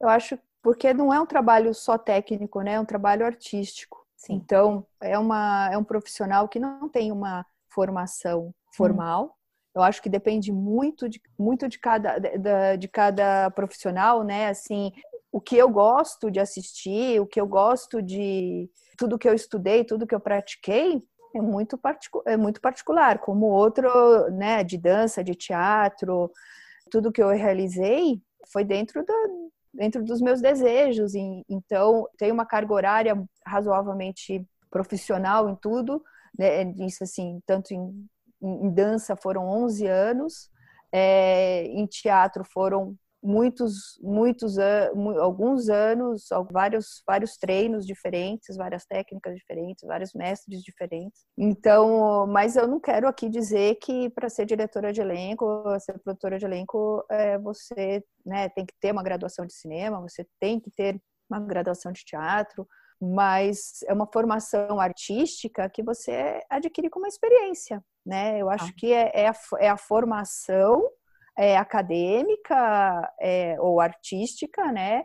Eu 0.00 0.08
acho 0.08 0.38
porque 0.62 0.94
não 0.94 1.12
é 1.12 1.20
um 1.20 1.26
trabalho 1.26 1.74
só 1.74 1.98
técnico, 1.98 2.60
né? 2.60 2.74
É 2.74 2.80
um 2.80 2.84
trabalho 2.84 3.26
artístico. 3.26 4.06
Sim. 4.16 4.34
Então, 4.34 4.86
é, 5.00 5.18
uma, 5.18 5.68
é 5.72 5.76
um 5.76 5.82
profissional 5.82 6.48
que 6.48 6.60
não 6.60 6.88
tem 6.88 7.10
uma 7.10 7.44
formação 7.68 8.54
formal. 8.70 9.24
Hum. 9.24 9.30
Eu 9.74 9.82
acho 9.82 10.00
que 10.00 10.08
depende 10.08 10.52
muito 10.52 11.08
de, 11.08 11.20
muito 11.36 11.68
de 11.68 11.78
cada, 11.78 12.18
de, 12.18 12.76
de 12.78 12.88
cada 12.88 13.50
profissional, 13.50 14.22
né? 14.22 14.48
Assim, 14.48 14.92
o 15.32 15.40
que 15.40 15.56
eu 15.56 15.68
gosto 15.68 16.30
de 16.30 16.38
assistir, 16.38 17.20
o 17.20 17.26
que 17.26 17.40
eu 17.40 17.46
gosto 17.46 18.00
de 18.00 18.70
tudo 18.96 19.18
que 19.18 19.28
eu 19.28 19.34
estudei, 19.34 19.84
tudo 19.84 20.06
que 20.06 20.14
eu 20.14 20.20
pratiquei, 20.20 21.02
é 21.34 21.40
muito, 21.40 21.80
é 22.26 22.36
muito 22.36 22.60
particular, 22.60 23.18
como 23.18 23.46
outro, 23.46 24.30
né, 24.30 24.62
de 24.62 24.76
dança, 24.76 25.24
de 25.24 25.34
teatro, 25.34 26.30
tudo 26.90 27.12
que 27.12 27.22
eu 27.22 27.28
realizei 27.30 28.20
foi 28.52 28.64
dentro 28.64 29.04
da, 29.04 29.14
dentro 29.72 30.04
dos 30.04 30.20
meus 30.20 30.40
desejos. 30.40 31.14
E, 31.14 31.44
então, 31.48 32.06
tenho 32.18 32.34
uma 32.34 32.44
carga 32.44 32.74
horária 32.74 33.24
razoavelmente 33.46 34.46
profissional 34.70 35.48
em 35.48 35.56
tudo, 35.56 36.02
né? 36.38 36.64
Isso 36.86 37.04
assim, 37.04 37.40
tanto 37.46 37.72
em, 37.72 38.06
em 38.42 38.70
dança 38.70 39.16
foram 39.16 39.46
11 39.48 39.86
anos, 39.86 40.50
é, 40.90 41.64
em 41.64 41.86
teatro 41.86 42.44
foram 42.44 42.96
muitos, 43.22 43.98
muitos 44.02 44.58
alguns 45.20 45.68
anos, 45.68 46.28
vários, 46.50 47.02
vários 47.06 47.36
treinos 47.36 47.86
diferentes, 47.86 48.56
várias 48.56 48.84
técnicas 48.84 49.36
diferentes, 49.36 49.86
vários 49.86 50.12
mestres 50.12 50.62
diferentes. 50.62 51.24
Então, 51.38 52.26
mas 52.26 52.56
eu 52.56 52.66
não 52.66 52.80
quero 52.80 53.06
aqui 53.06 53.28
dizer 53.28 53.76
que 53.76 54.10
para 54.10 54.28
ser 54.28 54.44
diretora 54.44 54.92
de 54.92 55.00
elenco, 55.00 55.46
ser 55.80 55.98
produtora 56.00 56.38
de 56.38 56.44
elenco, 56.44 57.04
é, 57.10 57.38
você 57.38 58.02
né, 58.26 58.48
tem 58.48 58.66
que 58.66 58.74
ter 58.80 58.92
uma 58.92 59.02
graduação 59.02 59.46
de 59.46 59.54
cinema, 59.54 60.00
você 60.00 60.26
tem 60.40 60.58
que 60.58 60.70
ter 60.70 61.00
uma 61.30 61.40
graduação 61.40 61.92
de 61.92 62.04
teatro, 62.04 62.66
mas 63.00 63.82
é 63.86 63.92
uma 63.92 64.06
formação 64.06 64.78
artística 64.78 65.68
que 65.68 65.82
você 65.82 66.40
adquire 66.48 66.88
com 66.88 67.00
uma 67.00 67.08
experiência, 67.08 67.82
né? 68.06 68.38
Eu 68.38 68.48
acho 68.48 68.66
ah. 68.66 68.74
que 68.76 68.92
é, 68.92 69.10
é, 69.12 69.28
a, 69.28 69.34
é, 69.58 69.68
a, 69.68 69.76
formação 69.76 70.88
é, 71.38 71.56
acadêmica 71.56 73.12
é, 73.20 73.56
ou 73.60 73.80
artística, 73.80 74.70
né? 74.72 75.04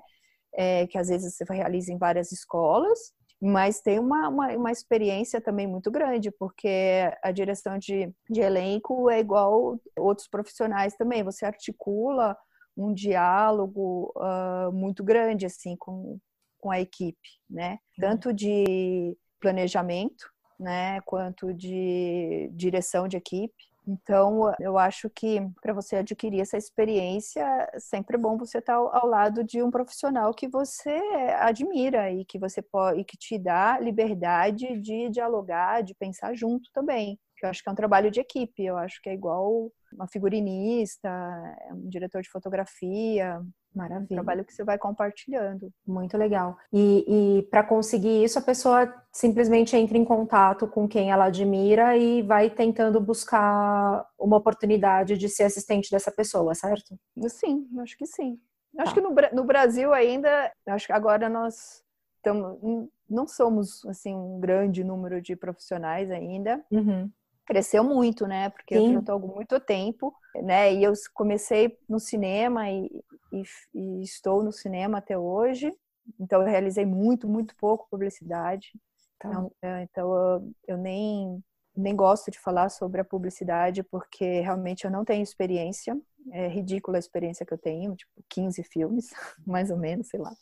É, 0.53 0.87
que 0.87 0.97
às 0.97 1.07
vezes 1.07 1.35
você 1.35 1.45
realiza 1.53 1.91
em 1.91 1.97
várias 1.97 2.31
escolas, 2.31 3.13
mas 3.39 3.81
tem 3.81 3.99
uma, 3.99 4.27
uma, 4.27 4.47
uma, 4.55 4.71
experiência 4.71 5.39
também 5.39 5.67
muito 5.67 5.91
grande, 5.91 6.31
porque 6.31 7.11
a 7.21 7.31
direção 7.31 7.77
de, 7.77 8.11
de 8.27 8.41
elenco 8.41 9.09
é 9.09 9.19
igual 9.19 9.79
outros 9.97 10.27
profissionais 10.27 10.95
também, 10.95 11.23
você 11.23 11.45
articula 11.45 12.35
um 12.75 12.93
diálogo 12.93 14.11
uh, 14.15 14.71
muito 14.71 15.03
grande 15.03 15.45
assim 15.45 15.75
com, 15.77 16.19
com 16.59 16.71
a 16.71 16.79
equipe, 16.79 17.29
né? 17.49 17.71
Uhum. 17.71 17.77
Tanto 18.09 18.33
de 18.33 19.15
planejamento, 19.39 20.25
né, 20.59 20.99
quanto 21.01 21.53
de 21.53 22.49
direção 22.53 23.07
de 23.07 23.17
equipe. 23.17 23.53
Então, 23.87 24.53
eu 24.59 24.77
acho 24.77 25.09
que 25.09 25.39
para 25.61 25.73
você 25.73 25.95
adquirir 25.95 26.41
essa 26.41 26.57
experiência, 26.57 27.41
é 27.73 27.79
sempre 27.79 28.17
bom 28.17 28.37
você 28.37 28.57
estar 28.57 28.75
ao, 28.75 28.93
ao, 28.93 29.07
lado 29.07 29.45
de 29.45 29.63
um 29.63 29.71
profissional 29.71 30.33
que 30.33 30.47
você 30.47 30.99
admira 31.39 32.11
e 32.11 32.25
que 32.25 32.37
você 32.37 32.61
pode 32.61 32.99
e 32.99 33.05
que 33.05 33.15
te 33.17 33.39
dá 33.39 33.79
liberdade 33.79 34.77
de 34.81 35.09
dialogar, 35.09 35.83
de 35.83 35.95
pensar 35.95 36.33
junto 36.35 36.69
também. 36.73 37.17
Eu 37.41 37.49
acho 37.49 37.63
que 37.63 37.69
é 37.69 37.71
um 37.71 37.75
trabalho 37.75 38.11
de 38.11 38.19
equipe. 38.19 38.65
Eu 38.65 38.77
acho 38.77 39.01
que 39.01 39.09
é 39.09 39.13
igual 39.13 39.71
uma 39.93 40.07
figurinista, 40.07 41.09
um 41.71 41.87
diretor 41.87 42.21
de 42.21 42.29
fotografia, 42.29 43.41
Maravilha. 43.77 44.07
Trabalho 44.15 44.43
que 44.43 44.53
você 44.53 44.63
vai 44.63 44.77
compartilhando. 44.77 45.71
Muito 45.85 46.17
legal. 46.17 46.57
E, 46.73 47.05
e 47.39 47.43
para 47.43 47.63
conseguir 47.63 48.23
isso, 48.23 48.39
a 48.39 48.41
pessoa 48.41 48.91
simplesmente 49.11 49.75
entra 49.75 49.97
em 49.97 50.03
contato 50.03 50.67
com 50.67 50.87
quem 50.87 51.11
ela 51.11 51.25
admira 51.25 51.95
e 51.95 52.23
vai 52.23 52.49
tentando 52.49 52.99
buscar 52.99 54.03
uma 54.17 54.37
oportunidade 54.37 55.17
de 55.17 55.29
ser 55.29 55.43
assistente 55.43 55.91
dessa 55.91 56.11
pessoa, 56.11 56.55
certo? 56.55 56.97
Sim, 57.27 57.67
acho 57.79 57.95
que 57.97 58.07
sim. 58.07 58.39
Tá. 58.75 58.83
Acho 58.83 58.95
que 58.95 59.01
no, 59.01 59.13
no 59.33 59.43
Brasil 59.43 59.93
ainda, 59.93 60.51
acho 60.67 60.87
que 60.87 60.93
agora 60.93 61.29
nós 61.29 61.83
estamos, 62.15 62.89
não 63.07 63.27
somos 63.27 63.85
assim 63.85 64.15
um 64.15 64.39
grande 64.39 64.83
número 64.83 65.21
de 65.21 65.35
profissionais 65.35 66.09
ainda. 66.09 66.63
Uhum 66.71 67.09
cresceu 67.47 67.81
muito, 67.81 68.27
né? 68.27 68.49
Porque 68.49 68.77
Sim. 68.77 68.93
eu 68.93 68.99
estou 68.99 69.15
há 69.15 69.19
muito 69.19 69.57
tempo, 69.59 70.13
né? 70.43 70.73
E 70.73 70.83
eu 70.83 70.91
comecei 71.13 71.77
no 71.87 71.97
cinema 71.97 72.69
e, 72.69 72.89
e, 73.41 73.43
e, 73.73 74.03
estou 74.03 74.43
no 74.43 74.51
cinema 74.51 74.97
até 74.99 75.17
hoje. 75.17 75.71
Então 76.19 76.41
eu 76.41 76.47
realizei 76.47 76.85
muito, 76.85 77.27
muito 77.27 77.55
pouco 77.55 77.87
publicidade. 77.89 78.71
Tá. 79.19 79.29
Então, 79.29 79.51
é, 79.61 79.83
então 79.83 80.13
eu, 80.13 80.53
eu, 80.67 80.77
nem 80.77 81.43
nem 81.75 81.95
gosto 81.95 82.31
de 82.31 82.39
falar 82.39 82.69
sobre 82.69 83.01
a 83.01 83.05
publicidade 83.05 83.83
porque 83.83 84.39
realmente 84.41 84.85
eu 84.85 84.91
não 84.91 85.05
tenho 85.05 85.21
experiência. 85.21 85.95
É 86.31 86.47
ridícula 86.47 86.97
a 86.97 86.99
experiência 86.99 87.45
que 87.45 87.53
eu 87.53 87.57
tenho, 87.57 87.95
tipo 87.95 88.11
15 88.29 88.63
filmes, 88.63 89.09
mais 89.45 89.69
ou 89.69 89.77
menos, 89.77 90.07
sei 90.07 90.19
lá. 90.19 90.33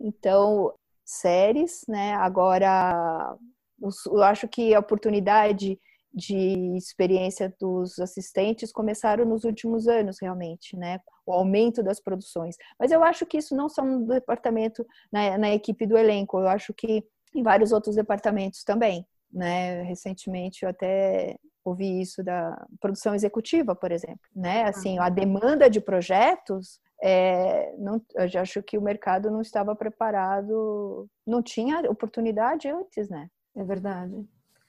Então, 0.00 0.72
séries, 1.04 1.84
né? 1.88 2.14
Agora 2.14 3.36
eu 3.80 4.22
acho 4.22 4.48
que 4.48 4.74
a 4.74 4.80
oportunidade 4.80 5.78
de 6.16 6.74
experiência 6.78 7.54
dos 7.60 7.98
assistentes 7.98 8.72
começaram 8.72 9.26
nos 9.26 9.44
últimos 9.44 9.86
anos, 9.86 10.16
realmente, 10.18 10.74
né? 10.74 10.98
O 11.26 11.32
aumento 11.32 11.82
das 11.82 12.00
produções. 12.00 12.56
Mas 12.80 12.90
eu 12.90 13.04
acho 13.04 13.26
que 13.26 13.36
isso 13.36 13.54
não 13.54 13.68
só 13.68 13.84
no 13.84 14.06
departamento, 14.06 14.86
na, 15.12 15.36
na 15.36 15.50
equipe 15.50 15.86
do 15.86 15.98
elenco, 15.98 16.38
eu 16.38 16.48
acho 16.48 16.72
que 16.72 17.04
em 17.34 17.42
vários 17.42 17.70
outros 17.70 17.96
departamentos 17.96 18.64
também, 18.64 19.06
né? 19.30 19.82
Recentemente 19.82 20.62
eu 20.62 20.70
até 20.70 21.36
ouvi 21.62 22.00
isso 22.00 22.24
da 22.24 22.66
produção 22.80 23.14
executiva, 23.14 23.74
por 23.74 23.92
exemplo, 23.92 24.20
né? 24.34 24.64
Assim, 24.64 24.98
a 24.98 25.10
demanda 25.10 25.68
de 25.68 25.82
projetos 25.82 26.80
é, 27.02 27.74
não, 27.76 28.00
eu 28.14 28.26
já 28.26 28.40
acho 28.40 28.62
que 28.62 28.78
o 28.78 28.82
mercado 28.82 29.30
não 29.30 29.42
estava 29.42 29.76
preparado, 29.76 31.06
não 31.26 31.42
tinha 31.42 31.80
oportunidade 31.90 32.68
antes, 32.68 33.10
né? 33.10 33.28
É 33.54 33.62
verdade. 33.62 34.26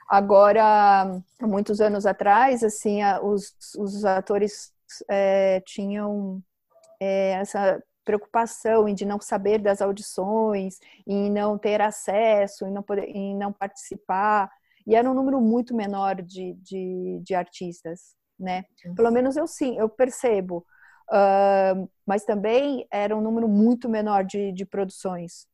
Agora, 0.08 1.22
muitos 1.42 1.82
anos 1.82 2.06
atrás, 2.06 2.64
assim, 2.64 3.00
os, 3.24 3.54
os 3.78 4.06
atores 4.06 4.72
é, 5.10 5.60
tinham 5.62 6.42
é, 7.00 7.32
essa 7.34 7.84
preocupação 8.06 8.88
em 8.88 8.96
de 8.96 9.06
não 9.06 9.20
saber 9.20 9.60
das 9.60 9.82
audições, 9.82 10.80
em 11.06 11.30
não 11.30 11.58
ter 11.58 11.82
acesso, 11.82 12.66
em 12.66 12.72
não, 12.72 12.82
poder, 12.82 13.04
em 13.10 13.36
não 13.36 13.52
participar. 13.52 14.50
E 14.86 14.96
era 14.96 15.10
um 15.10 15.14
número 15.14 15.42
muito 15.42 15.76
menor 15.76 16.22
de, 16.22 16.54
de, 16.56 17.20
de 17.22 17.36
artistas, 17.36 18.16
né? 18.40 18.64
Pelo 18.96 19.12
menos 19.12 19.36
eu 19.36 19.46
sim, 19.46 19.78
eu 19.78 19.90
percebo. 19.90 20.66
Uh, 21.10 21.90
mas 22.06 22.24
também 22.24 22.88
era 22.92 23.16
um 23.16 23.22
número 23.22 23.48
muito 23.48 23.90
menor 23.90 24.24
de, 24.24 24.54
de 24.54 24.66
produções, 24.66 25.46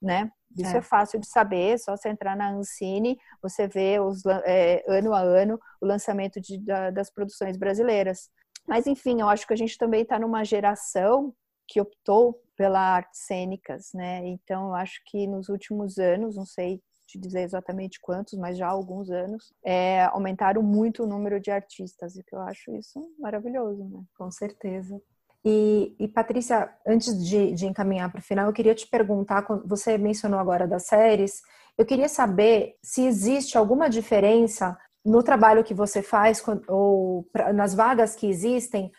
né? 0.00 0.32
Isso 0.56 0.74
é. 0.74 0.78
é. 0.78 0.82
fácil 0.82 1.20
de 1.20 1.28
saber, 1.28 1.78
só 1.78 1.96
você 1.96 2.08
entrar 2.08 2.36
na 2.36 2.50
Ancine, 2.50 3.18
você 3.42 3.68
vê 3.68 4.00
os, 4.00 4.24
é, 4.44 4.84
ano 4.88 5.14
a 5.14 5.20
ano 5.20 5.58
o 5.80 5.86
lançamento 5.86 6.40
de, 6.40 6.58
da, 6.58 6.90
das 6.90 7.10
produções 7.10 7.56
brasileiras. 7.56 8.28
Mas, 8.66 8.86
enfim, 8.86 9.20
eu 9.20 9.28
acho 9.28 9.46
que 9.46 9.52
a 9.52 9.56
gente 9.56 9.78
também 9.78 10.02
está 10.02 10.18
numa 10.18 10.44
geração 10.44 11.34
que 11.66 11.80
optou 11.80 12.42
pela 12.56 12.80
artes 12.80 13.26
cênicas, 13.26 13.90
né? 13.94 14.26
Então, 14.26 14.68
eu 14.68 14.74
acho 14.74 15.00
que 15.06 15.26
nos 15.26 15.48
últimos 15.48 15.98
anos, 15.98 16.36
não 16.36 16.44
sei 16.44 16.82
te 17.06 17.18
dizer 17.18 17.42
exatamente 17.42 17.98
quantos, 18.00 18.38
mas 18.38 18.56
já 18.56 18.66
há 18.66 18.70
alguns 18.70 19.10
anos, 19.10 19.52
é, 19.64 20.04
aumentaram 20.04 20.62
muito 20.62 21.02
o 21.02 21.06
número 21.06 21.40
de 21.40 21.50
artistas, 21.50 22.16
e 22.16 22.22
que 22.22 22.34
eu 22.34 22.40
acho 22.40 22.74
isso 22.76 23.00
maravilhoso, 23.18 23.84
né? 23.84 24.02
Com 24.16 24.30
certeza. 24.30 25.00
E, 25.44 25.96
e 25.98 26.08
Patrícia, 26.08 26.70
antes 26.86 27.24
de, 27.24 27.52
de 27.52 27.66
encaminhar 27.66 28.10
para 28.10 28.18
o 28.18 28.22
final, 28.22 28.46
eu 28.46 28.52
queria 28.52 28.74
te 28.74 28.86
perguntar: 28.86 29.46
você 29.64 29.96
mencionou 29.96 30.38
agora 30.38 30.66
das 30.66 30.86
séries, 30.86 31.40
eu 31.78 31.86
queria 31.86 32.08
saber 32.08 32.76
se 32.82 33.06
existe 33.06 33.56
alguma 33.56 33.88
diferença 33.88 34.76
no 35.04 35.22
trabalho 35.22 35.64
que 35.64 35.72
você 35.72 36.02
faz 36.02 36.42
ou 36.68 37.26
nas 37.54 37.74
vagas 37.74 38.14
que 38.14 38.26
existem 38.26 38.92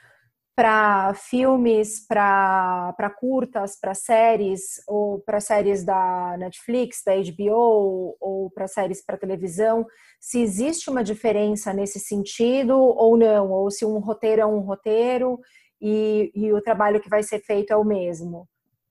para 0.56 1.14
filmes, 1.14 2.06
para 2.06 3.16
curtas, 3.20 3.80
para 3.80 3.94
séries 3.94 4.82
ou 4.88 5.20
para 5.22 5.40
séries 5.40 5.84
da 5.84 6.36
Netflix, 6.38 7.02
da 7.06 7.14
HBO 7.16 8.18
ou 8.20 8.52
para 8.54 8.68
séries 8.68 9.04
para 9.04 9.18
televisão, 9.18 9.86
se 10.20 10.42
existe 10.42 10.90
uma 10.90 11.04
diferença 11.04 11.74
nesse 11.74 12.00
sentido 12.00 12.78
ou 12.78 13.18
não, 13.18 13.50
ou 13.52 13.72
se 13.72 13.86
um 13.86 14.00
roteiro 14.00 14.42
é 14.42 14.46
um 14.46 14.60
roteiro 14.60 15.40
e, 15.82 16.32
e 16.36 16.54
o 16.54 16.62
trabalho 16.62 17.02
que 17.02 17.10
vai 17.10 17.24
ser 17.24 17.40
feito 17.40 17.72
é 17.72 17.76
o 17.76 17.84
mesmo? 17.84 18.48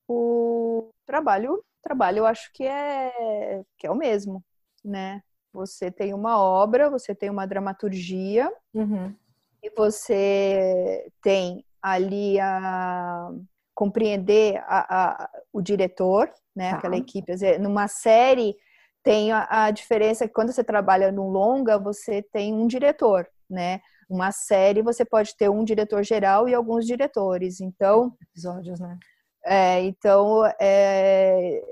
O 0.08 0.90
trabalho, 1.06 1.62
trabalho 1.80 2.18
eu 2.18 2.26
acho 2.26 2.50
que 2.52 2.64
é, 2.64 3.62
que 3.78 3.86
é 3.86 3.90
o 3.90 3.94
mesmo, 3.94 4.44
né? 4.84 5.22
Você 5.52 5.90
tem 5.90 6.12
uma 6.12 6.40
obra, 6.40 6.90
você 6.90 7.14
tem 7.14 7.30
uma 7.30 7.46
dramaturgia 7.46 8.52
uhum. 8.74 9.14
e 9.62 9.70
você 9.70 11.10
tem 11.22 11.64
ali 11.80 12.38
a 12.40 13.30
compreender 13.74 14.62
a, 14.66 15.24
a, 15.24 15.30
o 15.52 15.62
diretor, 15.62 16.30
né? 16.54 16.70
Tá. 16.70 16.76
Aquela 16.78 16.96
equipe. 16.96 17.32
Numa 17.58 17.88
série 17.88 18.54
tem 19.02 19.32
a, 19.32 19.46
a 19.48 19.70
diferença 19.70 20.26
que 20.26 20.34
quando 20.34 20.52
você 20.52 20.62
trabalha 20.62 21.10
no 21.10 21.28
longa, 21.30 21.78
você 21.78 22.20
tem 22.20 22.52
um 22.52 22.66
diretor, 22.66 23.26
né? 23.48 23.80
Uma 24.10 24.32
série 24.32 24.82
você 24.82 25.04
pode 25.04 25.36
ter 25.36 25.48
um 25.48 25.62
diretor 25.62 26.02
geral 26.02 26.48
e 26.48 26.54
alguns 26.54 26.84
diretores. 26.84 27.60
Então, 27.60 28.16
episódios, 28.20 28.80
né? 28.80 28.98
É, 29.44 29.80
então, 29.82 30.44
é, 30.60 31.62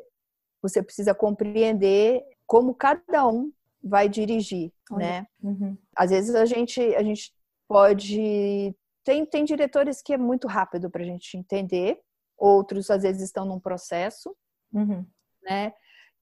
você 0.63 0.81
precisa 0.81 1.13
compreender 1.13 2.23
como 2.47 2.73
cada 2.73 3.27
um 3.27 3.53
vai 3.83 4.09
dirigir, 4.09 4.73
Olha. 4.91 4.99
né? 4.99 5.27
Uhum. 5.43 5.77
Às 5.97 6.11
vezes 6.11 6.35
a 6.37 6.45
gente 6.45 6.81
a 6.95 7.03
gente 7.03 7.33
pode 7.69 8.75
tem 9.05 9.27
tem 9.27 9.45
diretores 9.45 10.01
que 10.01 10.13
é 10.15 10.19
muito 10.19 10.47
rápido 10.47 10.89
para 10.89 11.03
a 11.03 11.07
gente 11.07 11.37
entender, 11.37 12.01
outros 12.37 12.89
às 12.89 13.03
vezes 13.03 13.23
estão 13.23 13.45
num 13.45 13.59
processo, 13.59 14.35
uhum. 14.73 15.05
né? 15.43 15.73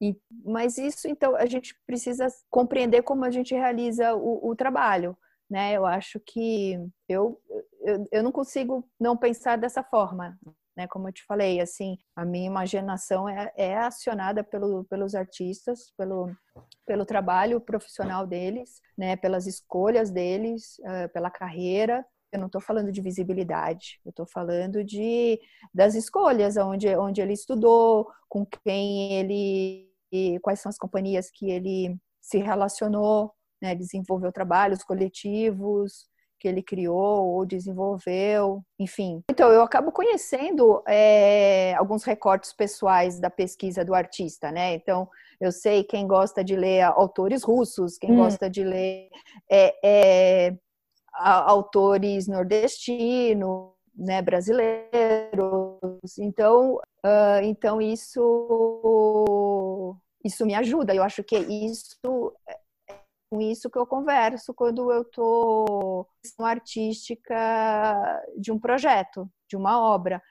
E, 0.01 0.15
mas 0.45 0.79
isso, 0.79 1.09
então, 1.09 1.35
a 1.37 1.47
gente 1.47 1.75
precisa 1.87 2.27
compreender 2.51 3.03
como 3.03 3.25
a 3.25 3.31
gente 3.31 3.55
realiza 3.55 4.15
o, 4.15 4.51
o 4.51 4.57
trabalho 4.57 5.17
né? 5.49 5.73
Eu 5.75 5.87
acho 5.87 6.21
que 6.21 6.79
eu, 7.09 7.41
eu, 7.81 8.09
eu 8.13 8.23
não 8.23 8.33
consigo 8.33 8.89
não 8.99 9.17
pensar 9.17 9.57
dessa 9.57 9.83
forma, 9.83 10.39
né? 10.77 10.87
Como 10.89 11.09
eu 11.09 11.13
te 11.13 11.25
falei, 11.25 11.61
assim, 11.61 11.97
a 12.15 12.25
minha 12.25 12.47
imaginação 12.47 13.29
é, 13.29 13.53
é 13.57 13.77
acionada 13.79 14.45
pelo, 14.45 14.85
pelos 14.85 15.15
artistas, 15.15 15.93
pelo, 15.97 16.31
pelo 16.85 17.07
trabalho 17.07 17.61
profissional 17.61 18.27
deles, 18.27 18.81
né? 18.97 19.17
Pelas 19.17 19.47
escolhas 19.47 20.11
deles, 20.11 20.79
uh, 20.81 21.09
pela 21.13 21.31
carreira. 21.31 22.05
eu 22.31 22.39
não 22.39 22.47
estou 22.47 22.61
falando 22.61 22.93
de 22.93 23.01
visibilidade, 23.01 24.01
eu 24.05 24.11
estou 24.11 24.27
falando 24.27 24.85
de 24.85 25.41
das 25.73 25.95
escolhas, 25.95 26.57
onde, 26.57 26.95
onde 26.97 27.23
ele 27.23 27.33
estudou, 27.33 28.11
com 28.29 28.45
quem 28.45 29.15
ele, 29.15 29.91
quais 30.43 30.61
são 30.61 30.69
as 30.69 30.79
companhias 30.79 31.31
que 31.31 31.51
ele 31.51 31.97
se 32.21 32.39
relacionou, 32.39 33.33
né, 33.61 33.75
desenvolveu 33.75 34.33
trabalhos 34.33 34.83
coletivos 34.83 36.07
que 36.39 36.47
ele 36.47 36.63
criou 36.63 37.29
ou 37.35 37.47
desenvolveu, 37.47 38.63
enfim. 38.79 39.23
Então 39.31 39.51
eu 39.51 39.63
acabo 39.63 39.91
conhecendo 39.91 40.83
é, 40.87 41.75
alguns 41.75 42.05
recortes 42.05 42.53
pessoais 42.53 43.19
da 43.19 43.31
pesquisa 43.31 43.85
do 43.85 43.95
artista, 43.95 44.53
né? 44.53 44.75
Então 44.75 45.09
eu 45.41 45.51
sei 45.51 45.83
quem 45.83 46.07
gosta 46.07 46.45
de 46.45 46.55
ler 46.55 46.83
autores 46.83 47.43
russos, 47.43 47.99
quem 47.99 48.13
hum. 48.13 48.17
gosta 48.17 48.51
de 48.51 48.63
ler 48.63 49.09
é, 49.51 49.75
é, 49.83 50.57
autores 51.15 52.29
nordestinos, 52.29 53.71
né, 53.97 54.21
brasileiros. 54.21 54.91
Então, 56.19 56.75
uh, 57.05 57.41
então 57.43 57.81
isso 57.81 58.21
isso 60.25 60.45
me 60.45 60.55
ajuda. 60.55 60.95
Eu 60.95 61.03
acho 61.03 61.23
que 61.23 61.37
isso 61.37 62.33
com 63.31 63.41
isso 63.41 63.71
que 63.71 63.79
eu 63.79 63.87
converso 63.87 64.55
quando 64.55 64.91
eu 64.93 65.03
estou 65.03 66.09
artística 66.41 68.23
de 68.39 68.53
um 68.53 68.59
projeto, 68.59 69.31
de 69.49 69.57
uma 69.57 69.81
obra. 69.81 70.23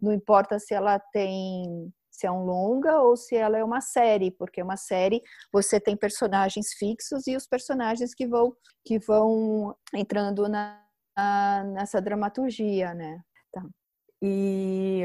Não 0.00 0.12
importa 0.12 0.58
se 0.58 0.74
ela 0.74 0.98
tem 0.98 1.92
se 2.10 2.26
é 2.26 2.30
um 2.30 2.44
longa 2.44 2.98
ou 3.02 3.14
se 3.14 3.36
ela 3.36 3.58
é 3.58 3.64
uma 3.64 3.82
série, 3.82 4.30
porque 4.30 4.62
uma 4.62 4.76
série 4.78 5.22
você 5.52 5.78
tem 5.78 5.94
personagens 5.94 6.72
fixos 6.72 7.26
e 7.26 7.36
os 7.36 7.46
personagens 7.46 8.14
que 8.14 8.26
vão 8.26 8.56
que 8.84 8.98
vão 8.98 9.76
entrando 9.94 10.48
na, 10.48 10.82
na 11.14 11.64
nessa 11.64 12.00
dramaturgia, 12.00 12.94
né? 12.94 13.20
Tá. 13.52 13.62
E, 14.22 15.02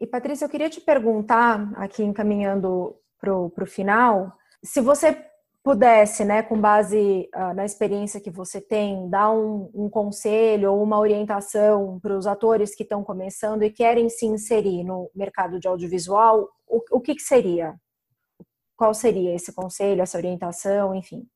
e 0.00 0.06
Patrícia, 0.06 0.46
eu 0.46 0.48
queria 0.48 0.70
te 0.70 0.80
perguntar 0.80 1.70
aqui 1.76 2.02
encaminhando 2.02 2.96
para 3.20 3.34
o 3.34 3.66
final, 3.66 4.34
se 4.64 4.80
você 4.80 5.29
pudesse, 5.62 6.24
né, 6.24 6.42
com 6.42 6.58
base 6.58 7.28
uh, 7.34 7.54
na 7.54 7.64
experiência 7.64 8.20
que 8.20 8.30
você 8.30 8.60
tem, 8.60 9.08
dar 9.10 9.30
um, 9.30 9.70
um 9.74 9.90
conselho 9.90 10.72
ou 10.72 10.82
uma 10.82 10.98
orientação 10.98 12.00
para 12.00 12.16
os 12.16 12.26
atores 12.26 12.74
que 12.74 12.82
estão 12.82 13.04
começando 13.04 13.62
e 13.62 13.70
querem 13.70 14.08
se 14.08 14.24
inserir 14.24 14.84
no 14.84 15.10
mercado 15.14 15.60
de 15.60 15.68
audiovisual, 15.68 16.48
o, 16.66 16.82
o 16.92 17.00
que, 17.00 17.14
que, 17.14 17.22
seria? 17.22 17.74
Qual 18.74 18.94
seria 18.94 19.34
esse 19.34 19.52
conselho, 19.52 20.00
essa 20.00 20.16
orientação, 20.16 20.94
enfim? 20.94 21.28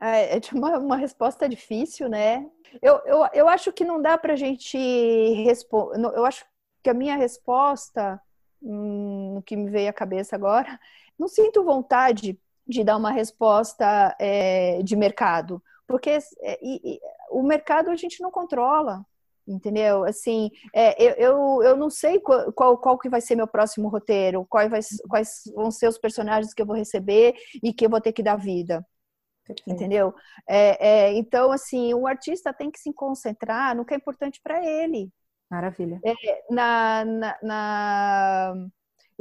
é, 0.00 0.36
é 0.36 0.40
uma, 0.52 0.78
uma 0.78 0.96
resposta 0.96 1.48
difícil, 1.48 2.08
né? 2.08 2.46
Eu, 2.82 3.00
eu, 3.06 3.26
eu 3.32 3.48
acho 3.48 3.72
que 3.72 3.84
não 3.84 4.02
dá 4.02 4.18
para 4.18 4.34
a 4.34 4.36
gente 4.36 4.76
responder. 5.44 5.98
Eu 6.14 6.26
acho 6.26 6.44
que 6.82 6.90
a 6.90 6.94
minha 6.94 7.16
resposta, 7.16 8.20
hum, 8.62 9.32
no 9.36 9.42
que 9.42 9.56
me 9.56 9.70
veio 9.70 9.88
à 9.88 9.92
cabeça 9.92 10.36
agora, 10.36 10.78
não 11.18 11.26
sinto 11.26 11.64
vontade 11.64 12.38
de 12.68 12.84
dar 12.84 12.96
uma 12.96 13.10
resposta 13.10 14.14
é, 14.20 14.82
de 14.82 14.94
mercado, 14.94 15.62
porque 15.86 16.10
é, 16.10 16.58
e, 16.62 16.94
e, 16.94 17.00
o 17.30 17.42
mercado 17.42 17.90
a 17.90 17.96
gente 17.96 18.20
não 18.20 18.30
controla, 18.30 19.04
entendeu? 19.46 20.04
Assim, 20.04 20.50
é, 20.74 21.02
eu, 21.02 21.14
eu, 21.14 21.62
eu 21.62 21.76
não 21.76 21.88
sei 21.88 22.20
qual, 22.20 22.52
qual, 22.52 22.76
qual, 22.76 22.98
que 22.98 23.08
vai 23.08 23.20
ser 23.20 23.36
meu 23.36 23.48
próximo 23.48 23.88
roteiro, 23.88 24.46
qual 24.48 24.68
vai, 24.68 24.80
quais 25.08 25.42
vão 25.54 25.70
ser 25.70 25.88
os 25.88 25.98
personagens 25.98 26.52
que 26.52 26.60
eu 26.60 26.66
vou 26.66 26.76
receber 26.76 27.34
e 27.62 27.72
que 27.72 27.86
eu 27.86 27.90
vou 27.90 28.00
ter 28.00 28.12
que 28.12 28.22
dar 28.22 28.36
vida. 28.36 28.86
Entendeu? 29.66 30.14
É, 30.46 30.88
é, 30.88 31.12
então, 31.14 31.50
assim, 31.50 31.94
o 31.94 32.06
artista 32.06 32.52
tem 32.52 32.70
que 32.70 32.78
se 32.78 32.92
concentrar 32.92 33.74
no 33.74 33.84
que 33.84 33.94
é 33.94 33.96
importante 33.96 34.40
para 34.42 34.62
ele. 34.62 35.10
Maravilha. 35.50 35.98
É, 36.04 36.14
na, 36.50 37.04
na, 37.06 37.38
na 37.42 38.54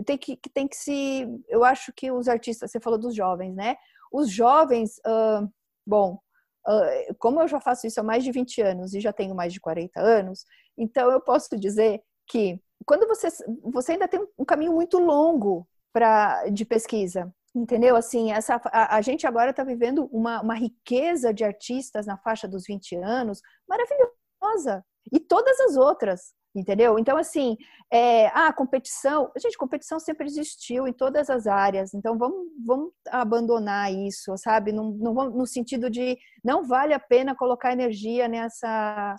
tem 0.03 0.17
que, 0.17 0.37
tem 0.53 0.67
que 0.67 0.75
se. 0.75 1.27
Eu 1.47 1.63
acho 1.63 1.91
que 1.93 2.11
os 2.11 2.27
artistas, 2.27 2.71
você 2.71 2.79
falou 2.79 2.99
dos 2.99 3.15
jovens, 3.15 3.55
né? 3.55 3.75
Os 4.11 4.29
jovens, 4.29 4.97
uh, 4.99 5.47
bom, 5.85 6.19
uh, 6.67 7.15
como 7.17 7.41
eu 7.41 7.47
já 7.47 7.59
faço 7.59 7.87
isso 7.87 7.99
há 7.99 8.03
mais 8.03 8.23
de 8.23 8.31
20 8.31 8.61
anos 8.61 8.93
e 8.93 8.99
já 8.99 9.11
tenho 9.11 9.35
mais 9.35 9.51
de 9.53 9.59
40 9.59 9.99
anos, 9.99 10.45
então 10.77 11.11
eu 11.11 11.19
posso 11.19 11.57
dizer 11.57 12.01
que 12.27 12.61
quando 12.85 13.07
você, 13.07 13.27
você 13.63 13.93
ainda 13.93 14.07
tem 14.07 14.25
um 14.37 14.45
caminho 14.45 14.73
muito 14.73 14.99
longo 14.99 15.67
pra, 15.91 16.47
de 16.49 16.63
pesquisa, 16.63 17.33
entendeu? 17.55 17.95
Assim, 17.95 18.31
essa, 18.31 18.61
a, 18.65 18.97
a 18.97 19.01
gente 19.01 19.25
agora 19.25 19.51
está 19.51 19.63
vivendo 19.63 20.07
uma, 20.11 20.41
uma 20.41 20.55
riqueza 20.55 21.33
de 21.33 21.43
artistas 21.43 22.05
na 22.05 22.17
faixa 22.17 22.47
dos 22.47 22.65
20 22.65 22.95
anos 22.97 23.41
maravilhosa. 23.67 24.85
E 25.11 25.19
todas 25.19 25.59
as 25.61 25.75
outras, 25.75 26.33
entendeu? 26.57 26.97
Então, 26.97 27.17
assim, 27.17 27.55
é, 27.91 28.27
ah, 28.27 28.51
competição, 28.51 29.31
gente, 29.37 29.57
competição 29.57 29.99
sempre 29.99 30.25
existiu 30.25 30.87
em 30.87 30.93
todas 30.93 31.29
as 31.29 31.45
áreas, 31.45 31.93
então 31.93 32.17
vamos, 32.17 32.47
vamos 32.65 32.91
abandonar 33.09 33.93
isso, 33.93 34.35
sabe? 34.37 34.71
No, 34.71 34.91
no, 34.91 35.13
no 35.29 35.45
sentido 35.45 35.89
de 35.89 36.17
não 36.43 36.65
vale 36.65 36.93
a 36.93 36.99
pena 36.99 37.35
colocar 37.35 37.71
energia 37.71 38.27
nessa, 38.27 39.15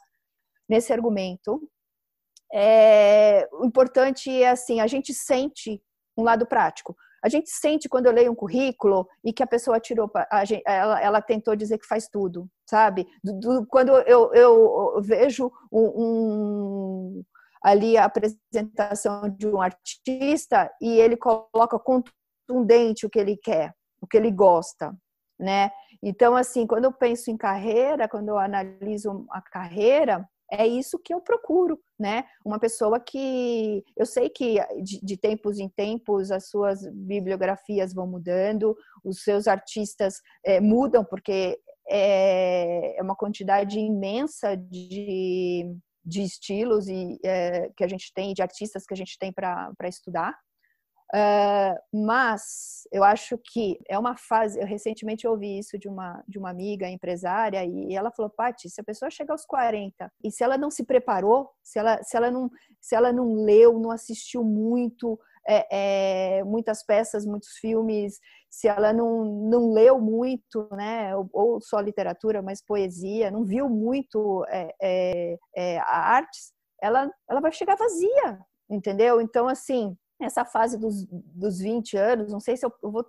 nesse 0.69 0.93
argumento. 0.93 1.71
É, 2.53 3.49
o 3.53 3.65
importante 3.65 4.31
é, 4.31 4.51
assim, 4.51 4.81
a 4.81 4.87
gente 4.87 5.15
sente 5.15 5.81
um 6.17 6.25
lado 6.25 6.47
prático. 6.47 6.97
A 7.23 7.29
gente 7.29 7.51
sente 7.51 7.89
quando 7.89 8.07
eu 8.07 8.13
leio 8.13 8.31
um 8.31 8.35
currículo 8.35 9.09
e 9.25 9.33
que 9.33 9.43
a 9.43 9.47
pessoa 9.47 9.81
tirou, 9.81 10.11
a 10.31 10.45
gente, 10.45 10.63
ela, 10.67 11.01
ela, 11.01 11.23
tentou 11.23 11.57
dizer 11.57 11.79
que 11.79 11.87
faz 11.87 12.09
tudo, 12.09 12.49
sabe? 12.65 13.07
Do, 13.23 13.41
do, 13.41 13.67
quando 13.67 13.91
eu, 13.91 14.33
eu, 14.33 15.03
vejo 15.03 15.51
um, 15.71 15.81
um, 15.81 17.25
ali 17.63 17.97
a 17.97 18.05
apresentação 18.05 19.29
de 19.29 19.49
um 19.49 19.61
artista 19.61 20.71
e 20.81 20.99
ele 21.01 21.17
coloca 21.17 21.79
contundente 21.79 23.05
o 23.05 23.11
que 23.11 23.19
ele 23.19 23.37
quer, 23.37 23.75
o 24.01 24.07
que 24.07 24.17
ele 24.17 24.31
gosta, 24.31 24.97
né? 25.39 25.71
Então, 26.03 26.37
assim, 26.37 26.67
quando 26.67 26.85
eu 26.85 26.93
penso 26.93 27.31
em 27.31 27.37
carreira, 27.37 28.09
quando 28.09 28.29
eu 28.29 28.39
analiso 28.39 29.27
a 29.31 29.43
carreira, 29.43 30.29
é 30.51 30.67
isso 30.67 30.99
que 30.99 31.13
eu 31.13 31.21
procuro, 31.21 31.79
né? 31.99 32.25
Uma 32.45 32.59
pessoa 32.59 32.99
que 32.99 33.85
eu 33.97 34.07
sei 34.07 34.31
que 34.31 34.57
de, 34.83 35.01
de, 35.03 35.17
tempos 35.17 35.59
em 35.59 35.69
tempos 35.69 36.31
as 36.31 36.49
suas 36.49 36.81
bibliografias 36.91 37.93
vão 37.93 38.07
mudando, 38.07 38.77
os 39.05 39.23
seus 39.23 39.47
artistas 39.47 40.21
é, 40.45 40.61
mudam 40.61 41.05
porque 41.05 41.59
é, 41.89 42.99
é, 42.99 43.03
uma 43.03 43.17
quantidade 43.17 43.79
imensa 43.79 44.57
de, 44.57 45.75
de 46.05 46.23
estilos 46.23 46.89
e 46.89 47.19
é, 47.25 47.71
que 47.77 47.85
a 47.85 47.89
gente 47.89 48.13
tem, 48.15 48.33
de 48.33 48.43
artistas 48.43 48.85
que 48.85 48.95
a 48.95 48.97
gente 48.97 49.19
tem 49.19 49.33
para 49.33 49.73
estudar. 49.85 50.35
Uh, 51.15 52.05
mas 52.07 52.87
eu 52.93 53.03
acho 53.03 53.39
que 53.39 53.79
é 53.89 53.99
uma 53.99 54.15
fase. 54.17 54.61
Eu 54.61 54.67
recentemente 54.67 55.27
ouvi 55.27 55.59
isso 55.59 55.79
de 55.79 55.89
uma, 55.89 56.23
de 56.29 56.39
uma 56.39 56.51
amiga 56.51 56.87
empresária 56.87 57.65
e 57.65 57.95
ela 57.95 58.11
falou: 58.11 58.31
Paty, 58.31 58.69
se 58.69 58.81
a 58.81 58.85
pessoa 58.85 59.11
chega 59.11 59.33
aos 59.33 59.47
40 59.47 60.13
e 60.23 60.31
se 60.31 60.45
ela 60.45 60.59
não 60.59 60.71
se 60.71 60.85
preparou, 60.85 61.51
se 61.63 61.79
ela, 61.79 62.03
se 62.03 62.15
ela, 62.15 62.31
não, 62.31 62.51
se 62.79 62.95
ela 62.95 63.11
não 63.11 63.43
leu, 63.43 63.79
não 63.79 63.91
assistiu 63.91 64.45
muito, 64.45 65.19
é, 65.49 66.41
é, 66.41 66.45
muitas 66.45 66.85
peças, 66.85 67.25
muitos 67.25 67.53
filmes, 67.53 68.19
se 68.51 68.69
ela 68.69 68.93
não, 68.93 69.25
não 69.25 69.73
leu 69.73 69.99
muito, 69.99 70.69
né, 70.73 71.17
ou, 71.17 71.29
ou 71.33 71.61
só 71.61 71.81
literatura, 71.81 72.43
mas 72.43 72.63
poesia, 72.63 73.31
não 73.31 73.47
viu 73.47 73.67
muito 73.67 74.45
é, 74.51 74.75
é, 74.83 75.39
é 75.57 75.79
artes, 75.79 76.53
ela, 76.83 77.11
ela 77.31 77.41
vai 77.41 77.51
chegar 77.51 77.77
vazia, 77.77 78.39
entendeu? 78.69 79.23
Então, 79.23 79.49
assim 79.49 79.97
essa 80.21 80.45
fase 80.45 80.77
dos, 80.79 81.07
dos 81.07 81.59
20 81.59 81.97
anos, 81.97 82.33
não 82.33 82.41
sei 82.41 82.57
se 82.57 82.67
eu, 82.67 82.73
vou, 82.83 83.07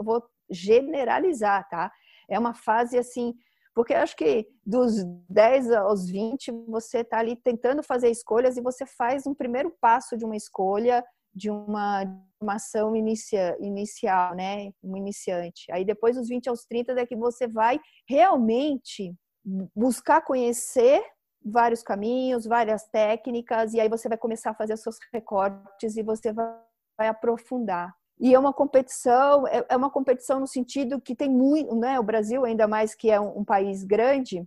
vou 0.00 0.22
generalizar, 0.50 1.68
tá? 1.68 1.90
É 2.28 2.38
uma 2.38 2.54
fase 2.54 2.96
assim, 2.96 3.34
porque 3.74 3.94
acho 3.94 4.16
que 4.16 4.46
dos 4.64 5.02
10 5.28 5.72
aos 5.72 6.08
20 6.08 6.52
você 6.68 6.98
está 6.98 7.18
ali 7.18 7.36
tentando 7.36 7.82
fazer 7.82 8.10
escolhas 8.10 8.56
e 8.56 8.62
você 8.62 8.86
faz 8.86 9.26
um 9.26 9.34
primeiro 9.34 9.74
passo 9.80 10.16
de 10.16 10.24
uma 10.24 10.36
escolha, 10.36 11.04
de 11.34 11.50
uma, 11.50 12.04
uma 12.40 12.54
ação 12.54 12.94
inicia, 12.94 13.56
inicial, 13.58 14.34
né? 14.34 14.70
Um 14.82 14.96
iniciante. 14.96 15.70
Aí 15.72 15.84
depois 15.84 16.16
dos 16.16 16.28
20 16.28 16.48
aos 16.48 16.64
30 16.64 16.92
é 16.92 17.06
que 17.06 17.16
você 17.16 17.48
vai 17.48 17.80
realmente 18.06 19.14
buscar 19.74 20.20
conhecer 20.22 21.02
vários 21.44 21.82
caminhos, 21.82 22.46
várias 22.46 22.84
técnicas, 22.88 23.74
e 23.74 23.80
aí 23.80 23.88
você 23.88 24.08
vai 24.08 24.18
começar 24.18 24.50
a 24.50 24.54
fazer 24.54 24.76
seus 24.76 24.96
recortes 25.12 25.96
e 25.96 26.02
você 26.02 26.32
vai, 26.32 26.54
vai 26.98 27.08
aprofundar. 27.08 27.94
E 28.20 28.34
é 28.34 28.38
uma 28.38 28.52
competição, 28.52 29.46
é, 29.48 29.64
é 29.68 29.76
uma 29.76 29.90
competição 29.90 30.38
no 30.38 30.46
sentido 30.46 31.00
que 31.00 31.14
tem 31.14 31.28
muito, 31.28 31.74
né? 31.74 31.98
O 31.98 32.04
Brasil, 32.04 32.44
ainda 32.44 32.68
mais 32.68 32.94
que 32.94 33.10
é 33.10 33.20
um, 33.20 33.40
um 33.40 33.44
país 33.44 33.82
grande, 33.82 34.46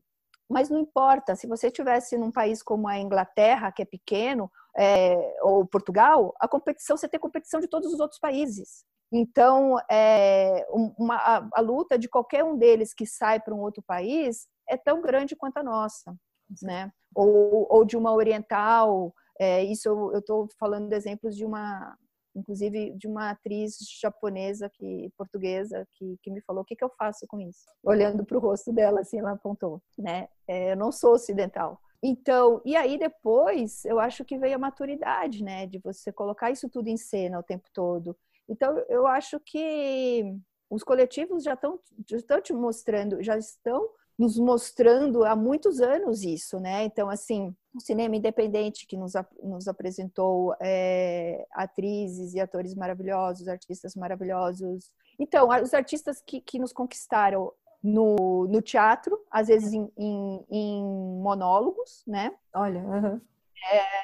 mas 0.50 0.70
não 0.70 0.80
importa, 0.80 1.36
se 1.36 1.48
você 1.48 1.68
estivesse 1.68 2.18
num 2.18 2.32
país 2.32 2.62
como 2.62 2.88
a 2.88 3.00
Inglaterra, 3.00 3.72
que 3.72 3.82
é 3.82 3.86
pequeno, 3.86 4.50
é, 4.78 5.38
ou 5.42 5.66
Portugal, 5.66 6.34
a 6.40 6.48
competição, 6.48 6.96
você 6.96 7.08
tem 7.08 7.20
competição 7.20 7.60
de 7.60 7.68
todos 7.68 7.92
os 7.92 8.00
outros 8.00 8.20
países. 8.20 8.86
Então, 9.12 9.78
é, 9.90 10.66
uma, 10.70 11.16
a, 11.16 11.50
a 11.54 11.62
luta 11.62 11.98
de 11.98 12.08
qualquer 12.08 12.44
um 12.44 12.58
deles 12.58 12.94
que 12.94 13.06
sai 13.06 13.40
para 13.40 13.54
um 13.54 13.62
outro 13.62 13.82
país 13.82 14.48
é 14.68 14.78
tão 14.78 15.02
grande 15.02 15.36
quanto 15.36 15.58
a 15.58 15.64
nossa. 15.64 16.16
Né? 16.62 16.92
Ou, 17.14 17.68
ou 17.70 17.86
de 17.86 17.98
uma 17.98 18.14
oriental. 18.14 19.14
É, 19.40 19.64
isso 19.64 19.90
eu 19.90 20.20
estou 20.20 20.48
falando 20.60 20.90
de 20.90 20.96
exemplos 20.96 21.36
de 21.36 21.46
uma, 21.46 21.98
inclusive 22.36 22.92
de 22.98 23.08
uma 23.08 23.32
atriz 23.32 23.78
japonesa 24.02 24.70
que 24.70 25.10
portuguesa 25.18 25.88
que, 25.94 26.18
que 26.22 26.32
me 26.32 26.42
falou 26.42 26.62
o 26.62 26.66
que, 26.66 26.76
que 26.76 26.84
eu 26.84 26.92
faço 26.98 27.26
com 27.28 27.40
isso? 27.40 27.66
Olhando 27.84 28.26
para 28.26 28.38
o 28.38 28.42
rosto 28.42 28.74
dela 28.74 29.02
assim 29.02 29.20
ela 29.20 29.32
apontou 29.32 29.82
né? 29.98 30.28
É, 30.48 30.74
eu 30.74 30.78
não 30.78 30.92
sou 30.92 31.14
ocidental. 31.14 31.80
Então 32.04 32.62
e 32.66 32.76
aí 32.76 32.98
depois 32.98 33.86
eu 33.86 34.00
acho 34.00 34.26
que 34.26 34.38
veio 34.38 34.56
a 34.56 34.60
maturidade 34.60 35.44
né? 35.44 35.66
De 35.66 35.80
você 35.80 36.12
colocar 36.12 36.52
isso 36.52 36.70
tudo 36.70 36.90
em 36.90 36.98
cena 36.98 37.40
o 37.40 37.44
tempo 37.44 37.68
todo. 37.74 38.16
Então 38.48 38.78
eu 38.90 39.08
acho 39.08 39.40
que 39.40 40.24
os 40.70 40.84
coletivos 40.84 41.44
já 41.44 41.54
estão 41.54 41.80
já 42.10 42.18
estão 42.18 42.42
te 42.42 42.54
mostrando 42.54 43.24
já 43.24 43.38
estão 43.38 43.90
nos 44.18 44.38
mostrando 44.38 45.26
há 45.26 45.36
muitos 45.36 45.82
anos 45.82 46.24
isso, 46.24 46.60
né? 46.60 46.86
Então, 46.86 47.10
assim, 47.10 47.54
o 47.74 47.82
cinema 47.82 48.16
independente 48.16 48.88
que 48.88 48.96
nos, 48.96 49.14
nos 49.44 49.68
apresentou 49.68 50.56
é, 50.62 51.46
atrizes 51.52 52.34
e 52.34 52.40
atores 52.40 52.74
maravilhosos, 52.74 53.48
artistas 53.48 53.96
maravilhosos. 53.96 54.90
Então, 55.20 55.50
os 55.62 55.74
artistas 55.74 56.22
que, 56.26 56.40
que 56.40 56.58
nos 56.58 56.72
conquistaram 56.72 57.52
no, 57.84 58.48
no 58.48 58.62
teatro, 58.62 59.20
às 59.30 59.48
vezes 59.48 59.74
em, 59.74 59.92
em, 59.98 60.46
em 60.50 60.84
monólogos, 61.22 62.04
né? 62.08 62.34
Olha, 62.54 62.80
uhum. 62.80 63.22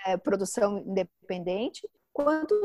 é, 0.05 0.17
produção 0.17 0.79
independente, 0.79 1.89
quanto 2.13 2.61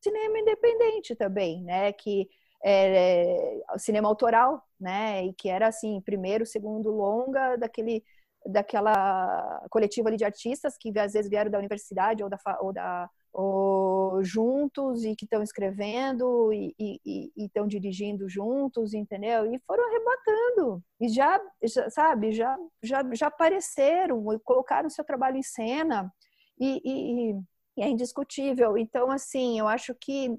cinema 0.00 0.38
independente 0.38 1.14
também, 1.14 1.62
né? 1.62 1.92
Que 1.92 2.28
é, 2.64 3.60
cinema 3.78 4.08
autoral, 4.08 4.62
né? 4.80 5.24
E 5.26 5.32
que 5.34 5.48
era 5.48 5.68
assim, 5.68 6.00
primeiro, 6.00 6.46
segundo 6.46 6.90
longa 6.90 7.56
daquele 7.56 8.02
daquela 8.46 9.60
coletiva 9.68 10.16
de 10.16 10.24
artistas 10.24 10.76
que 10.78 10.96
às 10.98 11.12
vezes 11.12 11.28
vieram 11.28 11.50
da 11.50 11.58
universidade 11.58 12.22
ou 12.22 12.30
da, 12.30 12.38
ou 12.60 12.72
da 12.72 13.10
ou 13.32 14.24
juntos 14.24 15.04
e 15.04 15.14
que 15.14 15.24
estão 15.24 15.42
escrevendo 15.42 16.52
e 16.52 17.30
estão 17.36 17.66
dirigindo 17.66 18.28
juntos, 18.28 18.94
entendeu? 18.94 19.52
E 19.52 19.58
foram 19.66 19.84
arrebatando 19.86 20.82
e 21.00 21.08
já, 21.08 21.40
já 21.62 21.90
sabe, 21.90 22.32
já, 22.32 22.56
já, 22.82 23.02
já 23.14 23.26
apareceram 23.28 24.32
e 24.32 24.38
colocaram 24.40 24.88
seu 24.90 25.04
trabalho 25.04 25.36
em 25.36 25.42
cena 25.42 26.12
e, 26.58 26.80
e, 26.84 27.32
e 27.76 27.82
é 27.82 27.88
indiscutível. 27.88 28.76
Então, 28.76 29.10
assim, 29.10 29.58
eu 29.58 29.68
acho 29.68 29.94
que 29.94 30.36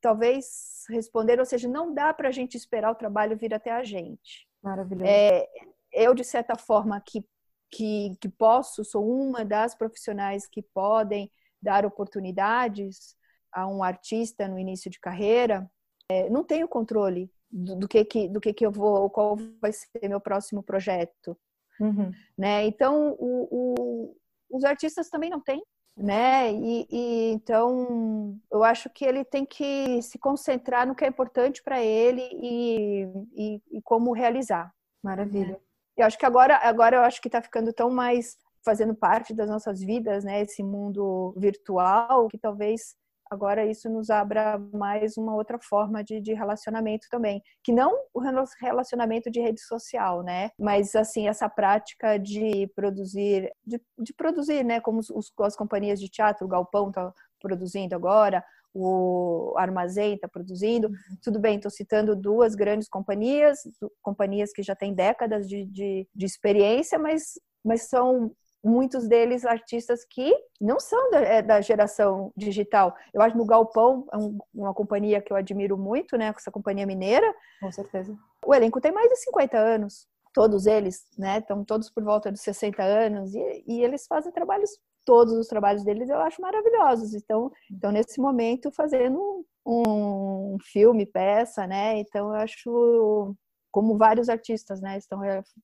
talvez 0.00 0.84
responder, 0.88 1.38
ou 1.38 1.44
seja, 1.44 1.68
não 1.68 1.92
dá 1.92 2.12
para 2.12 2.28
a 2.28 2.32
gente 2.32 2.56
esperar 2.56 2.90
o 2.90 2.96
trabalho 2.96 3.36
vir 3.36 3.52
até 3.54 3.70
a 3.70 3.84
gente. 3.84 4.48
Maravilhoso. 4.62 5.10
É, 5.10 5.46
eu, 5.92 6.14
de 6.14 6.24
certa 6.24 6.56
forma, 6.56 7.00
que, 7.00 7.24
que, 7.70 8.16
que 8.20 8.28
posso, 8.28 8.84
sou 8.84 9.08
uma 9.08 9.44
das 9.44 9.74
profissionais 9.74 10.46
que 10.46 10.62
podem 10.62 11.30
dar 11.60 11.84
oportunidades 11.84 13.16
a 13.52 13.66
um 13.66 13.82
artista 13.82 14.46
no 14.46 14.58
início 14.58 14.90
de 14.90 15.00
carreira, 15.00 15.70
é, 16.10 16.28
não 16.30 16.44
tenho 16.44 16.68
controle 16.68 17.30
do, 17.50 17.76
do, 17.76 17.88
que, 17.88 18.04
que, 18.04 18.28
do 18.28 18.40
que, 18.40 18.52
que 18.52 18.64
eu 18.64 18.70
vou, 18.70 19.10
qual 19.10 19.36
vai 19.60 19.72
ser 19.72 20.08
meu 20.08 20.20
próximo 20.20 20.62
projeto. 20.62 21.36
Uhum. 21.80 22.10
Né? 22.36 22.66
Então, 22.66 23.16
o, 23.18 23.48
o, 23.50 24.16
os 24.50 24.64
artistas 24.64 25.08
também 25.08 25.30
não 25.30 25.40
têm 25.40 25.62
né? 25.98 26.52
E, 26.52 26.86
e, 26.90 27.32
então 27.32 28.38
eu 28.50 28.62
acho 28.62 28.88
que 28.88 29.04
ele 29.04 29.24
tem 29.24 29.44
que 29.44 30.00
se 30.02 30.18
concentrar 30.18 30.86
no 30.86 30.94
que 30.94 31.04
é 31.04 31.08
importante 31.08 31.62
para 31.62 31.82
ele 31.82 32.22
e, 32.32 33.04
e, 33.34 33.62
e, 33.72 33.82
como 33.82 34.12
realizar. 34.12 34.72
Maravilha. 35.02 35.60
Eu 35.96 36.06
acho 36.06 36.16
que 36.16 36.26
agora, 36.26 36.56
agora 36.62 36.96
eu 36.96 37.02
acho 37.02 37.20
que 37.20 37.28
está 37.28 37.42
ficando 37.42 37.72
tão 37.72 37.90
mais 37.90 38.36
fazendo 38.64 38.94
parte 38.94 39.34
das 39.34 39.48
nossas 39.48 39.80
vidas, 39.80 40.24
né? 40.24 40.42
Esse 40.42 40.62
mundo 40.62 41.34
virtual 41.36 42.28
que 42.28 42.38
talvez 42.38 42.94
agora 43.30 43.66
isso 43.66 43.88
nos 43.88 44.10
abra 44.10 44.58
mais 44.72 45.16
uma 45.16 45.34
outra 45.34 45.58
forma 45.58 46.02
de, 46.02 46.20
de, 46.20 46.34
relacionamento 46.34 47.06
também, 47.10 47.42
que 47.62 47.72
não 47.72 47.92
o 48.14 48.20
relacionamento 48.60 49.30
de 49.30 49.40
rede 49.40 49.60
social, 49.60 50.22
né? 50.22 50.50
Mas 50.58 50.94
assim 50.94 51.28
essa 51.28 51.48
prática 51.48 52.18
de 52.18 52.66
produzir, 52.74 53.50
de, 53.64 53.80
de 53.98 54.14
produzir, 54.14 54.64
né? 54.64 54.80
Como 54.80 55.00
os, 55.00 55.32
as 55.40 55.56
companhias 55.56 56.00
de 56.00 56.08
teatro, 56.08 56.46
o 56.46 56.48
Galpão 56.48 56.88
está 56.88 57.12
produzindo 57.40 57.94
agora, 57.94 58.44
o 58.74 59.54
Armazém 59.56 60.14
está 60.14 60.28
produzindo. 60.28 60.88
Uhum. 60.88 60.94
Tudo 61.22 61.40
bem, 61.40 61.56
estou 61.56 61.70
citando 61.70 62.14
duas 62.14 62.54
grandes 62.54 62.88
companhias, 62.88 63.58
companhias 64.02 64.52
que 64.52 64.62
já 64.62 64.74
têm 64.74 64.94
décadas 64.94 65.48
de, 65.48 65.64
de, 65.64 66.08
de 66.14 66.26
experiência, 66.26 66.98
mas 66.98 67.34
mas 67.64 67.88
são 67.88 68.32
muitos 68.62 69.06
deles 69.06 69.44
artistas 69.44 70.04
que 70.04 70.34
não 70.60 70.80
são 70.80 71.10
da, 71.10 71.20
é, 71.20 71.42
da 71.42 71.60
geração 71.60 72.32
digital. 72.36 72.94
Eu 73.12 73.22
acho 73.22 73.32
que 73.32 73.38
no 73.38 73.46
Galpão 73.46 74.06
é 74.12 74.16
um, 74.16 74.38
uma 74.54 74.74
companhia 74.74 75.20
que 75.20 75.32
eu 75.32 75.36
admiro 75.36 75.76
muito, 75.76 76.16
né? 76.16 76.32
Essa 76.36 76.50
companhia 76.50 76.86
mineira. 76.86 77.32
Com 77.60 77.70
certeza. 77.70 78.16
O 78.44 78.54
elenco 78.54 78.80
tem 78.80 78.92
mais 78.92 79.08
de 79.08 79.16
50 79.16 79.56
anos. 79.58 80.06
Todos 80.34 80.66
eles, 80.66 81.04
né? 81.16 81.38
Estão 81.38 81.64
todos 81.64 81.90
por 81.90 82.02
volta 82.02 82.30
dos 82.30 82.40
60 82.42 82.82
anos 82.82 83.34
e, 83.34 83.64
e 83.66 83.82
eles 83.82 84.06
fazem 84.06 84.32
trabalhos, 84.32 84.70
todos 85.04 85.32
os 85.34 85.46
trabalhos 85.46 85.84
deles 85.84 86.08
eu 86.08 86.18
acho 86.18 86.40
maravilhosos. 86.42 87.14
Então, 87.14 87.50
então 87.70 87.90
nesse 87.90 88.20
momento, 88.20 88.70
fazendo 88.70 89.44
um, 89.64 90.54
um 90.54 90.58
filme, 90.60 91.06
peça, 91.06 91.66
né? 91.66 91.98
Então, 91.98 92.28
eu 92.28 92.40
acho 92.40 93.34
como 93.70 93.96
vários 93.96 94.28
artistas, 94.28 94.80
né, 94.80 94.98
estão 94.98 95.20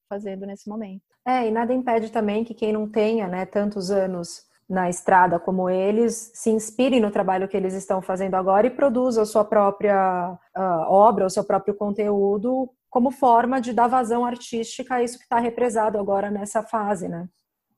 fazendo 0.09 0.47
nesse 0.47 0.69
momento. 0.69 1.03
É, 1.27 1.47
e 1.47 1.51
nada 1.51 1.73
impede 1.73 2.11
também 2.11 2.45
que 2.45 2.55
quem 2.55 2.73
não 2.73 2.89
tenha, 2.89 3.27
né, 3.27 3.47
tantos 3.47 3.91
anos 3.91 4.45
na 4.69 4.89
estrada 4.89 5.39
como 5.39 5.69
eles, 5.69 6.31
se 6.35 6.51
inspire 6.51 6.99
no 7.01 7.11
trabalho 7.11 7.49
que 7.49 7.57
eles 7.57 7.75
estão 7.75 8.01
fazendo 8.01 8.35
agora 8.35 8.67
e 8.67 8.71
produza 8.71 9.23
a 9.23 9.27
sua 9.27 9.45
própria 9.45 10.39
uh, 10.57 10.91
obra, 10.91 11.27
o 11.27 11.31
seu 11.31 11.45
próprio 11.45 11.75
conteúdo 11.75 12.71
como 12.95 13.11
forma 13.11 13.61
de 13.61 13.73
dar 13.73 13.89
vazão 13.89 14.25
artística 14.25 14.95
a 14.95 15.03
isso 15.03 15.19
que 15.19 15.25
está 15.25 15.41
represado 15.41 15.99
agora 15.99 16.31
nessa 16.31 16.63
fase, 16.63 17.09
né? 17.09 17.29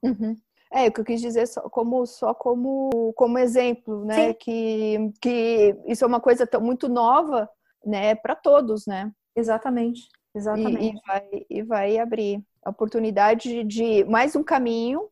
Uhum. 0.02 0.36
É, 0.70 0.88
o 0.88 0.92
que 0.92 1.00
eu 1.00 1.04
quis 1.06 1.22
dizer 1.22 1.46
só 1.46 1.62
como, 1.70 2.04
só 2.04 2.34
como, 2.34 3.12
como 3.14 3.38
exemplo, 3.38 4.04
né? 4.04 4.34
Que, 4.34 5.10
que 5.20 5.74
isso 5.86 6.04
é 6.04 6.06
uma 6.06 6.20
coisa 6.20 6.46
tão, 6.46 6.60
muito 6.60 6.86
nova, 6.86 7.48
né, 7.84 8.14
para 8.14 8.34
todos, 8.34 8.86
né? 8.86 9.10
Exatamente. 9.36 10.08
Exatamente. 10.34 10.82
E, 10.82 10.88
e, 10.88 11.00
vai, 11.06 11.46
e 11.50 11.62
vai 11.62 11.98
abrir 11.98 12.42
a 12.64 12.70
oportunidade 12.70 13.62
de 13.64 14.04
mais 14.04 14.34
um 14.34 14.42
caminho, 14.42 15.08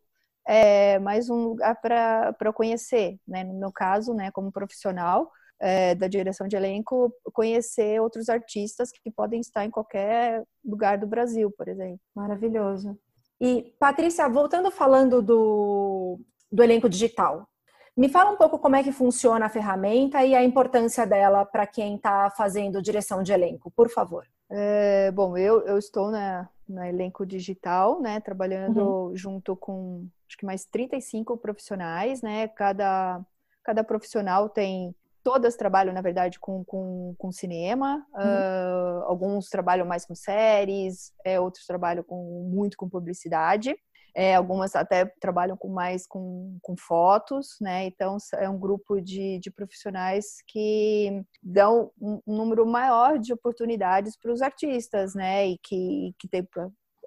é, 0.47 0.99
mais 0.99 1.31
um 1.31 1.49
lugar 1.49 1.81
para 1.81 2.53
conhecer, 2.53 3.19
né? 3.27 3.45
No 3.45 3.55
meu 3.55 3.73
caso, 3.73 4.13
né, 4.13 4.31
como 4.31 4.53
profissional 4.53 5.31
é, 5.61 5.95
da 5.95 6.09
direção 6.09 6.47
de 6.47 6.57
elenco, 6.57 7.13
conhecer 7.33 8.01
outros 8.01 8.29
artistas 8.29 8.91
que 8.91 9.11
podem 9.11 9.41
estar 9.41 9.65
em 9.65 9.71
qualquer 9.71 10.45
lugar 10.65 10.99
do 10.99 11.07
Brasil, 11.07 11.51
por 11.57 11.69
exemplo. 11.69 12.01
Maravilhoso. 12.15 12.99
E, 13.41 13.75
Patrícia, 13.79 14.29
voltando 14.29 14.71
falando 14.71 15.23
do, 15.23 16.21
do 16.51 16.63
elenco 16.63 16.89
digital, 16.89 17.49
me 17.97 18.09
fala 18.09 18.31
um 18.31 18.37
pouco 18.37 18.59
como 18.59 18.77
é 18.77 18.83
que 18.83 18.93
funciona 18.93 19.47
a 19.47 19.49
ferramenta 19.49 20.25
e 20.25 20.35
a 20.35 20.43
importância 20.43 21.07
dela 21.07 21.45
para 21.45 21.67
quem 21.67 21.97
está 21.97 22.31
fazendo 22.31 22.83
direção 22.83 23.23
de 23.23 23.33
elenco, 23.33 23.71
por 23.71 23.89
favor. 23.89 24.27
É, 24.51 25.11
bom, 25.13 25.37
eu, 25.37 25.61
eu 25.63 25.79
estou 25.79 26.11
na, 26.11 26.49
na 26.69 26.89
elenco 26.89 27.25
digital, 27.25 28.01
né, 28.01 28.21
trabalhando 28.21 28.81
uhum. 28.81 29.17
junto 29.17 29.57
com 29.57 30.07
acho 30.35 30.39
que 30.39 30.47
mais 30.47 30.65
35 30.65 31.37
profissionais, 31.37 32.21
né? 32.21 32.49
Cada, 32.49 33.21
cada 33.63 33.85
profissional 33.85 34.49
tem. 34.49 34.95
Todas 35.23 35.57
trabalham, 35.57 35.95
na 35.95 36.03
verdade, 36.03 36.39
com, 36.39 36.63
com, 36.65 37.15
com 37.17 37.33
cinema. 37.33 38.07
Uhum. 38.15 38.21
Uh, 38.21 39.05
alguns 39.05 39.49
trabalham 39.49 39.87
mais 39.87 40.05
com 40.05 40.15
séries, 40.15 41.15
é, 41.25 41.41
outros 41.41 41.65
trabalham 41.65 42.05
com, 42.05 42.47
muito 42.53 42.77
com 42.77 42.91
publicidade. 42.91 43.75
É, 44.15 44.35
algumas 44.35 44.77
até 44.77 45.07
trabalham 45.21 45.57
com 45.57 45.69
mais 45.69 46.07
com, 46.07 46.57
com 46.63 46.77
fotos, 46.77 47.57
né? 47.61 47.87
Então 47.87 48.17
é 48.35 48.49
um 48.49 48.59
grupo 48.59 49.01
de, 49.01 49.39
de 49.41 49.51
profissionais 49.51 50.37
que 50.47 51.25
dão 51.43 51.91
um, 52.01 52.21
número 52.27 52.65
maior 52.65 53.19
de 53.19 53.33
oportunidades 53.33 54.17
para 54.17 54.33
os 54.33 54.41
artistas, 54.41 55.15
né? 55.15 55.49
E 55.49 55.59
que, 55.59 56.15
que 56.19 56.29
tem 56.29 56.47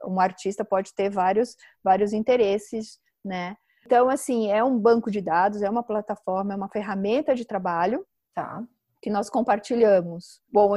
um 0.06 0.20
artista 0.20 0.66
pode 0.66 0.94
ter 0.94 1.10
vários 1.10 1.56
vários 1.84 2.12
interesses, 2.12 3.00
né? 3.24 3.56
Então 3.86 4.10
assim 4.10 4.52
é 4.52 4.62
um 4.64 4.78
banco 4.78 5.10
de 5.10 5.22
dados, 5.22 5.62
é 5.62 5.70
uma 5.70 5.84
plataforma, 5.84 6.54
é 6.54 6.58
uma 6.58 6.70
ferramenta 6.70 7.34
de 7.34 7.46
trabalho, 7.46 8.06
tá? 8.36 8.62
que 9.02 9.10
nós 9.10 9.30
compartilhamos. 9.30 10.42
Bom, 10.52 10.74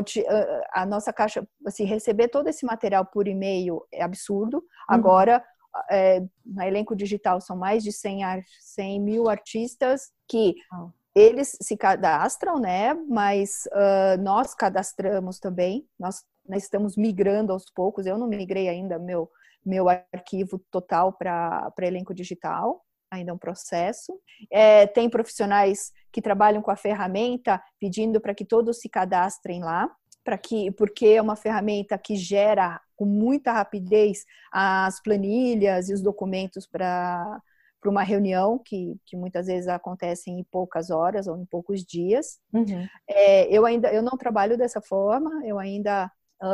a 0.72 0.86
nossa 0.86 1.12
caixa, 1.12 1.46
assim, 1.66 1.84
receber 1.84 2.28
todo 2.28 2.48
esse 2.48 2.64
material 2.66 3.04
por 3.04 3.26
e-mail 3.26 3.82
é 3.92 4.02
absurdo. 4.02 4.58
Uhum. 4.58 4.62
Agora, 4.88 5.44
é, 5.90 6.20
no 6.44 6.62
elenco 6.62 6.96
digital 6.96 7.40
são 7.40 7.56
mais 7.56 7.82
de 7.82 7.92
100, 7.92 8.44
100 8.60 9.00
mil 9.00 9.28
artistas 9.28 10.10
que 10.28 10.54
eles 11.14 11.56
se 11.60 11.76
cadastram, 11.76 12.58
né? 12.58 12.94
Mas 12.94 13.68
uh, 13.72 14.20
nós 14.22 14.54
cadastramos 14.54 15.38
também. 15.38 15.86
Nós, 15.98 16.24
nós 16.48 16.62
estamos 16.62 16.96
migrando 16.96 17.52
aos 17.52 17.64
poucos. 17.70 18.06
Eu 18.06 18.16
não 18.16 18.28
migrei 18.28 18.68
ainda 18.68 18.98
meu 18.98 19.30
meu 19.64 19.88
arquivo 19.88 20.58
total 20.70 21.12
para 21.12 21.72
elenco 21.80 22.14
digital, 22.14 22.84
ainda 23.10 23.30
é 23.30 23.34
um 23.34 23.38
processo. 23.38 24.18
É, 24.50 24.86
tem 24.86 25.10
profissionais 25.10 25.92
que 26.12 26.22
trabalham 26.22 26.62
com 26.62 26.70
a 26.70 26.76
ferramenta 26.76 27.62
pedindo 27.78 28.20
para 28.20 28.34
que 28.34 28.44
todos 28.44 28.80
se 28.80 28.88
cadastrem 28.88 29.60
lá, 29.60 29.90
para 30.24 30.38
que 30.38 30.70
porque 30.72 31.06
é 31.06 31.22
uma 31.22 31.36
ferramenta 31.36 31.98
que 31.98 32.16
gera 32.16 32.80
com 33.00 33.06
muita 33.06 33.50
rapidez 33.50 34.26
as 34.52 35.00
planilhas 35.00 35.88
e 35.88 35.94
os 35.94 36.02
documentos 36.02 36.66
para 36.66 37.40
para 37.80 37.90
uma 37.90 38.02
reunião 38.02 38.58
que, 38.62 38.94
que 39.06 39.16
muitas 39.16 39.46
vezes 39.46 39.66
acontece 39.66 40.30
em 40.30 40.44
poucas 40.44 40.90
horas 40.90 41.26
ou 41.26 41.38
em 41.38 41.46
poucos 41.46 41.82
dias. 41.82 42.38
Uhum. 42.52 42.86
É, 43.08 43.46
eu 43.46 43.64
ainda 43.64 43.90
eu 43.90 44.02
não 44.02 44.18
trabalho 44.18 44.58
dessa 44.58 44.82
forma, 44.82 45.30
eu 45.46 45.58
ainda 45.58 46.12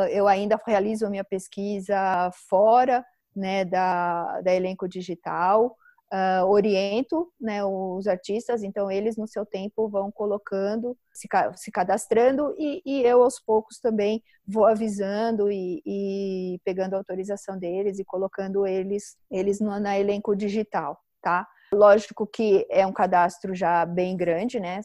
eu 0.09 0.25
ainda 0.25 0.57
realizo 0.65 1.05
a 1.05 1.09
minha 1.09 1.25
pesquisa 1.25 2.31
fora 2.49 3.05
né, 3.35 3.65
da, 3.65 4.39
da 4.39 4.55
elenco 4.55 4.87
digital, 4.87 5.75
uh, 6.13 6.45
oriento 6.45 7.31
né, 7.39 7.63
os 7.63 8.07
artistas, 8.07 8.63
então 8.63 8.89
eles 8.89 9.17
no 9.17 9.27
seu 9.27 9.45
tempo 9.45 9.89
vão 9.89 10.11
colocando, 10.11 10.97
se, 11.13 11.27
se 11.55 11.71
cadastrando 11.71 12.53
e, 12.57 12.81
e, 12.85 13.01
eu 13.03 13.23
aos 13.23 13.39
poucos 13.39 13.79
também 13.79 14.21
vou 14.47 14.65
avisando 14.65 15.51
e, 15.51 15.81
e, 15.85 16.59
pegando 16.63 16.93
a 16.93 16.97
autorização 16.97 17.57
deles 17.57 17.99
e 17.99 18.05
colocando 18.05 18.65
eles, 18.65 19.15
eles 19.31 19.59
no, 19.59 19.79
na 19.79 19.97
elenco 19.97 20.35
digital 20.35 20.97
tá? 21.21 21.45
Lógico 21.73 22.25
que 22.25 22.65
é 22.71 22.85
um 22.85 22.93
cadastro 22.93 23.53
já 23.53 23.85
bem 23.85 24.15
grande, 24.15 24.59
né? 24.59 24.79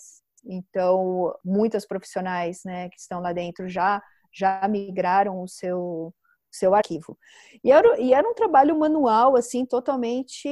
Então, 0.45 1.33
muitas 1.45 1.87
profissionais, 1.87 2.63
né, 2.65 2.89
que 2.89 2.99
estão 2.99 3.21
lá 3.21 3.33
dentro 3.33 3.69
já 3.69 4.03
já 4.35 4.67
migraram 4.67 5.43
o 5.43 5.47
seu 5.47 6.13
seu 6.53 6.75
arquivo. 6.75 7.19
E 7.65 7.73
era, 7.73 8.01
e 8.01 8.13
era 8.13 8.29
um 8.29 8.35
trabalho 8.35 8.79
manual, 8.79 9.37
assim, 9.37 9.65
totalmente 9.65 10.49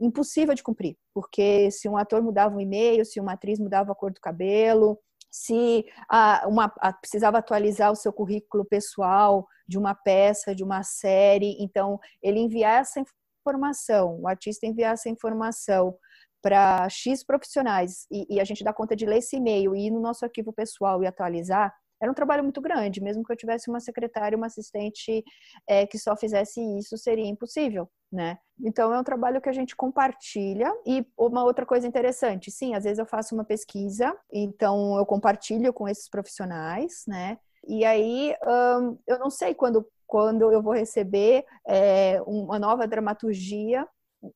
impossível 0.00 0.54
de 0.54 0.62
cumprir, 0.62 0.96
porque 1.14 1.70
se 1.70 1.88
um 1.88 1.96
ator 1.96 2.22
mudava 2.22 2.54
um 2.54 2.60
e-mail, 2.60 3.04
se 3.04 3.18
uma 3.18 3.32
atriz 3.32 3.58
mudava 3.58 3.92
a 3.92 3.94
cor 3.94 4.12
do 4.12 4.20
cabelo, 4.20 4.98
se 5.30 5.84
a, 6.08 6.46
uma, 6.46 6.72
a, 6.78 6.92
precisava 6.92 7.38
atualizar 7.38 7.90
o 7.90 7.96
seu 7.96 8.12
currículo 8.12 8.66
pessoal 8.66 9.46
de 9.66 9.78
uma 9.78 9.94
peça, 9.94 10.54
de 10.54 10.62
uma 10.62 10.82
série, 10.82 11.56
então 11.58 11.98
ele 12.22 12.38
enviar 12.38 12.82
essa 12.82 13.02
informação, 13.40 14.20
o 14.20 14.28
artista 14.28 14.66
enviar 14.66 14.92
essa 14.92 15.08
informação 15.08 15.96
para 16.42 16.88
X 16.90 17.24
profissionais 17.24 18.06
e, 18.10 18.36
e, 18.36 18.40
a 18.40 18.44
gente 18.44 18.64
dá 18.64 18.72
conta 18.72 18.96
de 18.96 19.06
ler 19.06 19.18
esse 19.18 19.36
e-mail 19.36 19.74
e 19.74 19.86
ir 19.86 19.90
no 19.90 20.00
nosso 20.00 20.24
arquivo 20.24 20.52
pessoal 20.52 21.02
e 21.02 21.06
atualizar, 21.06 21.72
era 22.02 22.10
um 22.10 22.14
trabalho 22.14 22.42
muito 22.42 22.60
grande. 22.60 23.00
Mesmo 23.00 23.22
que 23.22 23.32
eu 23.32 23.36
tivesse 23.36 23.70
uma 23.70 23.78
secretária, 23.78 24.36
uma 24.36 24.48
assistente 24.48 25.22
é, 25.68 25.86
que 25.86 25.96
só 25.96 26.16
fizesse 26.16 26.60
isso, 26.76 26.98
seria 26.98 27.24
impossível, 27.24 27.88
né? 28.10 28.38
Então 28.60 28.92
é 28.92 28.98
um 28.98 29.04
trabalho 29.04 29.40
que 29.40 29.48
a 29.48 29.52
gente 29.52 29.76
compartilha. 29.76 30.74
E 30.84 31.06
uma 31.16 31.44
outra 31.44 31.64
coisa 31.64 31.86
interessante, 31.86 32.50
sim, 32.50 32.74
às 32.74 32.82
vezes 32.82 32.98
eu 32.98 33.06
faço 33.06 33.36
uma 33.36 33.44
pesquisa, 33.44 34.16
então 34.32 34.98
eu 34.98 35.06
compartilho 35.06 35.72
com 35.72 35.88
esses 35.88 36.08
profissionais, 36.08 37.04
né? 37.06 37.38
E 37.68 37.84
aí 37.84 38.34
um, 38.44 38.98
eu 39.06 39.20
não 39.20 39.30
sei 39.30 39.54
quando 39.54 39.86
quando 40.04 40.52
eu 40.52 40.60
vou 40.60 40.74
receber 40.74 41.42
é, 41.66 42.20
uma 42.26 42.58
nova 42.58 42.86
dramaturgia, 42.86 43.88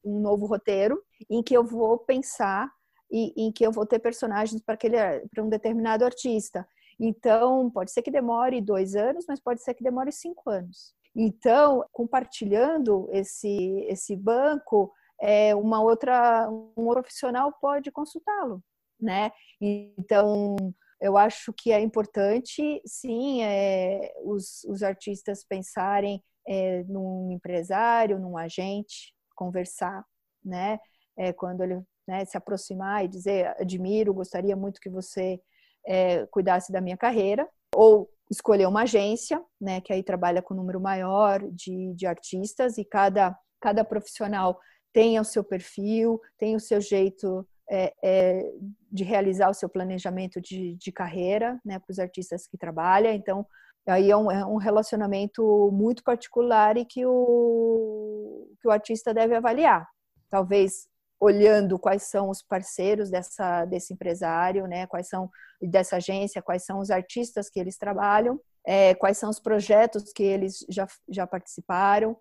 um 0.03 0.21
novo 0.21 0.47
roteiro, 0.47 1.03
em 1.29 1.43
que 1.43 1.55
eu 1.55 1.63
vou 1.63 1.99
pensar 1.99 2.71
e 3.11 3.47
em 3.47 3.53
que 3.53 3.67
eu 3.67 3.71
vou 3.71 3.85
ter 3.85 3.99
personagens 3.99 4.63
para 4.63 4.75
aquele 4.75 4.97
para 5.29 5.45
um 5.45 5.51
determinado 5.51 6.03
artista. 6.03 6.67
Então, 6.99 7.71
pode 7.71 7.91
ser 7.91 8.03
que 8.03 8.11
demore 8.11 8.61
dois 8.61 8.95
anos, 8.97 9.25
mas 9.29 9.41
pode 9.41 9.63
ser 9.63 9.75
que 9.75 9.85
demore 9.85 10.11
cinco 10.13 10.49
anos. 10.51 10.95
Então, 11.15 11.85
compartilhando 11.93 13.09
esse 13.13 13.87
esse 13.89 14.15
banco, 14.15 14.93
é, 15.21 15.55
uma 15.55 15.83
outra 15.83 16.49
um 16.51 16.89
profissional 16.91 17.53
pode 17.61 17.91
consultá-lo, 17.91 18.63
né? 19.01 19.31
Então 19.61 20.57
eu 21.01 21.17
acho 21.17 21.53
que 21.53 21.73
é 21.73 21.81
importante, 21.81 22.81
sim, 22.87 23.43
é, 23.43 24.13
os, 24.25 24.65
os 24.65 24.83
artistas 24.83 25.45
pensarem 25.45 26.23
é, 26.49 26.83
num 26.85 27.31
empresário, 27.33 28.19
num 28.19 28.37
agente, 28.37 29.15
conversar, 29.35 30.05
né? 30.45 30.79
É, 31.19 31.33
quando 31.33 31.63
ele 31.63 31.83
né, 32.07 32.25
se 32.25 32.37
aproximar 32.37 33.05
e 33.05 33.09
dizer, 33.09 33.55
admiro, 33.61 34.15
gostaria 34.15 34.55
muito 34.57 34.81
que 34.81 34.91
você 34.91 35.41
é, 35.87 36.27
cuidasse 36.27 36.73
da 36.73 36.81
minha 36.81 36.97
carreira, 36.97 37.49
ou 37.75 38.09
escolher 38.31 38.67
uma 38.67 38.83
agência, 38.83 39.43
né, 39.61 39.81
que 39.81 39.93
aí 39.93 40.03
trabalha 40.03 40.43
com 40.43 40.55
um 40.55 40.57
número 40.57 40.81
maior 40.81 41.41
de, 41.51 41.95
de 41.95 42.07
artistas 42.07 42.77
e 42.77 42.85
cada, 42.85 43.37
cada 43.61 43.85
profissional 43.85 44.59
tem 44.93 45.21
o 45.21 45.25
seu 45.25 45.45
perfil, 45.45 46.21
tem 46.39 46.57
o 46.57 46.61
seu 46.61 46.81
jeito 46.81 47.47
é, 47.71 47.93
é, 48.03 48.53
de 48.91 49.05
realizar 49.05 49.51
o 49.51 49.55
seu 49.55 49.69
planejamento 49.69 50.41
de, 50.41 50.75
de 50.77 50.93
carreira 50.93 51.61
né, 51.65 51.79
para 51.79 51.91
os 51.91 51.99
artistas 51.99 52.47
que 52.47 52.57
trabalham. 52.57 53.13
Então, 53.13 53.47
aí 53.87 54.11
é 54.11 54.17
um, 54.17 54.31
é 54.31 54.45
um, 54.47 54.57
relacionamento 54.57 55.71
muito 55.73 56.03
particular 56.03 56.77
e 56.77 56.85
que 56.85 57.05
o, 57.05 58.49
que 58.61 58.69
o 58.69 58.71
artista 58.71 59.13
deve 59.13 59.35
avaliar. 59.35 59.87
Talvez 60.31 60.89
olhando 61.21 61.79
quais 61.79 62.05
são 62.05 62.29
os 62.29 62.43
parceiros 62.43 63.11
dessa, 63.11 63.65
desse 63.65 63.95
empresário, 63.95 64.67
né, 64.67 64.87
quais 64.87 65.09
são 65.09 65.31
dessa 65.61 65.97
agência, 65.97 66.43
quais 66.43 66.65
são 66.65 66.79
os 66.79 66.91
artistas 66.91 67.49
que 67.49 67.59
eles 67.59 67.79
trabalham, 67.79 68.41
é, 68.67 68.95
quais 68.95 69.17
são 69.17 69.31
os 69.31 69.41
projetos 69.41 70.13
que 70.13 70.23
eles 70.23 70.65
já, 70.69 70.87
já 71.09 71.27
participaram, 71.27 72.17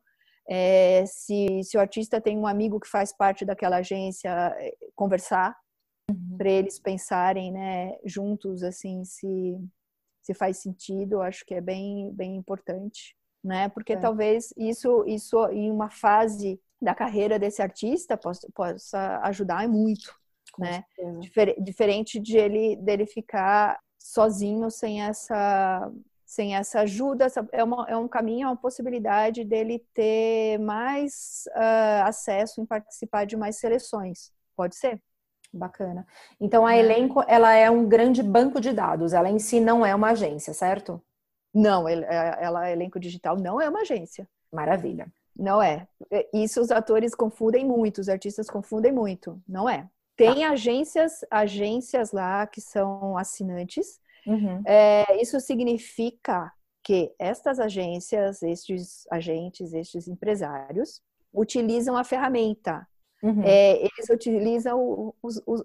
é, 0.47 1.03
se, 1.07 1.63
se 1.63 1.75
o 1.75 1.79
artista 1.79 2.21
tem 2.21 2.37
um 2.37 2.47
amigo 2.47 2.79
que 2.79 2.87
faz 2.87 3.15
parte 3.15 3.43
daquela 3.43 3.77
agência, 3.77 4.29
é, 4.59 4.73
conversar 4.95 5.55
uhum. 6.09 6.37
para 6.37 6.49
eles 6.49 6.79
pensarem, 6.79 7.51
né, 7.51 7.97
juntos, 8.05 8.63
assim, 8.63 9.03
se 9.03 9.57
se 10.25 10.33
faz 10.33 10.57
sentido. 10.57 11.13
Eu 11.13 11.21
acho 11.21 11.45
que 11.45 11.53
é 11.53 11.61
bem 11.61 12.11
bem 12.11 12.35
importante, 12.35 13.15
né? 13.43 13.69
Porque 13.69 13.93
é. 13.93 13.97
talvez 13.97 14.51
isso 14.57 15.05
isso 15.05 15.37
em 15.49 15.71
uma 15.71 15.89
fase 15.89 16.59
da 16.81 16.93
carreira 16.93 17.39
desse 17.39 17.61
artista 17.61 18.17
possa, 18.17 18.47
possa 18.53 19.19
ajudar 19.23 19.67
muito, 19.67 20.13
Com 20.51 20.63
né? 20.63 20.83
Difer 21.19 21.55
diferente 21.61 22.19
de 22.19 22.37
ele 22.37 22.75
dele 22.75 23.05
ficar 23.05 23.79
sozinho 23.97 24.69
sem 24.69 25.01
essa 25.01 25.91
sem 26.25 26.55
essa 26.55 26.81
ajuda, 26.81 27.27
é, 27.51 27.63
uma, 27.63 27.85
é 27.87 27.95
um 27.95 28.07
caminho, 28.07 28.45
é 28.45 28.49
uma 28.49 28.57
possibilidade 28.57 29.45
dele 29.45 29.85
ter 29.93 30.57
mais 30.57 31.43
uh, 31.55 32.03
acesso 32.03 32.59
em 32.59 32.65
participar 32.65 33.25
de 33.25 33.37
mais 33.37 33.57
seleções. 33.57 34.33
Pode 34.55 34.75
ser? 34.75 34.99
Bacana. 35.53 36.05
Então 36.41 36.65
a 36.65 36.71
né? 36.71 36.79
elenco 36.79 37.23
ela 37.27 37.53
é 37.53 37.69
um 37.69 37.87
grande 37.87 38.21
banco 38.21 38.59
de 38.59 38.73
dados. 38.73 39.13
Ela 39.13 39.29
em 39.29 39.39
si 39.39 39.59
não 39.59 39.85
é 39.85 39.95
uma 39.95 40.09
agência, 40.09 40.53
certo? 40.53 41.01
Não, 41.53 41.87
ela, 41.87 42.05
ela 42.05 42.71
elenco 42.71 42.99
digital 42.99 43.37
não 43.37 43.61
é 43.61 43.69
uma 43.69 43.81
agência. 43.81 44.27
Maravilha. 44.51 45.07
Não 45.35 45.61
é. 45.61 45.87
Isso 46.33 46.61
os 46.61 46.71
atores 46.71 47.13
confundem 47.13 47.65
muito, 47.65 47.99
os 47.99 48.09
artistas 48.09 48.49
confundem 48.49 48.91
muito. 48.91 49.41
Não 49.47 49.69
é. 49.69 49.89
Tem 50.15 50.41
tá. 50.41 50.51
agências, 50.51 51.25
agências 51.29 52.11
lá 52.11 52.47
que 52.47 52.61
são 52.61 53.17
assinantes 53.17 53.99
Uhum. 54.25 54.63
É, 54.65 55.21
isso 55.21 55.39
significa 55.39 56.51
que 56.83 57.13
estas 57.19 57.59
agências, 57.59 58.41
estes 58.41 59.05
agentes, 59.11 59.73
estes 59.73 60.07
empresários 60.07 61.01
utilizam 61.33 61.95
a 61.97 62.03
ferramenta. 62.03 62.87
Uhum. 63.23 63.43
É, 63.43 63.77
eles 63.77 64.09
utilizam 64.09 65.13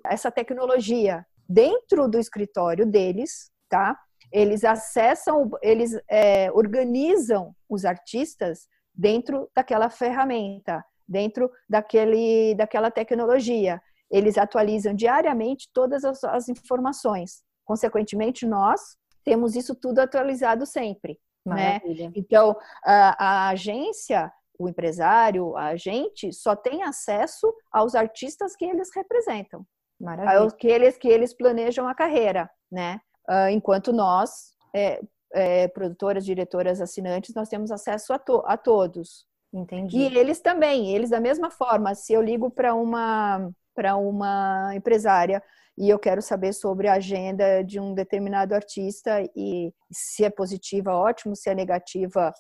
essa 0.04 0.30
tecnologia 0.30 1.26
dentro 1.48 2.08
do 2.08 2.18
escritório 2.18 2.86
deles, 2.86 3.50
tá? 3.68 3.98
Eles 4.32 4.64
acessam, 4.64 5.50
eles 5.60 5.98
é, 6.08 6.50
organizam 6.52 7.54
os 7.68 7.84
artistas 7.84 8.68
dentro 9.01 9.51
daquela 9.57 9.88
ferramenta, 9.88 10.84
dentro 11.09 11.51
daquele, 11.68 12.55
daquela 12.55 12.90
tecnologia. 12.90 13.80
Eles 14.11 14.36
atualizam 14.36 14.92
diariamente 14.94 15.70
todas 15.72 16.05
as, 16.05 16.22
as 16.22 16.48
informações. 16.51 17.42
Consequentemente, 17.64 18.44
nós 18.44 18.80
temos 19.24 19.57
isso 19.57 19.74
tudo 19.74 20.01
atualizado 20.01 20.66
sempre. 20.66 21.18
Né? 21.46 21.80
Então, 22.14 22.55
a, 22.84 23.46
a 23.46 23.48
agência, 23.48 24.30
o 24.59 24.68
empresário, 24.68 25.57
a 25.57 25.68
agente, 25.68 26.30
só 26.34 26.55
tem 26.55 26.82
acesso 26.82 27.55
aos 27.72 27.94
artistas 27.94 28.55
que 28.55 28.66
eles 28.66 28.90
representam. 28.94 29.64
Maravilha. 29.98 30.51
Que 30.59 30.68
eles, 30.68 30.98
que 30.98 31.09
eles 31.09 31.34
planejam 31.34 31.88
a 31.88 31.94
carreira, 31.94 32.51
né? 32.70 33.01
Uh, 33.28 33.48
enquanto 33.51 33.92
nós, 33.92 34.55
é, 34.74 35.01
é, 35.33 35.68
produtoras, 35.68 36.24
diretoras, 36.24 36.81
assinantes, 36.81 37.35
nós 37.35 37.49
temos 37.49 37.70
acesso 37.70 38.12
a, 38.12 38.18
to 38.18 38.43
a 38.47 38.57
todos. 38.57 39.26
Entendi. 39.53 39.99
E 39.99 40.18
eles 40.18 40.41
também, 40.41 40.95
eles 40.95 41.11
da 41.11 41.20
mesma 41.20 41.51
forma, 41.51 41.95
se 41.95 42.12
eu 42.12 42.22
ligo 42.22 42.51
para 42.51 42.74
uma 42.74 43.51
para 43.74 43.97
uma 43.97 44.72
empresária 44.74 45.43
e 45.78 45.89
eu 45.89 45.99
quero 45.99 46.20
saber 46.20 46.53
sobre 46.53 46.89
a 46.89 46.95
agenda 46.95 47.62
de 47.62 47.81
um 47.81 47.95
determinado 47.95 48.55
artista 48.55 49.22
e 49.35 49.72
se 49.91 50.24
é 50.24 50.28
positiva, 50.28 50.93
ótimo, 50.93 51.35
se 51.35 51.49
é 51.49 51.55
negativa, 51.55 52.33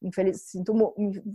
infeliz, 0.00 0.42
sinto, 0.48 0.72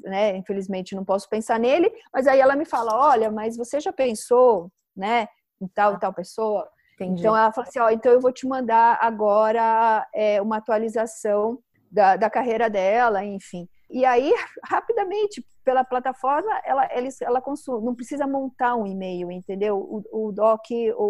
né, 0.04 0.36
infelizmente 0.36 0.96
não 0.96 1.06
posso 1.06 1.30
pensar 1.30 1.60
nele, 1.60 1.92
mas 2.14 2.26
aí 2.28 2.40
ela 2.40 2.56
me 2.56 2.66
fala, 2.66 2.96
olha, 2.96 3.30
mas 3.30 3.58
você 3.58 3.80
já 3.80 3.92
pensou, 3.94 4.72
né, 4.96 5.28
em 5.62 5.68
tal 5.68 5.96
e 5.96 6.00
tal 6.00 6.14
pessoa? 6.14 6.68
Entendi. 7.06 7.22
Então 7.22 7.36
ela 7.36 7.52
fala 7.52 7.68
assim, 7.68 7.80
ó, 7.80 7.90
então 7.90 8.12
eu 8.12 8.20
vou 8.20 8.32
te 8.32 8.48
mandar 8.48 8.98
agora 9.02 10.08
é, 10.14 10.42
uma 10.42 10.58
atualização 10.58 11.60
da, 11.92 12.16
da 12.16 12.30
carreira 12.30 12.70
dela, 12.70 13.24
enfim. 13.24 13.68
E 13.90 14.06
aí, 14.06 14.32
rapidamente, 14.66 15.46
pela 15.64 15.84
plataforma, 15.84 16.50
ela, 16.64 16.88
ela 17.22 17.42
consome, 17.42 17.86
não 17.86 17.94
precisa 17.94 18.26
montar 18.26 18.76
um 18.76 18.88
e-mail, 18.88 19.32
entendeu? 19.32 19.78
O, 19.78 20.28
o 20.28 20.32
doc, 20.32 20.62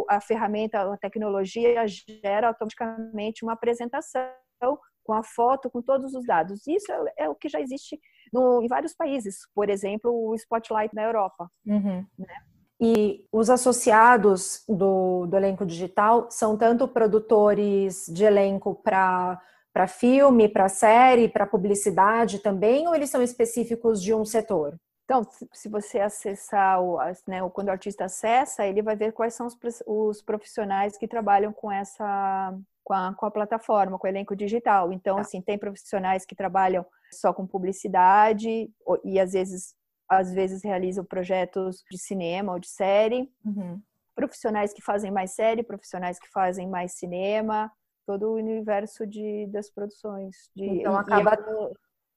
a 0.09 0.19
ferramenta, 0.19 0.81
a 0.81 0.97
tecnologia 0.97 1.85
gera 1.87 2.47
automaticamente 2.47 3.43
uma 3.43 3.53
apresentação 3.53 4.25
com 5.03 5.13
a 5.13 5.23
foto, 5.23 5.69
com 5.69 5.81
todos 5.81 6.13
os 6.13 6.25
dados. 6.25 6.65
Isso 6.67 6.91
é, 6.91 7.25
é 7.25 7.29
o 7.29 7.35
que 7.35 7.49
já 7.49 7.59
existe 7.59 7.99
no, 8.33 8.61
em 8.63 8.67
vários 8.67 8.93
países, 8.93 9.39
por 9.53 9.69
exemplo, 9.69 10.11
o 10.11 10.35
Spotlight 10.35 10.93
na 10.95 11.03
Europa. 11.03 11.49
Uhum. 11.65 12.05
Né? 12.17 12.35
E 12.81 13.23
os 13.31 13.49
associados 13.49 14.63
do, 14.67 15.27
do 15.27 15.37
elenco 15.37 15.65
digital 15.65 16.27
são 16.31 16.57
tanto 16.57 16.87
produtores 16.87 18.07
de 18.07 18.23
elenco 18.23 18.75
para 18.75 19.39
para 19.73 19.87
filme, 19.87 20.49
para 20.49 20.67
série, 20.67 21.29
para 21.29 21.47
publicidade 21.47 22.39
também, 22.39 22.87
ou 22.87 22.93
eles 22.93 23.09
são 23.09 23.21
específicos 23.21 24.03
de 24.03 24.13
um 24.13 24.25
setor? 24.25 24.77
Então, 25.05 25.27
se 25.53 25.67
você 25.67 25.99
acessar, 25.99 26.81
o, 26.81 26.97
né, 27.27 27.41
quando 27.53 27.67
o 27.67 27.71
artista 27.71 28.05
acessa, 28.05 28.65
ele 28.65 28.81
vai 28.81 28.95
ver 28.95 29.11
quais 29.11 29.33
são 29.33 29.47
os, 29.47 29.57
os 29.85 30.21
profissionais 30.21 30.97
que 30.97 31.07
trabalham 31.07 31.51
com 31.51 31.71
essa, 31.71 32.53
com 32.83 32.93
a, 32.93 33.13
com 33.13 33.25
a, 33.25 33.31
plataforma, 33.31 33.99
com 33.99 34.07
o 34.07 34.09
elenco 34.09 34.35
digital. 34.35 34.93
Então, 34.93 35.15
tá. 35.15 35.21
assim, 35.21 35.41
tem 35.41 35.57
profissionais 35.57 36.25
que 36.25 36.35
trabalham 36.35 36.85
só 37.13 37.33
com 37.33 37.45
publicidade 37.45 38.69
e 39.03 39.19
às 39.19 39.33
vezes, 39.33 39.75
às 40.11 40.33
vezes 40.33 40.61
realizam 40.61 41.05
projetos 41.05 41.85
de 41.89 41.97
cinema 41.97 42.51
ou 42.51 42.59
de 42.59 42.67
série. 42.67 43.31
Uhum. 43.45 43.81
Profissionais 44.13 44.73
que 44.73 44.81
fazem 44.81 45.09
mais 45.09 45.31
série, 45.31 45.63
profissionais 45.63 46.19
que 46.19 46.29
fazem 46.29 46.67
mais 46.67 46.95
cinema, 46.95 47.71
todo 48.05 48.27
o 48.27 48.35
universo 48.35 49.07
de, 49.07 49.47
das 49.47 49.69
produções. 49.69 50.35
De, 50.53 50.65
então 50.65 50.97
acaba 50.97 51.33
e... 51.33 51.73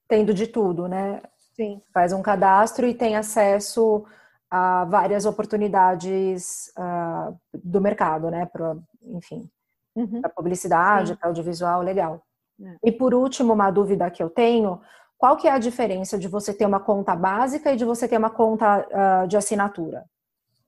tendo 0.08 0.34
de 0.34 0.48
tudo, 0.48 0.88
né? 0.88 1.22
Sim. 1.54 1.80
Faz 1.92 2.12
um 2.12 2.20
cadastro 2.20 2.84
e 2.84 2.94
tem 2.94 3.14
acesso 3.14 4.04
a 4.50 4.84
várias 4.86 5.24
oportunidades 5.24 6.72
uh, 6.76 7.38
do 7.62 7.80
mercado, 7.80 8.28
né? 8.28 8.44
Pra, 8.46 8.76
enfim, 9.02 9.48
uhum. 9.94 10.20
para 10.20 10.30
publicidade, 10.30 11.14
para 11.14 11.28
audiovisual, 11.28 11.80
legal. 11.80 12.20
É. 12.60 12.76
E 12.88 12.92
por 12.92 13.14
último, 13.14 13.52
uma 13.52 13.70
dúvida 13.70 14.10
que 14.10 14.22
eu 14.22 14.28
tenho, 14.28 14.80
qual 15.24 15.38
que 15.38 15.48
é 15.48 15.52
a 15.52 15.58
diferença 15.58 16.18
de 16.18 16.28
você 16.28 16.52
ter 16.52 16.66
uma 16.66 16.78
conta 16.78 17.16
básica 17.16 17.72
e 17.72 17.76
de 17.76 17.84
você 17.86 18.06
ter 18.06 18.18
uma 18.18 18.28
conta 18.28 18.86
uh, 19.24 19.26
de 19.26 19.38
assinatura? 19.38 20.04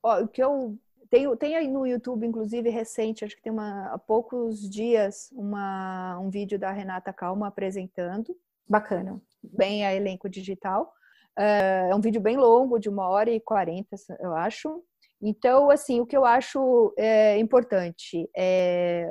o 0.03 0.27
que 0.27 0.43
eu 0.43 0.79
tem, 1.11 1.37
tem 1.37 1.57
aí 1.57 1.69
no 1.69 1.87
YouTube, 1.87 2.27
inclusive, 2.27 2.71
recente, 2.71 3.23
acho 3.23 3.37
que 3.37 3.43
tem 3.43 3.53
uma, 3.53 3.93
há 3.93 3.99
poucos 3.99 4.67
dias, 4.71 5.29
uma, 5.33 6.19
um 6.19 6.31
vídeo 6.31 6.59
da 6.59 6.73
Renata 6.73 7.13
Calma 7.13 7.49
apresentando. 7.49 8.35
Bacana. 8.67 9.21
Bem 9.43 9.85
a 9.85 9.95
elenco 9.95 10.27
digital. 10.27 10.91
Uh, 11.39 11.91
é 11.91 11.95
um 11.95 12.01
vídeo 12.01 12.23
bem 12.23 12.39
longo, 12.39 12.79
de 12.79 12.89
uma 12.89 13.07
hora 13.11 13.31
e 13.31 13.39
quarenta, 13.39 13.95
eu 14.21 14.35
acho. 14.35 14.83
Então, 15.21 15.69
assim, 15.69 16.01
o 16.01 16.07
que 16.07 16.17
eu 16.17 16.25
acho 16.25 16.95
é, 16.97 17.39
importante 17.39 18.27
é 18.35 19.07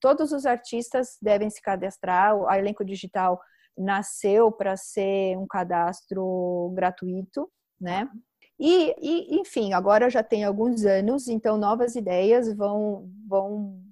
todos 0.00 0.30
os 0.30 0.46
artistas 0.46 1.18
devem 1.20 1.50
se 1.50 1.60
cadastrar. 1.60 2.36
A 2.46 2.56
elenco 2.56 2.84
digital 2.84 3.40
nasceu 3.76 4.50
para 4.50 4.76
ser 4.76 5.36
um 5.36 5.46
cadastro 5.46 6.72
gratuito, 6.74 7.50
né? 7.80 8.08
E, 8.58 8.94
e, 9.00 9.40
enfim, 9.40 9.74
agora 9.74 10.08
já 10.08 10.22
tem 10.22 10.44
alguns 10.44 10.84
anos, 10.84 11.28
então 11.28 11.58
novas 11.58 11.94
ideias 11.94 12.52
vão, 12.54 13.10
vão, 13.28 13.82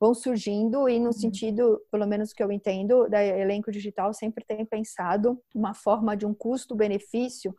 vão 0.00 0.14
surgindo 0.14 0.88
e 0.88 0.98
no 0.98 1.06
uhum. 1.06 1.12
sentido, 1.12 1.80
pelo 1.90 2.06
menos 2.06 2.32
que 2.32 2.42
eu 2.42 2.50
entendo, 2.50 3.06
da 3.08 3.22
elenco 3.22 3.70
digital 3.70 4.14
sempre 4.14 4.44
tem 4.44 4.64
pensado 4.64 5.38
uma 5.54 5.74
forma 5.74 6.16
de 6.16 6.24
um 6.24 6.32
custo-benefício 6.32 7.54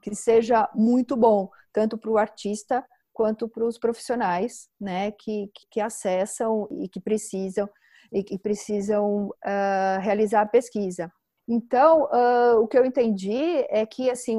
que 0.00 0.14
seja 0.14 0.70
muito 0.74 1.16
bom, 1.16 1.50
tanto 1.72 1.98
para 1.98 2.10
o 2.10 2.18
artista 2.18 2.84
quanto 3.12 3.48
para 3.48 3.64
os 3.64 3.78
profissionais, 3.78 4.68
né, 4.80 5.10
que, 5.10 5.50
que 5.70 5.80
acessam 5.80 6.68
e 6.70 6.88
que 6.88 7.00
precisam 7.00 7.68
e 8.12 8.22
que 8.22 8.38
precisam 8.38 9.26
uh, 9.26 10.00
realizar 10.00 10.42
a 10.42 10.46
pesquisa. 10.46 11.10
Então, 11.48 12.04
uh, 12.04 12.60
o 12.60 12.66
que 12.66 12.76
eu 12.76 12.84
entendi 12.84 13.64
é 13.68 13.86
que, 13.86 14.10
assim, 14.10 14.36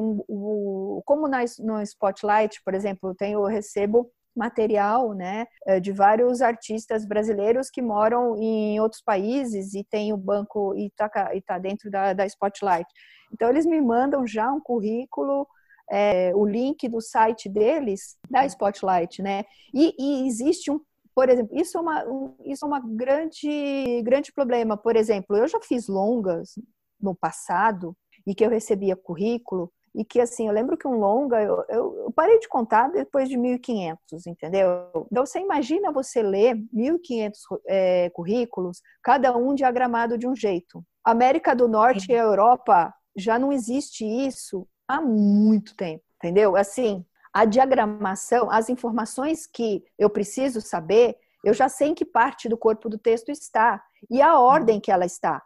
como 1.06 1.28
na, 1.28 1.40
no 1.60 1.82
Spotlight, 1.82 2.62
por 2.64 2.74
exemplo, 2.74 3.16
tem, 3.16 3.34
eu 3.34 3.44
recebo 3.46 4.12
material, 4.36 5.14
né, 5.14 5.48
de 5.82 5.92
vários 5.92 6.44
artistas 6.44 7.08
brasileiros 7.08 7.72
que 7.72 7.82
moram 7.82 8.38
em 8.38 8.80
outros 8.80 9.02
países 9.02 9.74
e 9.74 9.84
tem 9.84 10.14
o 10.14 10.18
banco 10.18 10.76
e 10.76 10.88
está 10.88 11.10
tá 11.10 11.58
dentro 11.58 11.90
da, 11.90 12.14
da 12.14 12.24
Spotlight. 12.28 12.88
Então, 13.34 13.50
eles 13.50 13.66
me 13.66 13.82
mandam 13.82 14.28
já 14.28 14.52
um 14.52 14.60
currículo 14.60 15.48
é, 15.90 16.36
o 16.36 16.46
link 16.46 16.88
do 16.88 17.02
site 17.02 17.50
deles 17.50 18.18
da 18.30 18.46
Spotlight, 18.46 19.22
né? 19.22 19.44
E, 19.74 19.96
e 19.98 20.28
existe 20.28 20.70
um 20.72 20.80
por 21.16 21.30
exemplo, 21.30 21.58
isso 21.58 21.76
é 21.80 21.82
uma, 21.82 22.06
um, 22.06 22.36
isso 22.46 22.64
é 22.64 22.68
uma 22.68 22.80
grande, 22.80 24.04
grande 24.04 24.32
problema. 24.32 24.78
Por 24.78 24.96
exemplo, 24.96 25.36
eu 25.36 25.48
já 25.48 25.60
fiz 25.60 25.88
longas 25.88 26.54
no 27.00 27.16
passado 27.16 27.96
e 28.26 28.36
que 28.36 28.46
eu 28.46 28.50
recebia 28.50 28.96
currículo 28.96 29.72
e 29.98 30.06
que 30.06 30.20
assim, 30.20 30.48
eu 30.48 30.54
lembro 30.54 30.78
que 30.78 30.88
um 30.88 31.00
longa, 31.00 31.42
eu, 31.42 31.64
eu, 31.70 32.14
parei 32.16 32.38
de 32.38 32.48
contar 32.48 32.90
depois 32.90 33.28
de 33.28 33.36
1.500, 33.36 33.98
entendeu? 34.28 34.70
Então 35.12 35.26
você 35.26 35.40
imagina 35.40 35.92
você 35.92 36.22
ler 36.22 36.56
1.500 36.72 37.32
é, 37.66 38.10
currículos, 38.12 38.80
cada 39.02 39.36
um 39.36 39.56
diagramado 39.56 40.16
de 40.16 40.28
um 40.28 40.36
jeito. 40.36 40.84
América 41.04 41.56
do 41.56 41.68
Norte 41.68 42.12
e 42.12 42.14
Europa 42.14 42.94
já 43.16 43.40
não 43.40 43.52
existe 43.52 44.06
isso 44.06 44.68
há 44.88 45.02
muito 45.02 45.76
tempo, 45.76 46.04
entendeu? 46.18 46.56
Assim, 46.56 47.04
a 47.34 47.44
diagramação, 47.46 48.52
as 48.52 48.70
informações 48.70 49.48
que 49.48 49.84
eu 49.98 50.12
preciso 50.12 50.62
saber, 50.62 51.18
eu 51.44 51.54
já 51.54 51.70
sei 51.70 51.90
em 51.90 51.96
que 51.96 52.06
parte 52.06 52.48
do 52.48 52.58
corpo 52.58 52.88
do 52.88 53.00
texto 53.00 53.30
está 53.30 53.82
e 54.12 54.22
a 54.22 54.40
ordem 54.40 54.80
que 54.80 54.92
ela 54.92 55.06
está. 55.06 55.42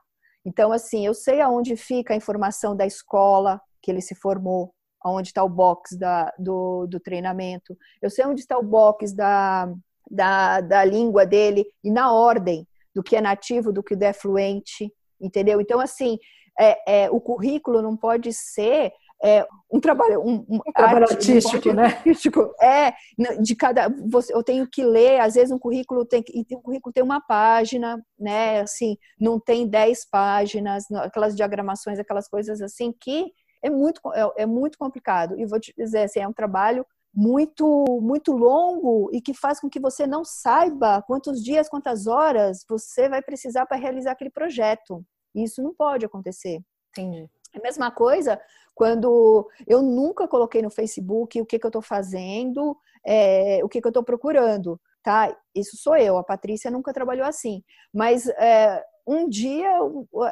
Então, 0.45 0.71
assim, 0.71 1.05
eu 1.05 1.13
sei 1.13 1.39
aonde 1.39 1.75
fica 1.75 2.13
a 2.13 2.17
informação 2.17 2.75
da 2.75 2.85
escola 2.85 3.61
que 3.81 3.91
ele 3.91 4.01
se 4.01 4.15
formou, 4.15 4.73
aonde 5.03 5.29
está 5.29 5.43
o 5.43 5.49
box 5.49 5.97
da, 5.97 6.31
do, 6.37 6.85
do 6.87 6.99
treinamento, 6.99 7.77
eu 8.01 8.09
sei 8.09 8.25
onde 8.25 8.41
está 8.41 8.57
o 8.57 8.63
box 8.63 9.13
da, 9.13 9.71
da, 10.09 10.61
da 10.61 10.85
língua 10.85 11.25
dele 11.25 11.65
e 11.83 11.91
na 11.91 12.11
ordem 12.13 12.67
do 12.93 13.01
que 13.01 13.15
é 13.15 13.21
nativo, 13.21 13.71
do 13.71 13.81
que 13.81 13.95
é 14.03 14.13
fluente, 14.13 14.93
entendeu? 15.19 15.61
Então, 15.61 15.79
assim, 15.79 16.17
é, 16.59 17.03
é, 17.03 17.11
o 17.11 17.19
currículo 17.19 17.81
não 17.81 17.95
pode 17.95 18.33
ser 18.33 18.91
é, 19.23 19.47
um 19.71 19.79
trabalho, 19.79 20.19
um, 20.21 20.45
um, 20.49 20.55
um 20.55 20.71
trabalho 20.73 21.03
arte, 21.03 21.13
artístico, 21.13 21.73
né? 21.73 21.85
Artístico. 21.85 22.53
É, 22.61 22.93
de 23.41 23.55
cada, 23.55 23.87
você, 24.09 24.33
eu 24.33 24.43
tenho 24.43 24.67
que 24.67 24.83
ler, 24.83 25.19
às 25.19 25.35
vezes 25.35 25.51
um 25.51 25.59
currículo 25.59 26.05
tem, 26.05 26.23
e 26.33 26.45
um 26.55 26.61
currículo 26.61 26.91
tem 26.91 27.03
uma 27.03 27.21
página, 27.21 28.03
né? 28.19 28.61
Assim, 28.61 28.97
não 29.19 29.39
tem 29.39 29.67
dez 29.67 30.05
páginas, 30.09 30.85
aquelas 30.91 31.35
diagramações, 31.35 31.99
aquelas 31.99 32.27
coisas 32.27 32.61
assim 32.61 32.93
que 32.99 33.31
é 33.63 33.69
muito, 33.69 34.01
é, 34.13 34.43
é 34.43 34.45
muito 34.45 34.77
complicado. 34.77 35.39
E 35.39 35.45
vou 35.45 35.59
te 35.59 35.73
dizer, 35.77 36.03
assim, 36.03 36.19
é 36.19 36.27
um 36.27 36.33
trabalho 36.33 36.85
muito 37.13 37.99
muito 38.01 38.31
longo 38.31 39.09
e 39.11 39.21
que 39.21 39.33
faz 39.33 39.59
com 39.59 39.69
que 39.69 39.81
você 39.81 40.07
não 40.07 40.23
saiba 40.23 41.01
quantos 41.01 41.43
dias, 41.43 41.67
quantas 41.67 42.07
horas 42.07 42.63
você 42.67 43.09
vai 43.09 43.21
precisar 43.21 43.65
para 43.65 43.77
realizar 43.77 44.11
aquele 44.11 44.29
projeto. 44.29 45.03
Isso 45.35 45.61
não 45.61 45.73
pode 45.73 46.05
acontecer. 46.05 46.61
Entendi. 46.89 47.29
É 47.53 47.59
a 47.59 47.61
mesma 47.61 47.91
coisa 47.91 48.39
quando 48.81 49.47
eu 49.67 49.83
nunca 49.83 50.27
coloquei 50.27 50.59
no 50.59 50.71
Facebook 50.71 51.39
o 51.39 51.45
que, 51.45 51.59
que 51.59 51.65
eu 51.67 51.69
estou 51.69 51.83
fazendo, 51.83 52.75
é, 53.05 53.59
o 53.63 53.69
que, 53.69 53.79
que 53.79 53.85
eu 53.85 53.91
estou 53.91 54.03
procurando, 54.03 54.81
tá? 55.03 55.31
Isso 55.53 55.77
sou 55.77 55.95
eu, 55.95 56.17
a 56.17 56.23
Patrícia 56.23 56.71
nunca 56.71 56.91
trabalhou 56.91 57.27
assim. 57.27 57.63
Mas 57.93 58.25
é, 58.25 58.83
um 59.05 59.29
dia 59.29 59.69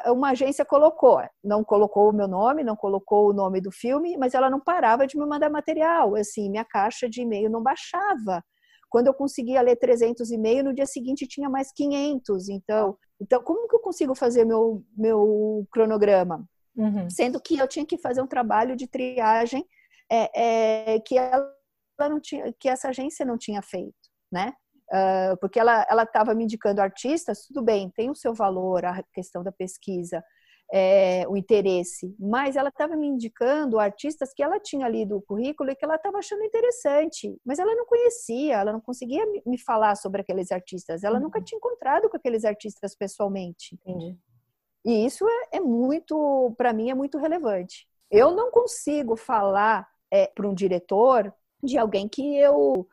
uma 0.07 0.31
agência 0.31 0.65
colocou, 0.65 1.21
não 1.43 1.63
colocou 1.63 2.09
o 2.09 2.11
meu 2.11 2.27
nome, 2.27 2.63
não 2.63 2.75
colocou 2.75 3.29
o 3.29 3.33
nome 3.33 3.61
do 3.61 3.71
filme, 3.71 4.17
mas 4.17 4.33
ela 4.33 4.49
não 4.49 4.59
parava 4.59 5.05
de 5.05 5.15
me 5.15 5.27
mandar 5.27 5.51
material. 5.51 6.15
Assim, 6.15 6.49
minha 6.49 6.65
caixa 6.65 7.07
de 7.07 7.21
e-mail 7.21 7.51
não 7.51 7.61
baixava. 7.61 8.43
Quando 8.89 9.05
eu 9.05 9.13
conseguia 9.13 9.61
ler 9.61 9.75
300 9.75 10.31
e-mail, 10.31 10.63
no 10.63 10.73
dia 10.73 10.87
seguinte 10.87 11.27
tinha 11.27 11.51
mais 11.51 11.71
500. 11.71 12.49
Então, 12.49 12.97
então 13.21 13.43
como 13.43 13.67
que 13.67 13.75
eu 13.75 13.79
consigo 13.79 14.15
fazer 14.15 14.43
meu, 14.43 14.83
meu 14.97 15.67
cronograma? 15.71 16.49
Uhum. 16.75 17.09
Sendo 17.09 17.41
que 17.41 17.57
eu 17.57 17.67
tinha 17.67 17.85
que 17.85 17.97
fazer 17.97 18.21
um 18.21 18.27
trabalho 18.27 18.75
de 18.75 18.87
triagem 18.87 19.65
é, 20.11 20.93
é, 20.93 20.99
que 20.99 21.17
ela 21.17 21.51
não 21.99 22.19
tinha, 22.19 22.53
que 22.59 22.69
essa 22.69 22.89
agência 22.89 23.25
não 23.25 23.37
tinha 23.37 23.61
feito, 23.61 23.95
né? 24.31 24.53
Uh, 24.91 25.37
porque 25.39 25.59
ela 25.59 25.85
estava 26.01 26.33
me 26.33 26.45
indicando 26.45 26.81
artistas, 26.81 27.45
tudo 27.45 27.61
bem, 27.61 27.91
tem 27.91 28.09
o 28.09 28.15
seu 28.15 28.33
valor, 28.33 28.85
a 28.85 29.03
questão 29.13 29.43
da 29.43 29.51
pesquisa, 29.51 30.23
é, 30.71 31.27
o 31.27 31.35
interesse, 31.35 32.15
mas 32.19 32.55
ela 32.55 32.69
estava 32.69 32.95
me 32.95 33.07
indicando 33.07 33.79
artistas 33.79 34.33
que 34.33 34.43
ela 34.43 34.59
tinha 34.59 34.87
lido 34.87 35.17
o 35.17 35.21
currículo 35.21 35.71
e 35.71 35.75
que 35.75 35.83
ela 35.83 35.95
estava 35.95 36.19
achando 36.19 36.43
interessante, 36.43 37.35
mas 37.45 37.57
ela 37.57 37.75
não 37.75 37.85
conhecia, 37.85 38.57
ela 38.57 38.71
não 38.71 38.81
conseguia 38.81 39.23
me 39.45 39.59
falar 39.59 39.95
sobre 39.95 40.21
aqueles 40.21 40.51
artistas, 40.51 41.03
ela 41.03 41.17
uhum. 41.17 41.23
nunca 41.23 41.41
tinha 41.41 41.57
encontrado 41.57 42.09
com 42.09 42.17
aqueles 42.17 42.45
artistas 42.45 42.95
pessoalmente. 42.95 43.75
Entendi. 43.75 44.17
E 44.85 45.05
isso 45.05 45.27
é, 45.27 45.57
é 45.57 45.59
muito, 45.59 46.53
para 46.57 46.73
mim, 46.73 46.89
é 46.89 46.95
muito 46.95 47.17
relevante. 47.17 47.87
Eu 48.09 48.31
não 48.31 48.49
consigo 48.49 49.15
falar 49.15 49.87
é, 50.11 50.27
para 50.27 50.47
um 50.47 50.53
diretor 50.53 51.33
de 51.61 51.77
alguém 51.77 52.07
que 52.07 52.37
eu 52.37 52.87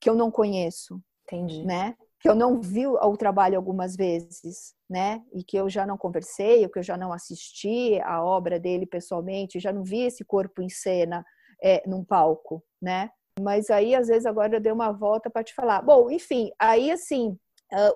que 0.00 0.08
eu 0.08 0.14
não 0.14 0.30
conheço, 0.30 0.98
Entendi. 1.24 1.62
né? 1.62 1.94
Que 2.18 2.28
eu 2.28 2.34
não 2.34 2.58
vi 2.60 2.86
o 2.86 3.16
trabalho 3.18 3.56
algumas 3.56 3.94
vezes, 3.94 4.74
né? 4.88 5.22
E 5.32 5.44
que 5.44 5.56
eu 5.56 5.68
já 5.68 5.86
não 5.86 5.98
conversei, 5.98 6.64
ou 6.64 6.70
que 6.70 6.78
eu 6.78 6.82
já 6.82 6.96
não 6.96 7.12
assisti 7.12 8.00
a 8.02 8.24
obra 8.24 8.58
dele 8.58 8.86
pessoalmente, 8.86 9.60
já 9.60 9.72
não 9.72 9.84
vi 9.84 10.02
esse 10.02 10.24
corpo 10.24 10.62
em 10.62 10.70
cena 10.70 11.24
é, 11.62 11.82
num 11.86 12.02
palco, 12.02 12.64
né? 12.80 13.10
Mas 13.38 13.68
aí, 13.70 13.94
às 13.94 14.08
vezes, 14.08 14.24
agora 14.24 14.56
eu 14.56 14.60
dei 14.60 14.72
uma 14.72 14.90
volta 14.92 15.30
para 15.30 15.44
te 15.44 15.54
falar. 15.54 15.82
Bom, 15.82 16.10
enfim, 16.10 16.50
aí, 16.58 16.90
assim, 16.90 17.38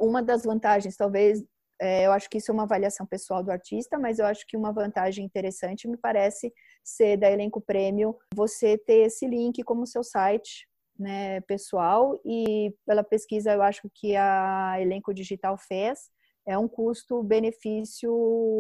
uma 0.01 0.23
das 0.23 0.45
vantagens, 0.45 0.97
talvez, 0.97 1.43
eu 1.81 2.13
acho 2.13 2.29
que 2.31 2.39
isso 2.39 2.51
é 2.51 2.55
uma 2.55 2.63
avaliação 2.65 3.07
pessoal 3.07 3.43
do 3.43 3.51
artista, 3.51 3.99
mas 3.99 4.19
eu 4.19 4.27
acho 4.27 4.47
que 4.47 4.57
uma 4.57 4.73
vantagem 4.73 5.25
interessante 5.25 5.89
me 5.89 5.97
parece 5.97 6.53
ser 6.83 7.17
da 7.17 7.31
Elenco 7.31 7.61
Prêmio 7.61 8.17
você 8.35 8.79
ter 8.79 9.07
esse 9.07 9.27
link 9.27 9.63
como 9.65 9.87
seu 9.87 10.05
site 10.05 10.69
né, 10.99 11.41
pessoal 11.43 12.21
e 12.25 12.73
pela 12.87 13.03
pesquisa 13.03 13.53
eu 13.53 13.63
acho 13.63 13.91
que 13.93 14.15
a 14.15 14.77
Elenco 14.79 15.13
Digital 15.13 15.59
fez 15.59 16.11
é 16.47 16.57
um 16.59 16.69
custo-benefício 16.69 18.13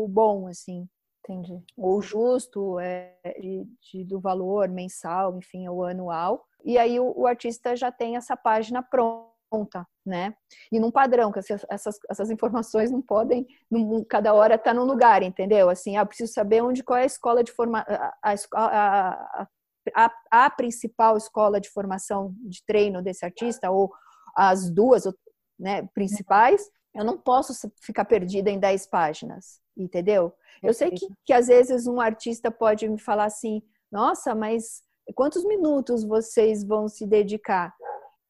bom, 0.08 0.48
assim. 0.48 0.88
Entendi. 1.20 1.62
Ou 1.76 2.02
justo 2.02 2.78
é, 2.78 3.14
de, 3.40 3.66
de, 3.80 4.04
do 4.04 4.20
valor 4.20 4.68
mensal, 4.68 5.38
enfim, 5.38 5.68
ou 5.68 5.84
anual. 5.84 6.44
E 6.64 6.76
aí 6.76 7.00
o, 7.00 7.12
o 7.16 7.26
artista 7.26 7.74
já 7.76 7.90
tem 7.90 8.16
essa 8.16 8.36
página 8.36 8.82
pronta 8.82 9.33
conta, 9.54 9.86
né? 10.04 10.34
E 10.72 10.80
num 10.80 10.90
padrão, 10.90 11.30
que 11.30 11.38
essas, 11.38 11.98
essas 12.10 12.30
informações 12.30 12.90
não 12.90 13.00
podem, 13.00 13.46
cada 14.08 14.34
hora 14.34 14.58
tá 14.58 14.74
num 14.74 14.84
lugar, 14.84 15.22
entendeu? 15.22 15.70
Assim, 15.70 15.96
ah, 15.96 16.04
preciso 16.04 16.32
saber 16.32 16.62
onde, 16.62 16.82
qual 16.82 16.98
é 16.98 17.02
a 17.02 17.06
escola 17.06 17.44
de 17.44 17.52
formação, 17.52 17.94
a, 18.22 18.34
a, 18.54 19.48
a, 19.94 20.10
a, 20.30 20.50
principal 20.50 21.16
escola 21.16 21.60
de 21.60 21.70
formação 21.70 22.34
de 22.38 22.64
treino 22.66 23.00
desse 23.00 23.24
artista, 23.24 23.70
ou 23.70 23.92
as 24.36 24.68
duas 24.68 25.04
né, 25.58 25.88
principais, 25.94 26.68
eu 26.92 27.04
não 27.04 27.16
posso 27.16 27.70
ficar 27.80 28.04
perdida 28.04 28.50
em 28.50 28.58
10 28.58 28.86
páginas, 28.88 29.60
entendeu? 29.76 30.32
Eu 30.62 30.74
sei 30.74 30.90
que, 30.90 31.06
que 31.24 31.32
às 31.32 31.46
vezes 31.46 31.86
um 31.86 32.00
artista 32.00 32.50
pode 32.50 32.88
me 32.88 32.98
falar 32.98 33.26
assim, 33.26 33.62
nossa, 33.90 34.34
mas 34.34 34.82
quantos 35.14 35.44
minutos 35.44 36.02
vocês 36.02 36.64
vão 36.64 36.88
se 36.88 37.06
dedicar? 37.06 37.72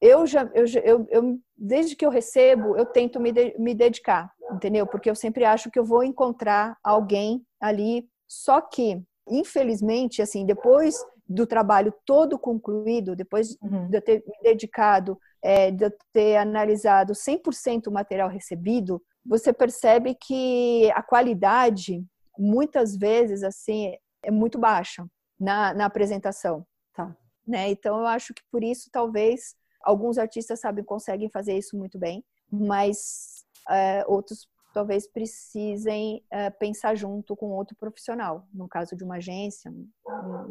Eu 0.04 0.26
já, 0.26 0.42
eu, 0.52 0.66
eu, 0.84 1.06
eu, 1.10 1.40
desde 1.56 1.96
que 1.96 2.04
eu 2.04 2.10
recebo, 2.10 2.76
eu 2.76 2.84
tento 2.84 3.18
me, 3.18 3.32
de, 3.32 3.56
me 3.58 3.74
dedicar, 3.74 4.30
entendeu? 4.52 4.86
Porque 4.86 5.08
eu 5.08 5.14
sempre 5.14 5.46
acho 5.46 5.70
que 5.70 5.78
eu 5.78 5.84
vou 5.84 6.04
encontrar 6.04 6.76
alguém 6.84 7.42
ali. 7.58 8.06
Só 8.28 8.60
que, 8.60 9.02
infelizmente, 9.26 10.20
assim, 10.20 10.44
depois 10.44 10.94
do 11.26 11.46
trabalho 11.46 11.90
todo 12.04 12.38
concluído, 12.38 13.16
depois 13.16 13.56
uhum. 13.62 13.88
de 13.88 13.96
eu 13.96 14.02
ter 14.02 14.22
me 14.26 14.42
dedicado, 14.42 15.18
é, 15.42 15.70
de 15.70 15.86
eu 15.86 15.92
ter 16.12 16.36
analisado 16.36 17.14
100% 17.14 17.86
o 17.86 17.90
material 17.90 18.28
recebido, 18.28 19.02
você 19.24 19.54
percebe 19.54 20.14
que 20.14 20.90
a 20.94 21.02
qualidade, 21.02 22.04
muitas 22.38 22.94
vezes, 22.94 23.42
assim, 23.42 23.94
é 24.22 24.30
muito 24.30 24.58
baixa 24.58 25.06
na, 25.40 25.72
na 25.72 25.86
apresentação. 25.86 26.66
Tá. 26.92 27.16
Né? 27.46 27.70
Então, 27.70 28.00
eu 28.00 28.06
acho 28.06 28.34
que 28.34 28.42
por 28.52 28.62
isso, 28.62 28.90
talvez, 28.92 29.54
Alguns 29.84 30.18
artistas 30.18 30.60
sabem, 30.60 30.84
conseguem 30.84 31.28
fazer 31.28 31.56
isso 31.56 31.76
muito 31.76 31.98
bem, 31.98 32.24
mas 32.50 33.44
é, 33.70 34.04
outros 34.06 34.48
talvez 34.74 35.06
precisem 35.06 36.22
é, 36.30 36.50
pensar 36.50 36.96
junto 36.96 37.36
com 37.36 37.50
outro 37.50 37.76
profissional, 37.76 38.44
no 38.52 38.68
caso 38.68 38.96
de 38.96 39.04
uma 39.04 39.16
agência, 39.16 39.70
um, 39.70 39.88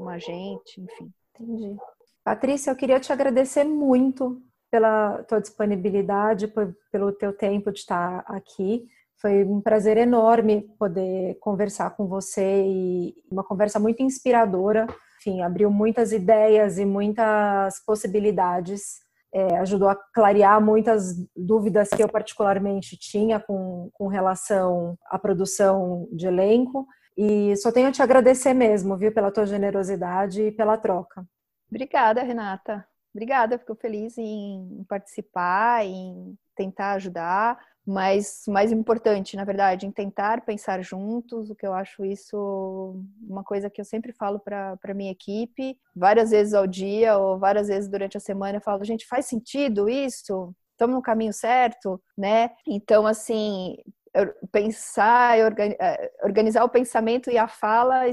um 0.03 0.09
agente, 0.09 0.79
enfim. 0.79 1.11
Entendi. 1.35 1.75
Patrícia, 2.23 2.71
eu 2.71 2.75
queria 2.75 3.01
te 3.01 3.11
agradecer 3.11 3.65
muito 3.65 4.41
pela 4.71 5.21
tua 5.23 5.41
disponibilidade, 5.41 6.47
por, 6.47 6.73
pelo 6.89 7.11
teu 7.11 7.33
tempo 7.33 7.71
de 7.71 7.79
estar 7.79 8.23
aqui. 8.25 8.87
Foi 9.17 9.43
um 9.43 9.61
prazer 9.61 9.97
enorme 9.97 10.61
poder 10.79 11.37
conversar 11.39 11.91
com 11.91 12.07
você 12.07 12.63
e 12.65 13.13
uma 13.29 13.43
conversa 13.43 13.77
muito 13.77 14.01
inspiradora. 14.01 14.87
Enfim, 15.19 15.41
abriu 15.41 15.69
muitas 15.69 16.11
ideias 16.11 16.79
e 16.79 16.85
muitas 16.85 17.83
possibilidades 17.85 19.02
é, 19.33 19.57
ajudou 19.57 19.89
a 19.89 19.95
clarear 20.13 20.63
muitas 20.63 21.15
dúvidas 21.35 21.89
que 21.89 22.03
eu 22.03 22.07
particularmente 22.07 22.95
tinha 22.97 23.39
com, 23.39 23.89
com 23.93 24.07
relação 24.07 24.95
à 25.09 25.17
produção 25.17 26.07
de 26.11 26.27
elenco. 26.27 26.87
E 27.17 27.55
só 27.57 27.71
tenho 27.71 27.89
a 27.89 27.91
te 27.91 28.01
agradecer 28.01 28.53
mesmo, 28.53 28.97
viu, 28.97 29.11
pela 29.11 29.31
tua 29.31 29.45
generosidade 29.45 30.41
e 30.41 30.51
pela 30.51 30.77
troca. 30.77 31.25
Obrigada, 31.69 32.21
Renata. 32.21 32.85
Obrigada, 33.13 33.59
fico 33.59 33.75
feliz 33.75 34.17
em 34.17 34.83
participar, 34.89 35.85
em 35.85 36.35
tentar 36.55 36.93
ajudar 36.93 37.57
mas 37.85 38.43
mais 38.47 38.71
importante, 38.71 39.35
na 39.35 39.43
verdade, 39.43 39.85
em 39.85 39.91
tentar 39.91 40.41
pensar 40.45 40.81
juntos, 40.81 41.49
o 41.49 41.55
que 41.55 41.67
eu 41.67 41.73
acho 41.73 42.05
isso 42.05 42.95
uma 43.21 43.43
coisa 43.43 43.69
que 43.69 43.81
eu 43.81 43.85
sempre 43.85 44.13
falo 44.13 44.39
para 44.39 44.93
minha 44.93 45.11
equipe, 45.11 45.77
várias 45.93 46.31
vezes 46.31 46.53
ao 46.53 46.65
dia 46.65 47.17
ou 47.17 47.37
várias 47.37 47.67
vezes 47.67 47.89
durante 47.89 48.15
a 48.15 48.21
semana, 48.21 48.57
eu 48.57 48.61
falo, 48.61 48.83
gente, 48.85 49.05
faz 49.05 49.25
sentido 49.25 49.89
isso? 49.89 50.55
Estamos 50.71 50.95
no 50.95 51.01
caminho 51.01 51.33
certo, 51.33 52.01
né? 52.17 52.51
Então, 52.65 53.05
assim, 53.05 53.75
pensar, 54.51 55.37
é, 55.39 56.11
organizar 56.23 56.63
o 56.63 56.69
pensamento 56.69 57.29
e 57.29 57.37
a 57.37 57.47
fala 57.49 58.03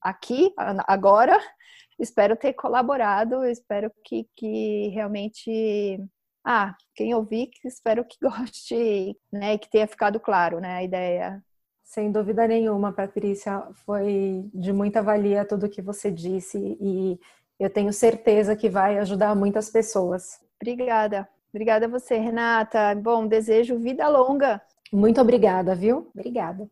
aqui, 0.00 0.52
agora, 0.86 1.36
espero 1.98 2.36
ter 2.36 2.52
colaborado, 2.52 3.44
espero 3.44 3.90
que, 4.04 4.28
que 4.36 4.88
realmente 4.94 6.00
ah, 6.48 6.76
quem 6.94 7.12
ouvir, 7.12 7.50
espero 7.64 8.04
que 8.04 8.16
goste, 8.22 9.18
né, 9.32 9.54
e 9.54 9.58
que 9.58 9.68
tenha 9.68 9.86
ficado 9.88 10.20
claro, 10.20 10.60
né, 10.60 10.76
a 10.76 10.82
ideia. 10.84 11.42
Sem 11.82 12.12
dúvida 12.12 12.46
nenhuma, 12.46 12.92
Patrícia, 12.92 13.62
foi 13.84 14.48
de 14.54 14.72
muita 14.72 15.02
valia 15.02 15.44
tudo 15.44 15.68
que 15.68 15.82
você 15.82 16.10
disse 16.10 16.56
e 16.80 17.18
eu 17.58 17.68
tenho 17.68 17.92
certeza 17.92 18.54
que 18.54 18.68
vai 18.68 18.98
ajudar 18.98 19.34
muitas 19.34 19.70
pessoas. 19.70 20.40
Obrigada. 20.60 21.28
Obrigada 21.52 21.86
a 21.86 21.88
você, 21.88 22.16
Renata. 22.16 22.94
Bom, 22.94 23.26
desejo 23.26 23.78
vida 23.78 24.06
longa. 24.08 24.60
Muito 24.92 25.20
obrigada, 25.20 25.74
viu? 25.74 26.10
Obrigada. 26.14 26.68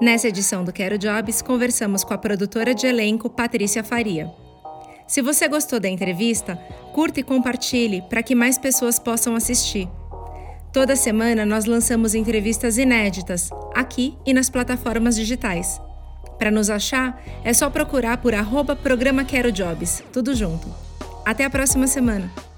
Nessa 0.00 0.28
edição 0.28 0.64
do 0.64 0.72
Quero 0.72 0.98
Jobs, 0.98 1.42
conversamos 1.42 2.04
com 2.04 2.14
a 2.14 2.18
produtora 2.18 2.74
de 2.74 2.86
elenco 2.86 3.28
Patrícia 3.28 3.82
Faria. 3.82 4.30
Se 5.12 5.20
você 5.20 5.46
gostou 5.46 5.78
da 5.78 5.90
entrevista, 5.90 6.56
curta 6.94 7.20
e 7.20 7.22
compartilhe 7.22 8.00
para 8.00 8.22
que 8.22 8.34
mais 8.34 8.56
pessoas 8.56 8.98
possam 8.98 9.36
assistir. 9.36 9.86
Toda 10.72 10.96
semana 10.96 11.44
nós 11.44 11.66
lançamos 11.66 12.14
entrevistas 12.14 12.78
inéditas, 12.78 13.50
aqui 13.74 14.16
e 14.24 14.32
nas 14.32 14.48
plataformas 14.48 15.14
digitais. 15.14 15.78
Para 16.38 16.50
nos 16.50 16.70
achar, 16.70 17.22
é 17.44 17.52
só 17.52 17.68
procurar 17.68 18.22
por 18.22 18.34
arroba 18.34 18.74
programa 18.74 19.22
Quero 19.22 19.52
Jobs, 19.52 20.02
tudo 20.10 20.34
junto. 20.34 20.66
Até 21.26 21.44
a 21.44 21.50
próxima 21.50 21.86
semana! 21.86 22.51